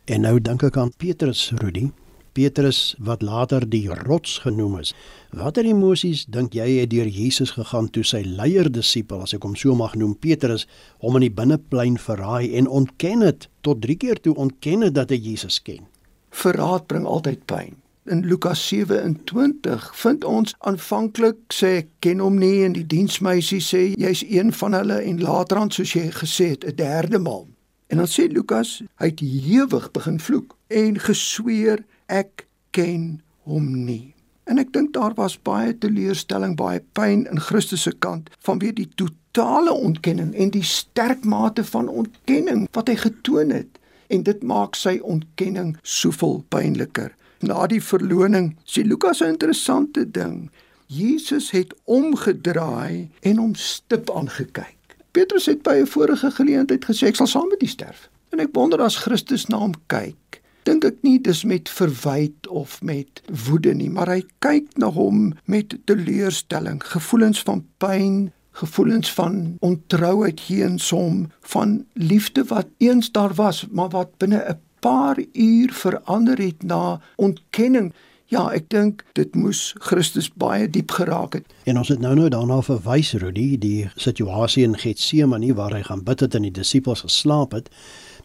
En 0.05 0.21
nou 0.21 0.41
dink 0.41 0.63
ek 0.63 0.77
aan 0.77 0.93
Petrus 0.97 1.53
Rudy. 1.57 1.91
Petrus 2.33 2.95
wat 2.99 3.23
later 3.23 3.69
die 3.69 3.89
rots 3.89 4.39
genoem 4.39 4.79
is. 4.79 4.95
Watter 5.35 5.65
emosies 5.65 6.25
dink 6.31 6.55
jy 6.55 6.69
het 6.81 6.91
deur 6.91 7.09
Jesus 7.11 7.51
gegaan 7.51 7.91
toe 7.91 8.05
sy 8.05 8.23
leier 8.23 8.71
disipel, 8.71 9.23
as 9.27 9.35
ek 9.35 9.43
hom 9.43 9.57
so 9.57 9.75
mag 9.75 9.97
noem, 9.99 10.15
Petrus, 10.15 10.67
hom 11.03 11.19
in 11.19 11.27
die 11.27 11.35
binneplein 11.35 11.99
verraai 11.99 12.55
en 12.55 12.69
ontken 12.69 13.27
het 13.27 13.49
tot 13.67 13.83
3 13.83 13.97
keer 13.97 14.21
toe 14.21 14.35
ontken 14.35 14.87
het 14.87 14.95
dat 14.95 15.11
hy 15.11 15.19
Jesus 15.19 15.59
ken? 15.63 15.90
Verraad 16.31 16.87
bring 16.87 17.07
altyd 17.07 17.45
pyn. 17.45 17.77
In 18.11 18.25
Lukas 18.27 18.63
27 18.69 19.91
vind 19.95 20.25
ons 20.25 20.55
aanvanklik 20.59 21.37
sê 21.55 21.87
ken 21.99 22.19
hom 22.19 22.39
nie 22.39 22.65
en 22.65 22.73
die 22.73 22.87
diensmeisie 22.87 23.61
sê 23.63 23.83
jy's 23.95 24.25
een 24.27 24.53
van 24.53 24.73
hulle 24.73 25.03
en 25.03 25.23
later 25.23 25.61
aan 25.61 25.71
soos 25.71 25.93
jy 25.95 26.09
gesê 26.11 26.55
het 26.57 26.65
'n 26.65 26.75
derde 26.75 27.19
maal 27.19 27.47
En 27.91 27.97
dan 27.97 28.07
sê 28.07 28.33
Lukas, 28.33 28.83
hy 28.95 29.07
het 29.11 29.21
hewig 29.21 29.91
begin 29.91 30.21
vloek 30.21 30.55
en 30.67 30.99
gesweer 31.03 31.83
ek 32.07 32.47
ken 32.71 33.19
hom 33.43 33.67
nie. 33.85 34.15
En 34.47 34.63
ek 34.63 34.71
dink 34.73 34.93
daar 34.95 35.17
was 35.19 35.35
baie 35.43 35.75
teleurstelling, 35.75 36.55
baie 36.59 36.79
pyn 36.95 37.25
in 37.27 37.43
Christus 37.43 37.89
se 37.89 37.93
kant 37.99 38.31
vanweë 38.47 38.77
die 38.79 38.89
totale 38.95 39.75
ontkenning 39.75 40.31
en 40.39 40.55
die 40.55 40.63
sterk 40.67 41.27
mate 41.27 41.67
van 41.67 41.91
ontkenning 41.91 42.69
wat 42.79 42.95
hy 42.95 42.97
getoon 43.03 43.51
het. 43.59 43.80
En 44.11 44.25
dit 44.27 44.43
maak 44.43 44.75
sy 44.75 44.99
ontkenning 45.07 45.77
soveel 45.83 46.41
pynliker. 46.51 47.13
Na 47.47 47.67
die 47.71 47.81
verloning 47.81 48.57
sê 48.67 48.83
Lukas 48.85 49.23
'n 49.23 49.37
interessante 49.37 50.05
ding. 50.11 50.51
Jesus 50.87 51.51
het 51.51 51.75
omgedraai 51.85 53.09
en 53.23 53.37
hom 53.37 53.55
stip 53.55 54.11
aangekyk. 54.11 54.77
Petrus 55.13 55.47
het 55.47 55.63
by 55.63 55.77
'n 55.83 55.87
vorige 55.87 56.31
geleentheid 56.31 56.85
gesê 56.85 57.07
ek 57.07 57.17
sal 57.17 57.27
saam 57.27 57.49
met 57.49 57.63
u 57.63 57.67
sterf. 57.67 58.11
En 58.31 58.41
ek 58.41 58.53
wonder 58.53 58.81
as 58.83 58.97
Christus 58.97 59.47
na 59.47 59.59
hom 59.59 59.75
kyk, 59.87 60.43
dink 60.63 60.85
ek 60.85 61.03
nie 61.03 61.19
dis 61.21 61.45
met 61.45 61.69
verwyd 61.69 62.47
of 62.49 62.83
met 62.83 63.23
woede 63.47 63.75
nie, 63.75 63.91
maar 63.91 64.09
hy 64.09 64.23
kyk 64.39 64.77
na 64.79 64.91
hom 64.91 65.33
met 65.45 65.75
teleurstelling, 65.85 66.83
gevoelens 66.85 67.43
van 67.43 67.65
pyn, 67.79 68.33
gevoelens 68.51 69.13
van 69.13 69.57
ontrouheid 69.59 70.47
teenoor 70.47 70.89
hom, 70.91 71.31
van 71.41 71.85
liefde 71.93 72.45
wat 72.45 72.67
eens 72.79 73.11
daar 73.11 73.35
was, 73.35 73.67
maar 73.71 73.89
wat 73.89 74.17
binne 74.17 74.45
'n 74.49 74.61
paar 74.81 75.17
uur 75.33 75.73
verander 75.73 76.39
het 76.39 76.63
na 76.63 77.01
ontkenning. 77.17 77.93
Ja, 78.31 78.53
ek 78.53 78.69
dink 78.69 79.05
dit 79.13 79.35
moes 79.35 79.75
Christus 79.79 80.29
baie 80.33 80.71
diep 80.71 80.91
geraak 80.91 81.33
het. 81.33 81.47
En 81.65 81.79
ons 81.79 81.89
het 81.89 81.99
nou 81.99 82.15
nou 82.15 82.29
daarna 82.29 82.61
verwys 82.63 83.13
Rudy, 83.13 83.59
die 83.59 83.91
situasie 83.97 84.65
in 84.65 84.79
Getsemane 84.79 85.55
waar 85.55 85.75
hy 85.75 85.83
gaan 85.83 86.05
bid 86.05 86.21
het 86.21 86.35
en 86.35 86.43
die 86.43 86.55
disippels 86.55 87.01
geslaap 87.01 87.53
het. 87.53 87.71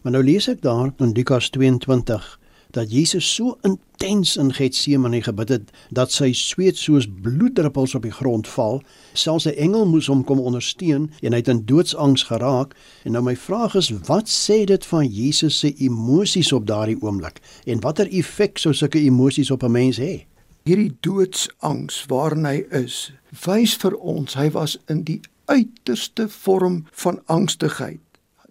Maar 0.02 0.12
nou 0.12 0.24
lees 0.24 0.48
ek 0.48 0.62
daar 0.62 0.92
in 0.96 1.12
Lukas 1.12 1.50
22 1.50 2.38
dat 2.70 2.92
Jesus 2.92 3.34
so 3.34 3.58
intens 3.62 4.36
in 4.36 4.52
Getsemane 4.52 5.22
gebid 5.22 5.48
het 5.48 5.70
dat 5.90 6.12
sy 6.12 6.32
sweet 6.32 6.76
soos 6.78 7.06
bloeddruppels 7.22 7.94
op 7.94 8.02
die 8.02 8.12
grond 8.12 8.48
val. 8.48 8.82
Selfs 9.12 9.46
'n 9.46 9.56
engel 9.56 9.86
moes 9.86 10.06
hom 10.06 10.24
kom 10.24 10.40
ondersteun 10.40 11.10
en 11.20 11.32
hy 11.32 11.38
het 11.38 11.48
in 11.48 11.64
doodsangs 11.64 12.22
geraak. 12.22 12.74
En 13.04 13.12
nou 13.12 13.24
my 13.24 13.36
vraag 13.36 13.74
is, 13.74 13.90
wat 14.06 14.28
sê 14.28 14.64
dit 14.64 14.86
van 14.86 15.06
Jesus 15.06 15.58
se 15.58 15.74
emosies 15.74 16.52
op 16.52 16.66
daardie 16.66 17.02
oomblik 17.02 17.40
en 17.64 17.80
watter 17.80 18.08
effek 18.10 18.58
sou 18.58 18.74
sulke 18.74 18.98
emosies 18.98 19.50
op 19.50 19.62
'n 19.62 19.70
mens 19.70 19.98
hê? 19.98 20.26
Hierdie 20.64 20.96
doodsangs 21.00 22.04
waarin 22.08 22.44
hy 22.44 22.64
is, 22.70 23.12
wys 23.44 23.76
vir 23.76 23.94
ons 23.96 24.34
hy 24.34 24.50
was 24.50 24.78
in 24.88 25.02
die 25.02 25.20
uiterste 25.46 26.28
vorm 26.28 26.84
van 26.90 27.20
angstigheid. 27.26 28.00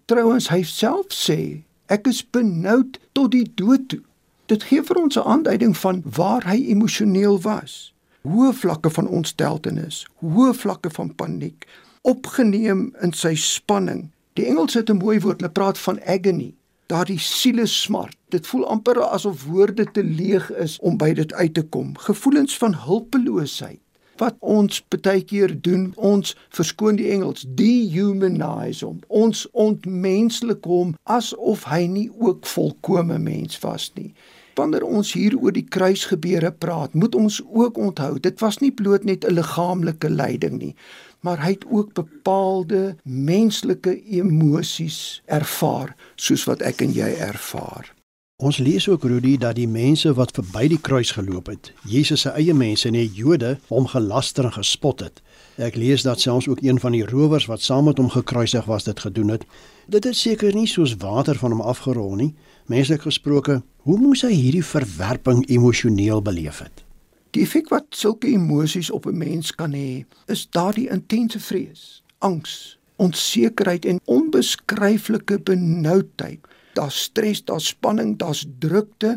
Trouwens 0.06 0.48
hy 0.48 0.62
self 0.62 1.12
sê, 1.12 1.65
ek 1.86 2.06
is 2.06 2.22
benoud 2.30 2.98
tot 3.12 3.30
die 3.30 3.46
dood 3.54 3.88
toe. 3.88 4.02
Dit 4.46 4.66
gee 4.70 4.82
vir 4.82 4.96
ons 5.02 5.16
'n 5.16 5.26
aanduiding 5.26 5.76
van 5.76 6.02
waar 6.04 6.44
hy 6.46 6.58
emosioneel 6.70 7.40
was. 7.40 7.92
Hoë 8.22 8.52
vlakke 8.52 8.90
van 8.90 9.08
ontsteltenis, 9.08 10.06
hoë 10.20 10.54
vlakke 10.54 10.90
van 10.90 11.14
paniek, 11.14 11.66
opgeneem 12.02 12.94
in 13.02 13.12
sy 13.12 13.34
spanning. 13.34 14.10
Die 14.34 14.46
Engels 14.46 14.74
het 14.74 14.90
'n 14.90 14.98
mooi 14.98 15.20
woord, 15.20 15.40
hulle 15.40 15.52
praat 15.52 15.78
van 15.78 16.00
agony. 16.02 16.54
Daardie 16.86 17.18
sielesmart. 17.18 18.16
Dit 18.28 18.46
voel 18.46 18.66
amper 18.66 19.02
asof 19.02 19.44
woorde 19.44 19.86
te 19.92 20.04
leeg 20.04 20.52
is 20.52 20.78
om 20.78 20.96
by 20.96 21.12
dit 21.12 21.32
uit 21.32 21.54
te 21.54 21.62
kom. 21.62 21.96
Gevoelens 21.96 22.56
van 22.56 22.74
hulpeloosheid 22.74 23.80
wat 24.20 24.36
ons 24.40 24.82
baie 24.92 25.22
keer 25.24 25.52
doen, 25.62 25.90
ons 25.96 26.34
verskoon 26.54 26.98
die 27.00 27.10
Engels, 27.14 27.46
dehumanize 27.58 28.86
hom. 28.86 29.00
Ons 29.08 29.46
ontmenslik 29.52 30.64
hom 30.64 30.94
asof 31.04 31.66
hy 31.70 31.86
nie 31.86 32.08
ook 32.18 32.46
volkomme 32.46 33.18
mens 33.18 33.60
was 33.64 33.90
nie. 33.94 34.12
Wanneer 34.56 34.86
ons 34.88 35.12
hier 35.12 35.34
oor 35.36 35.52
die 35.52 35.66
kruisgebeure 35.68 36.50
praat, 36.52 36.94
moet 36.94 37.14
ons 37.14 37.42
ook 37.44 37.76
onthou, 37.76 38.14
dit 38.24 38.40
was 38.40 38.58
nie 38.62 38.72
bloot 38.72 39.04
net 39.04 39.24
'n 39.24 39.36
liggaamlike 39.36 40.08
lyding 40.08 40.56
nie, 40.58 40.74
maar 41.20 41.42
hy 41.44 41.50
het 41.58 41.66
ook 41.68 41.92
bepaalde 41.92 42.96
menslike 43.04 44.02
emosies 44.08 45.22
ervaar, 45.26 45.96
soos 46.16 46.44
wat 46.44 46.62
ek 46.62 46.80
en 46.80 46.92
jy 46.92 47.10
ervaar. 47.20 47.95
Ons 48.36 48.58
lees 48.60 48.84
ook 48.88 49.04
Rudy 49.08 49.38
dat 49.40 49.56
die 49.56 49.68
mense 49.68 50.10
wat 50.12 50.34
verby 50.36 50.66
die 50.68 50.76
kruis 50.76 51.14
geloop 51.16 51.46
het, 51.48 51.70
Jesus 51.88 52.26
se 52.26 52.32
eie 52.36 52.52
mense 52.52 52.84
en 52.90 52.92
die 52.98 53.08
Jode 53.16 53.54
hom 53.70 53.86
gelaster 53.88 54.44
en 54.44 54.52
gespot 54.52 55.00
het. 55.00 55.22
Ek 55.56 55.78
lees 55.80 56.02
dat 56.04 56.20
selfs 56.20 56.44
ook 56.52 56.60
een 56.60 56.76
van 56.82 56.92
die 56.92 57.06
rowers 57.08 57.46
wat 57.48 57.64
saam 57.64 57.86
met 57.88 57.96
hom 57.96 58.10
gekruisig 58.12 58.66
was 58.68 58.84
dit 58.84 59.00
gedoen 59.00 59.32
het. 59.32 59.46
Dit 59.88 60.04
het 60.04 60.18
seker 60.20 60.52
nie 60.52 60.66
soos 60.68 60.92
water 61.00 61.40
van 61.40 61.54
hom 61.56 61.62
afgerol 61.64 62.12
nie. 62.20 62.34
Menslik 62.68 63.06
gesproke, 63.08 63.62
hoe 63.88 63.96
moes 63.96 64.20
hy 64.26 64.34
hierdie 64.34 64.64
verwerping 64.68 65.40
emosioneel 65.48 66.20
beleef 66.20 66.60
het? 66.60 66.84
Die 67.32 67.46
effek 67.48 67.72
wat 67.72 67.88
sulke 67.96 68.28
emosies 68.28 68.90
op 68.92 69.06
'n 69.08 69.16
mens 69.16 69.54
kan 69.54 69.72
hê, 69.72 70.04
is 70.28 70.44
daardie 70.50 70.90
intense 70.92 71.40
vrees, 71.40 72.02
angs, 72.18 72.76
onsekerheid 72.96 73.84
en 73.84 74.00
onbeskryflike 74.04 75.40
benoudheid 75.40 76.44
daar's 76.76 77.02
stres, 77.08 77.44
daar's 77.44 77.66
spanning, 77.72 78.16
daar's 78.20 78.44
drukte 78.58 79.16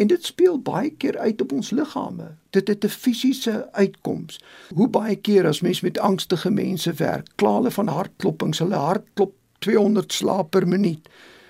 en 0.00 0.06
dit 0.06 0.24
speel 0.24 0.60
baie 0.62 0.90
keer 0.90 1.18
uit 1.18 1.40
op 1.42 1.52
ons 1.52 1.70
liggame. 1.70 2.30
Dit 2.50 2.68
het 2.68 2.84
'n 2.84 2.88
fisiese 2.88 3.68
uitkoms. 3.72 4.40
Hoe 4.74 4.88
baie 4.88 5.16
keer 5.16 5.46
as 5.46 5.60
mens 5.60 5.80
met 5.80 5.98
angstige 5.98 6.50
mense 6.50 6.92
werk, 6.92 7.28
kla 7.34 7.54
hulle 7.54 7.70
van 7.70 7.88
hartklopings, 7.88 8.58
hulle 8.58 8.74
hart 8.74 9.06
klop 9.14 9.34
200 9.58 10.12
slag 10.12 10.48
per 10.48 10.68
minuut. 10.68 11.08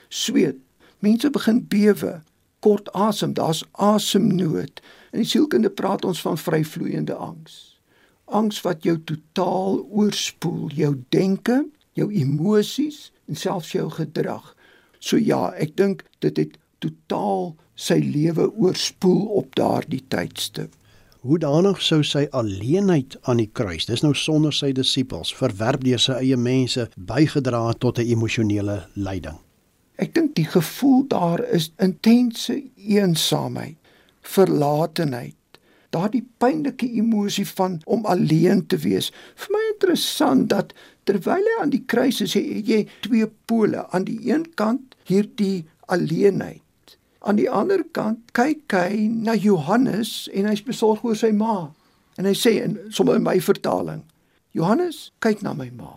Sweet. 0.08 0.56
Mense 0.98 1.30
begin 1.30 1.66
bewe, 1.68 2.22
kort 2.58 2.92
asem, 2.92 3.32
daar's 3.32 3.64
asemnood. 3.72 4.80
In 5.10 5.18
die 5.18 5.28
sielkunde 5.28 5.70
praat 5.70 6.04
ons 6.04 6.20
van 6.20 6.38
vryvloeiende 6.38 7.14
angs. 7.14 7.80
Angs 8.24 8.60
wat 8.60 8.82
jou 8.82 8.98
totaal 9.04 9.86
oorspoel, 9.90 10.68
jou 10.74 11.04
denke, 11.08 11.66
jou 11.92 12.12
emosies 12.12 13.12
en 13.26 13.36
selfs 13.36 13.72
jou 13.72 13.90
gedrag. 13.90 14.54
So 15.00 15.16
ja, 15.16 15.50
ek 15.56 15.76
dink 15.76 16.04
dit 16.20 16.36
het 16.36 16.58
totaal 16.84 17.56
sy 17.80 17.98
lewe 18.04 18.50
oorspoel 18.52 19.24
op 19.40 19.56
daardie 19.56 20.02
tydstip. 20.12 20.76
Hoe 21.20 21.36
danig 21.40 21.82
sou 21.84 22.00
sy 22.04 22.22
alleenheid 22.32 23.18
aan 23.28 23.42
die 23.42 23.50
kruis, 23.52 23.84
dis 23.88 24.00
nou 24.00 24.14
sonder 24.16 24.54
sy 24.56 24.70
disippels, 24.72 25.34
verwerp 25.36 25.82
deur 25.84 26.00
sy 26.00 26.16
eie 26.22 26.36
mense 26.40 26.86
bygedra 26.96 27.74
tot 27.76 27.98
'n 27.98 28.08
emosionele 28.08 28.86
lyding. 28.96 29.36
Ek 30.00 30.14
dink 30.14 30.34
die 30.34 30.48
gevoel 30.48 31.04
daar 31.08 31.44
is 31.44 31.72
intense 31.76 32.62
eensaamheid, 32.76 33.76
verlatenheid, 34.22 35.36
daardie 35.90 36.24
pynlike 36.38 36.88
emosie 36.88 37.46
van 37.48 37.80
om 37.84 38.06
alleen 38.06 38.66
te 38.66 38.76
wees. 38.76 39.12
Vir 39.36 39.48
my 39.52 39.62
interessant 39.72 40.48
dat 40.48 40.72
terwyl 41.10 41.46
hy 41.46 41.58
aan 41.60 41.74
die 41.74 41.82
kruis 41.90 42.20
is, 42.22 42.36
hy 42.38 42.62
jy 42.62 42.84
twee 43.04 43.26
pole. 43.50 43.84
Aan 43.90 44.06
die 44.06 44.20
een 44.30 44.46
kant 44.58 44.94
hierdie 45.10 45.66
alleenheid. 45.90 46.62
Aan 47.20 47.40
die 47.40 47.50
ander 47.50 47.82
kant 47.92 48.30
kyk 48.36 48.70
hy 48.72 49.08
na 49.10 49.34
Johannes 49.36 50.30
en 50.32 50.48
hy's 50.48 50.62
besorg 50.64 51.02
oor 51.04 51.18
sy 51.18 51.32
ma. 51.36 51.72
En 52.16 52.28
hy 52.28 52.36
sê 52.36 52.60
in 52.62 52.78
sommer 52.94 53.18
in 53.18 53.26
my 53.26 53.40
vertaling: 53.42 54.04
Johannes, 54.56 55.10
kyk 55.24 55.42
na 55.42 55.56
my 55.56 55.68
ma. 55.74 55.96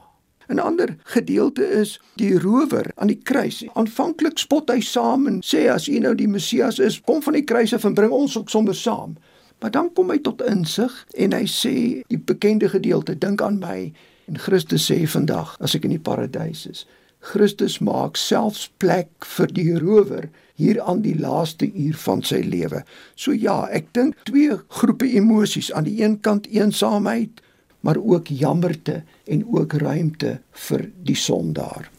'n 0.49 0.59
Ander 0.59 0.97
gedeelte 1.03 1.63
is 1.63 1.99
die 2.19 2.37
rower 2.39 2.91
aan 2.95 3.07
die 3.07 3.21
kruis. 3.23 3.63
Aanvanklik 3.73 4.37
spot 4.37 4.69
hy 4.69 4.81
saam 4.83 5.27
en 5.27 5.39
sê 5.41 5.69
as 5.71 5.87
u 5.87 5.99
nou 6.03 6.11
die 6.15 6.27
Messias 6.27 6.79
is, 6.83 6.99
kom 7.01 7.21
van 7.23 7.37
die 7.37 7.47
kruis 7.47 7.73
af 7.73 7.87
en 7.87 7.95
bring 7.95 8.11
ons 8.11 8.35
ook 8.37 8.51
sommer 8.51 8.75
saam. 8.75 9.15
Maar 9.63 9.71
dan 9.71 9.93
kom 9.95 10.11
hy 10.11 10.19
tot 10.19 10.43
insig 10.43 10.91
en 11.15 11.31
hy 11.31 11.45
sê 11.47 11.75
die 12.11 12.19
bekende 12.19 12.69
gedeelte, 12.69 13.15
dink 13.15 13.41
aan 13.41 13.61
my 13.63 13.93
en 14.27 14.39
Christus 14.39 14.87
sê 14.89 15.03
vandag 15.07 15.55
as 15.63 15.75
ek 15.75 15.87
in 15.87 15.95
die 15.95 16.01
paradys 16.01 16.65
is. 16.69 16.85
Christus 17.23 17.79
maak 17.79 18.19
selfs 18.19 18.67
plek 18.83 19.27
vir 19.37 19.51
die 19.55 19.71
rower 19.79 20.27
hier 20.59 20.81
aan 20.83 21.01
die 21.05 21.15
laaste 21.17 21.69
uur 21.71 21.95
van 22.03 22.21
sy 22.25 22.41
lewe. 22.45 22.83
So 23.15 23.33
ja, 23.33 23.63
ek 23.71 23.89
dink 23.95 24.19
twee 24.27 24.57
groepe 24.77 25.07
emosies, 25.07 25.71
aan 25.71 25.87
die 25.87 26.01
een 26.03 26.19
kant 26.25 26.49
eensaamheid, 26.51 27.41
maar 27.83 27.99
ook 27.99 28.29
jammerte 28.31 29.01
en 29.27 29.43
ook 29.47 29.73
ruimte 29.81 30.37
vir 30.67 30.87
die 31.03 31.17
sondaar. 31.19 31.89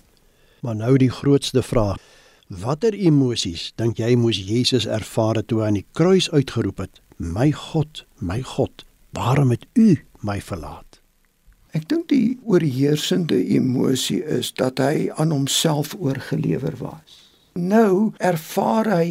Maar 0.65 0.77
nou 0.81 0.97
die 1.01 1.13
grootste 1.13 1.63
vraag. 1.63 2.01
Watter 2.49 2.95
emosies 2.95 3.73
dink 3.81 3.99
jy 3.99 4.15
moes 4.21 4.39
Jesus 4.39 4.87
ervaar 4.87 5.41
toe 5.45 5.63
hy 5.63 5.69
aan 5.69 5.81
die 5.81 5.89
kruis 5.97 6.31
uitgeroep 6.31 6.85
het: 6.85 7.01
"My 7.17 7.51
God, 7.53 8.05
my 8.21 8.41
God, 8.43 8.85
waarom 9.13 9.51
het 9.51 9.67
U 9.75 9.97
my 10.21 10.41
verlaat?" 10.41 10.94
Ek 11.75 11.89
dink 11.91 12.07
die 12.13 12.37
oorheersende 12.47 13.35
emosie 13.51 14.21
is 14.23 14.53
dat 14.55 14.79
hy 14.79 15.09
aan 15.19 15.33
homself 15.35 15.97
oorgelewer 15.99 16.77
was. 16.79 17.17
Nou 17.59 18.13
ervaar 18.23 18.91
hy 18.93 19.07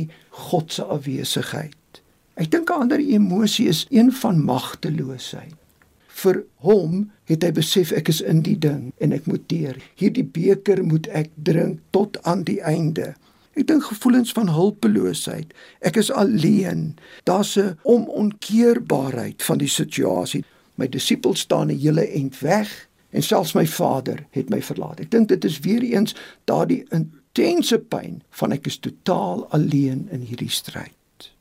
God 0.47 0.72
se 0.72 0.86
afwesigheid. 0.88 1.99
Ek 2.39 2.51
dink 2.51 2.72
'n 2.72 2.86
ander 2.86 3.03
emosie 3.03 3.68
is 3.68 3.86
een 3.89 4.11
van 4.11 4.39
magteloosheid. 4.39 5.59
Vir 6.07 6.43
hom 6.64 7.11
het 7.28 7.43
hy 7.43 7.51
besef 7.51 7.91
ek 7.91 8.07
is 8.07 8.22
in 8.22 8.41
die 8.41 8.57
ding 8.57 8.93
en 8.97 9.11
ek 9.11 9.28
moet 9.28 9.43
deur. 9.49 9.76
Hierdie 9.99 10.24
beker 10.24 10.84
moet 10.84 11.07
ek 11.07 11.30
drink 11.36 11.80
tot 11.91 12.24
aan 12.24 12.43
die 12.43 12.61
einde. 12.61 13.16
Ek 13.53 13.68
dink 13.68 13.84
gevoelens 13.84 14.32
van 14.32 14.49
hulpeloosheid. 14.49 15.53
Ek 15.82 15.97
is 15.97 16.11
alleen. 16.11 16.95
Daar's 17.24 17.57
'n 17.57 17.78
onomkeerbaarheid 17.84 19.43
van 19.43 19.57
die 19.57 19.68
situasie. 19.68 20.43
My 20.76 20.89
disippels 20.89 21.39
staan 21.39 21.67
'n 21.71 21.80
hele 21.80 22.07
end 22.07 22.39
weg 22.39 22.88
en 23.09 23.24
selfs 23.24 23.53
my 23.53 23.67
Vader 23.67 24.26
het 24.30 24.49
my 24.49 24.61
verlaat. 24.61 24.99
Ek 24.99 25.11
dink 25.11 25.28
dit 25.28 25.45
is 25.45 25.59
weer 25.59 25.82
eens 25.82 26.15
daardie 26.43 26.84
intense 26.89 27.80
pyn 27.80 28.21
van 28.30 28.51
ek 28.51 28.65
is 28.65 28.78
totaal 28.78 29.45
alleen 29.49 30.07
in 30.11 30.21
hierdie 30.21 30.49
stryd. 30.49 31.32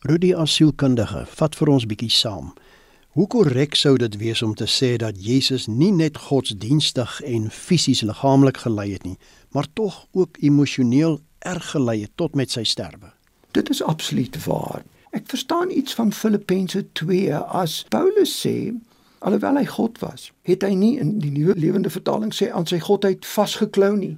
Rudy 0.00 0.34
asielkundige, 0.34 1.26
vat 1.26 1.56
vir 1.56 1.68
ons 1.68 1.86
bietjie 1.86 2.10
saam. 2.10 2.52
Hoe 3.10 3.26
korrek 3.26 3.74
sou 3.74 3.96
dit 3.98 4.16
wees 4.16 4.42
om 4.42 4.54
te 4.54 4.68
sê 4.70 4.96
dat 4.96 5.18
Jesus 5.18 5.66
nie 5.66 5.90
net 5.92 6.16
godsdienstig 6.16 7.20
en 7.26 7.50
fisies 7.50 8.00
liggaamlik 8.06 8.62
gelei 8.62 8.92
het 8.92 9.04
nie, 9.04 9.18
maar 9.50 9.66
tog 9.74 10.06
ook 10.12 10.38
emosioneel 10.40 11.18
erg 11.38 11.70
gelei 11.70 12.00
het 12.00 12.12
tot 12.14 12.34
met 12.34 12.50
sy 12.50 12.62
sterwe. 12.64 13.10
Dit 13.50 13.70
is 13.70 13.82
absoluut 13.82 14.44
waar. 14.44 14.84
Ek 15.10 15.26
verstaan 15.26 15.70
iets 15.70 15.94
van 15.94 16.12
Filippense 16.12 16.92
2 16.92 17.34
as 17.34 17.84
Paulus 17.88 18.30
sê 18.46 18.70
alhoewel 19.18 19.56
hy 19.58 19.64
God 19.66 19.98
was, 19.98 20.28
het 20.46 20.62
hy 20.62 20.70
nie 20.78 20.92
in 21.02 21.16
die 21.18 21.32
nuwe 21.34 21.56
lewende 21.58 21.90
vertaling 21.90 22.30
sê 22.34 22.46
aan 22.54 22.68
sy 22.70 22.78
godheid 22.78 23.26
vasgeklou 23.26 23.96
nie, 23.98 24.14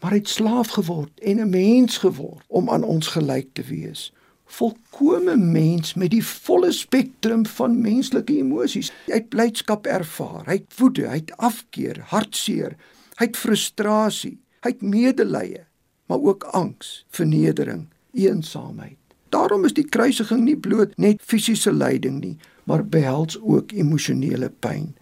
maar 0.00 0.14
hy 0.14 0.20
het 0.20 0.30
slaaf 0.30 0.76
geword 0.76 1.10
en 1.18 1.40
'n 1.42 1.50
mens 1.50 1.98
geword 1.98 2.44
om 2.46 2.70
aan 2.70 2.86
ons 2.86 3.08
gelyk 3.16 3.48
te 3.58 3.64
wees. 3.66 4.12
Volkomme 4.46 5.36
mens 5.36 5.94
met 5.94 6.10
die 6.14 6.22
volle 6.24 6.70
spektrum 6.72 7.42
van 7.46 7.80
menslike 7.80 8.38
emosies. 8.38 8.92
Hy 9.06 9.18
het 9.18 9.28
blydskap 9.28 9.86
ervaar, 9.86 10.46
hy 10.46 10.62
het 10.62 10.78
woede, 10.78 11.08
hy 11.08 11.18
het 11.26 11.36
afkeer, 11.36 11.98
hartseer, 12.14 12.76
hy 13.18 13.26
het 13.26 13.36
frustrasie, 13.36 14.38
hy 14.62 14.70
het 14.70 14.82
medelee, 14.82 15.66
maar 16.06 16.22
ook 16.22 16.44
angs, 16.44 17.04
vernedering, 17.10 17.88
eensaamheid. 18.12 19.05
Daarom 19.36 19.64
is 19.68 19.74
die 19.76 19.84
kruisiging 19.84 20.46
nie 20.46 20.56
bloot 20.56 20.94
net 20.96 21.20
fisiese 21.20 21.72
lyding 21.72 22.20
nie, 22.22 22.36
maar 22.64 22.86
behels 22.88 23.36
ook 23.42 23.74
emosionele 23.76 24.48
pyn. 24.64 24.94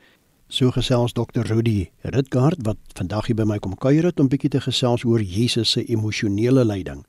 So 0.50 0.74
gesels 0.74 1.14
Dr. 1.14 1.46
Rudy 1.46 1.90
Ritgard 2.02 2.64
wat 2.66 2.98
vandag 2.98 3.28
hier 3.30 3.38
by 3.38 3.46
my 3.46 3.60
kom 3.62 3.76
kuier 3.78 4.08
het 4.10 4.18
om 4.20 4.30
bietjie 4.32 4.50
te 4.56 4.62
gesels 4.64 5.06
oor 5.06 5.22
Jesus 5.22 5.76
se 5.76 5.84
emosionele 5.86 6.64
lyding. 6.66 7.04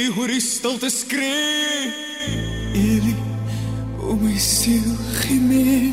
Eli, 0.00 0.08
hoor 0.16 0.30
die 0.32 0.40
stilte 0.40 0.88
skree. 0.88 1.92
Eli, 2.72 3.12
o 4.00 4.14
my 4.16 4.38
siel 4.40 4.94
gee 5.20 5.40
mee. 5.40 5.92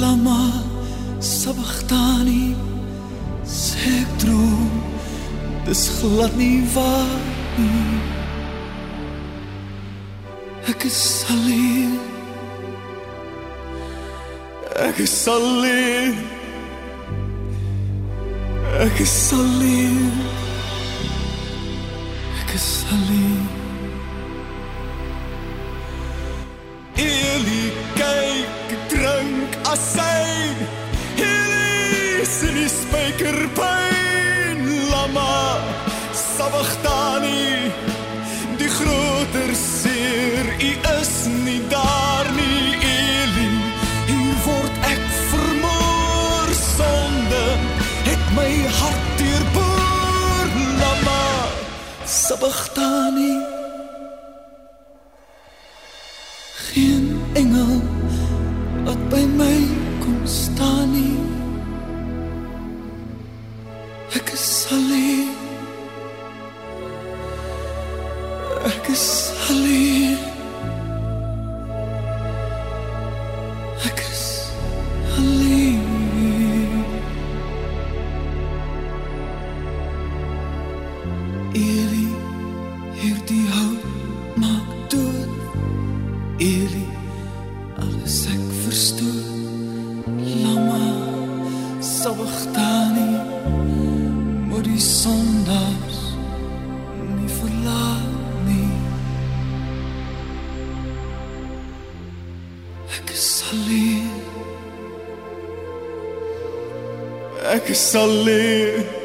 Lama 0.00 0.50
sabachthani. 1.22 2.56
Sê 3.46 4.02
droom, 4.18 4.82
dis 5.66 5.84
glad 6.00 6.34
nie 6.36 6.64
waar 6.74 7.22
nie. 7.60 8.00
Ek 10.66 10.88
is 10.90 11.22
alleen. 11.30 11.94
Ek 14.88 14.98
is 15.06 15.14
alleen. 15.30 16.18
Ek 18.82 18.98
is 19.06 19.16
alleen. 19.38 20.27
Ek 22.58 22.64
sabachthani. 52.38 53.57
Alles 88.08 88.26
ek 88.26 88.44
verstoot. 88.64 89.26
Lama, 90.42 90.84
sabachthani, 91.80 93.10
moet 94.48 94.64
die 94.64 94.80
sondaars 94.80 95.98
nie 97.18 97.28
verlaat 97.28 98.14
nie. 98.46 98.70
Ek 102.96 103.12
is 103.12 103.28
alleen. 103.52 104.14
Ek 107.56 107.68
is 107.76 107.84
alleen. 107.94 108.97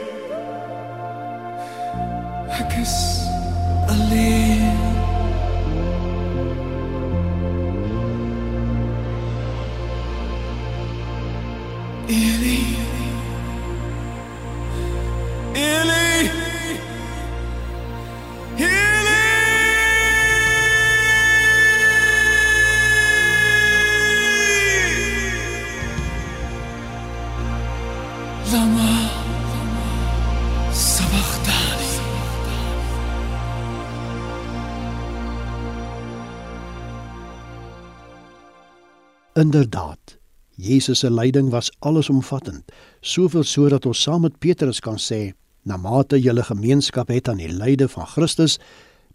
Inderdaad, 39.44 40.18
Jesus 40.56 41.00
se 41.00 41.10
lyding 41.12 41.50
was 41.52 41.72
allesomvattend, 41.80 42.72
soveel 43.02 43.44
so 43.44 43.68
dat 43.70 43.86
ons 43.90 44.02
saam 44.06 44.22
met 44.24 44.38
Petrus 44.40 44.80
kan 44.80 45.00
sê, 45.02 45.34
na 45.68 45.76
mate 45.76 46.20
julle 46.22 46.46
gemeenskap 46.48 47.10
het 47.12 47.28
aan 47.28 47.42
die 47.42 47.50
lyde 47.52 47.90
van 47.92 48.08
Christus, 48.08 48.56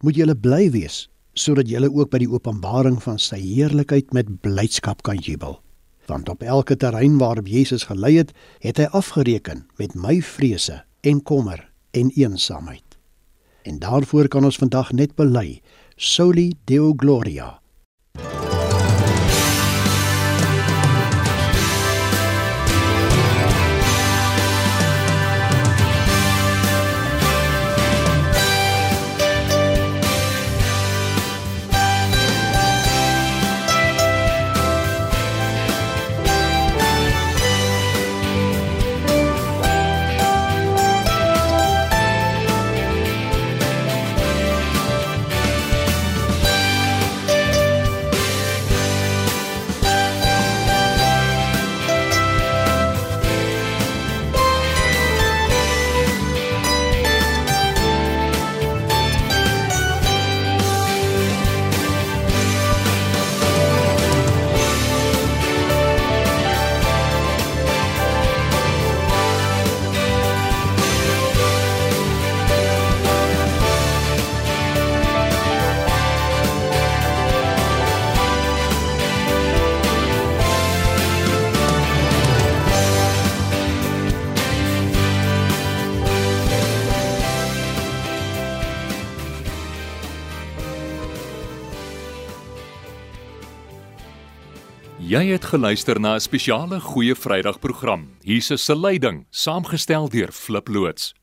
moet 0.04 0.18
julle 0.20 0.34
bly 0.36 0.66
wees, 0.74 1.06
sodat 1.32 1.70
julle 1.70 1.88
ook 1.88 2.10
by 2.12 2.20
die 2.20 2.28
openbaring 2.28 2.98
van 3.04 3.16
sy 3.22 3.38
heerlikheid 3.40 4.12
met 4.16 4.34
blydskap 4.44 5.00
kan 5.06 5.16
jubel. 5.16 5.56
Want 6.10 6.28
op 6.28 6.44
elke 6.44 6.76
terrein 6.76 7.16
waarop 7.22 7.48
Jesus 7.48 7.86
gelei 7.88 8.18
het, 8.18 8.34
het 8.64 8.82
hy 8.82 8.88
afgereken 9.00 9.64
met 9.80 9.96
my 9.96 10.18
vrese 10.20 10.82
en 11.08 11.22
kommer 11.22 11.62
en 11.96 12.12
eensaamheid. 12.16 12.98
En 13.64 13.80
daarvoor 13.80 14.28
kan 14.28 14.44
ons 14.44 14.60
vandag 14.60 14.92
net 14.92 15.16
bely, 15.16 15.62
soli 15.96 16.50
deo 16.68 16.92
gloria. 16.96 17.54
Jy 95.28 95.34
het 95.36 95.50
geluister 95.52 95.98
na 96.00 96.14
'n 96.14 96.20
spesiale 96.20 96.80
Goeie 96.80 97.14
Vrydag 97.14 97.58
program. 97.60 98.08
Jesus 98.24 98.64
se 98.64 98.74
leiding, 98.74 99.26
saamgestel 99.30 100.08
deur 100.08 100.32
Flip 100.32 100.68
loods. 100.68 101.14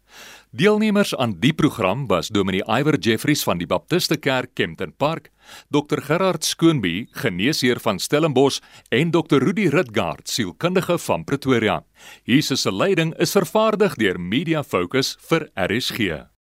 Deelnemers 0.51 1.15
aan 1.15 1.39
die 1.39 1.53
program 1.53 2.07
was 2.07 2.27
Dominee 2.27 2.63
Iwer 2.67 2.99
Jeffries 2.99 3.43
van 3.43 3.57
die 3.57 3.65
Baptiste 3.65 4.17
Kerk 4.17 4.53
Kempton 4.53 4.93
Park, 4.97 5.31
Dr 5.69 6.01
Gerard 6.01 6.45
Skoonby, 6.45 7.07
geneesheer 7.11 7.79
van 7.79 7.99
Stellenbosch 7.99 8.59
en 8.89 9.11
Dr 9.11 9.37
Rudy 9.37 9.67
Ritgard, 9.67 10.29
sielkundige 10.29 10.99
van 10.99 11.23
Pretoria. 11.23 11.83
Jesus 12.23 12.61
se 12.61 12.71
leiding 12.71 13.17
is 13.17 13.31
vervaardig 13.31 13.95
deur 13.95 14.19
Media 14.19 14.63
Focus 14.63 15.17
vir 15.19 15.49
RSG. 15.55 16.34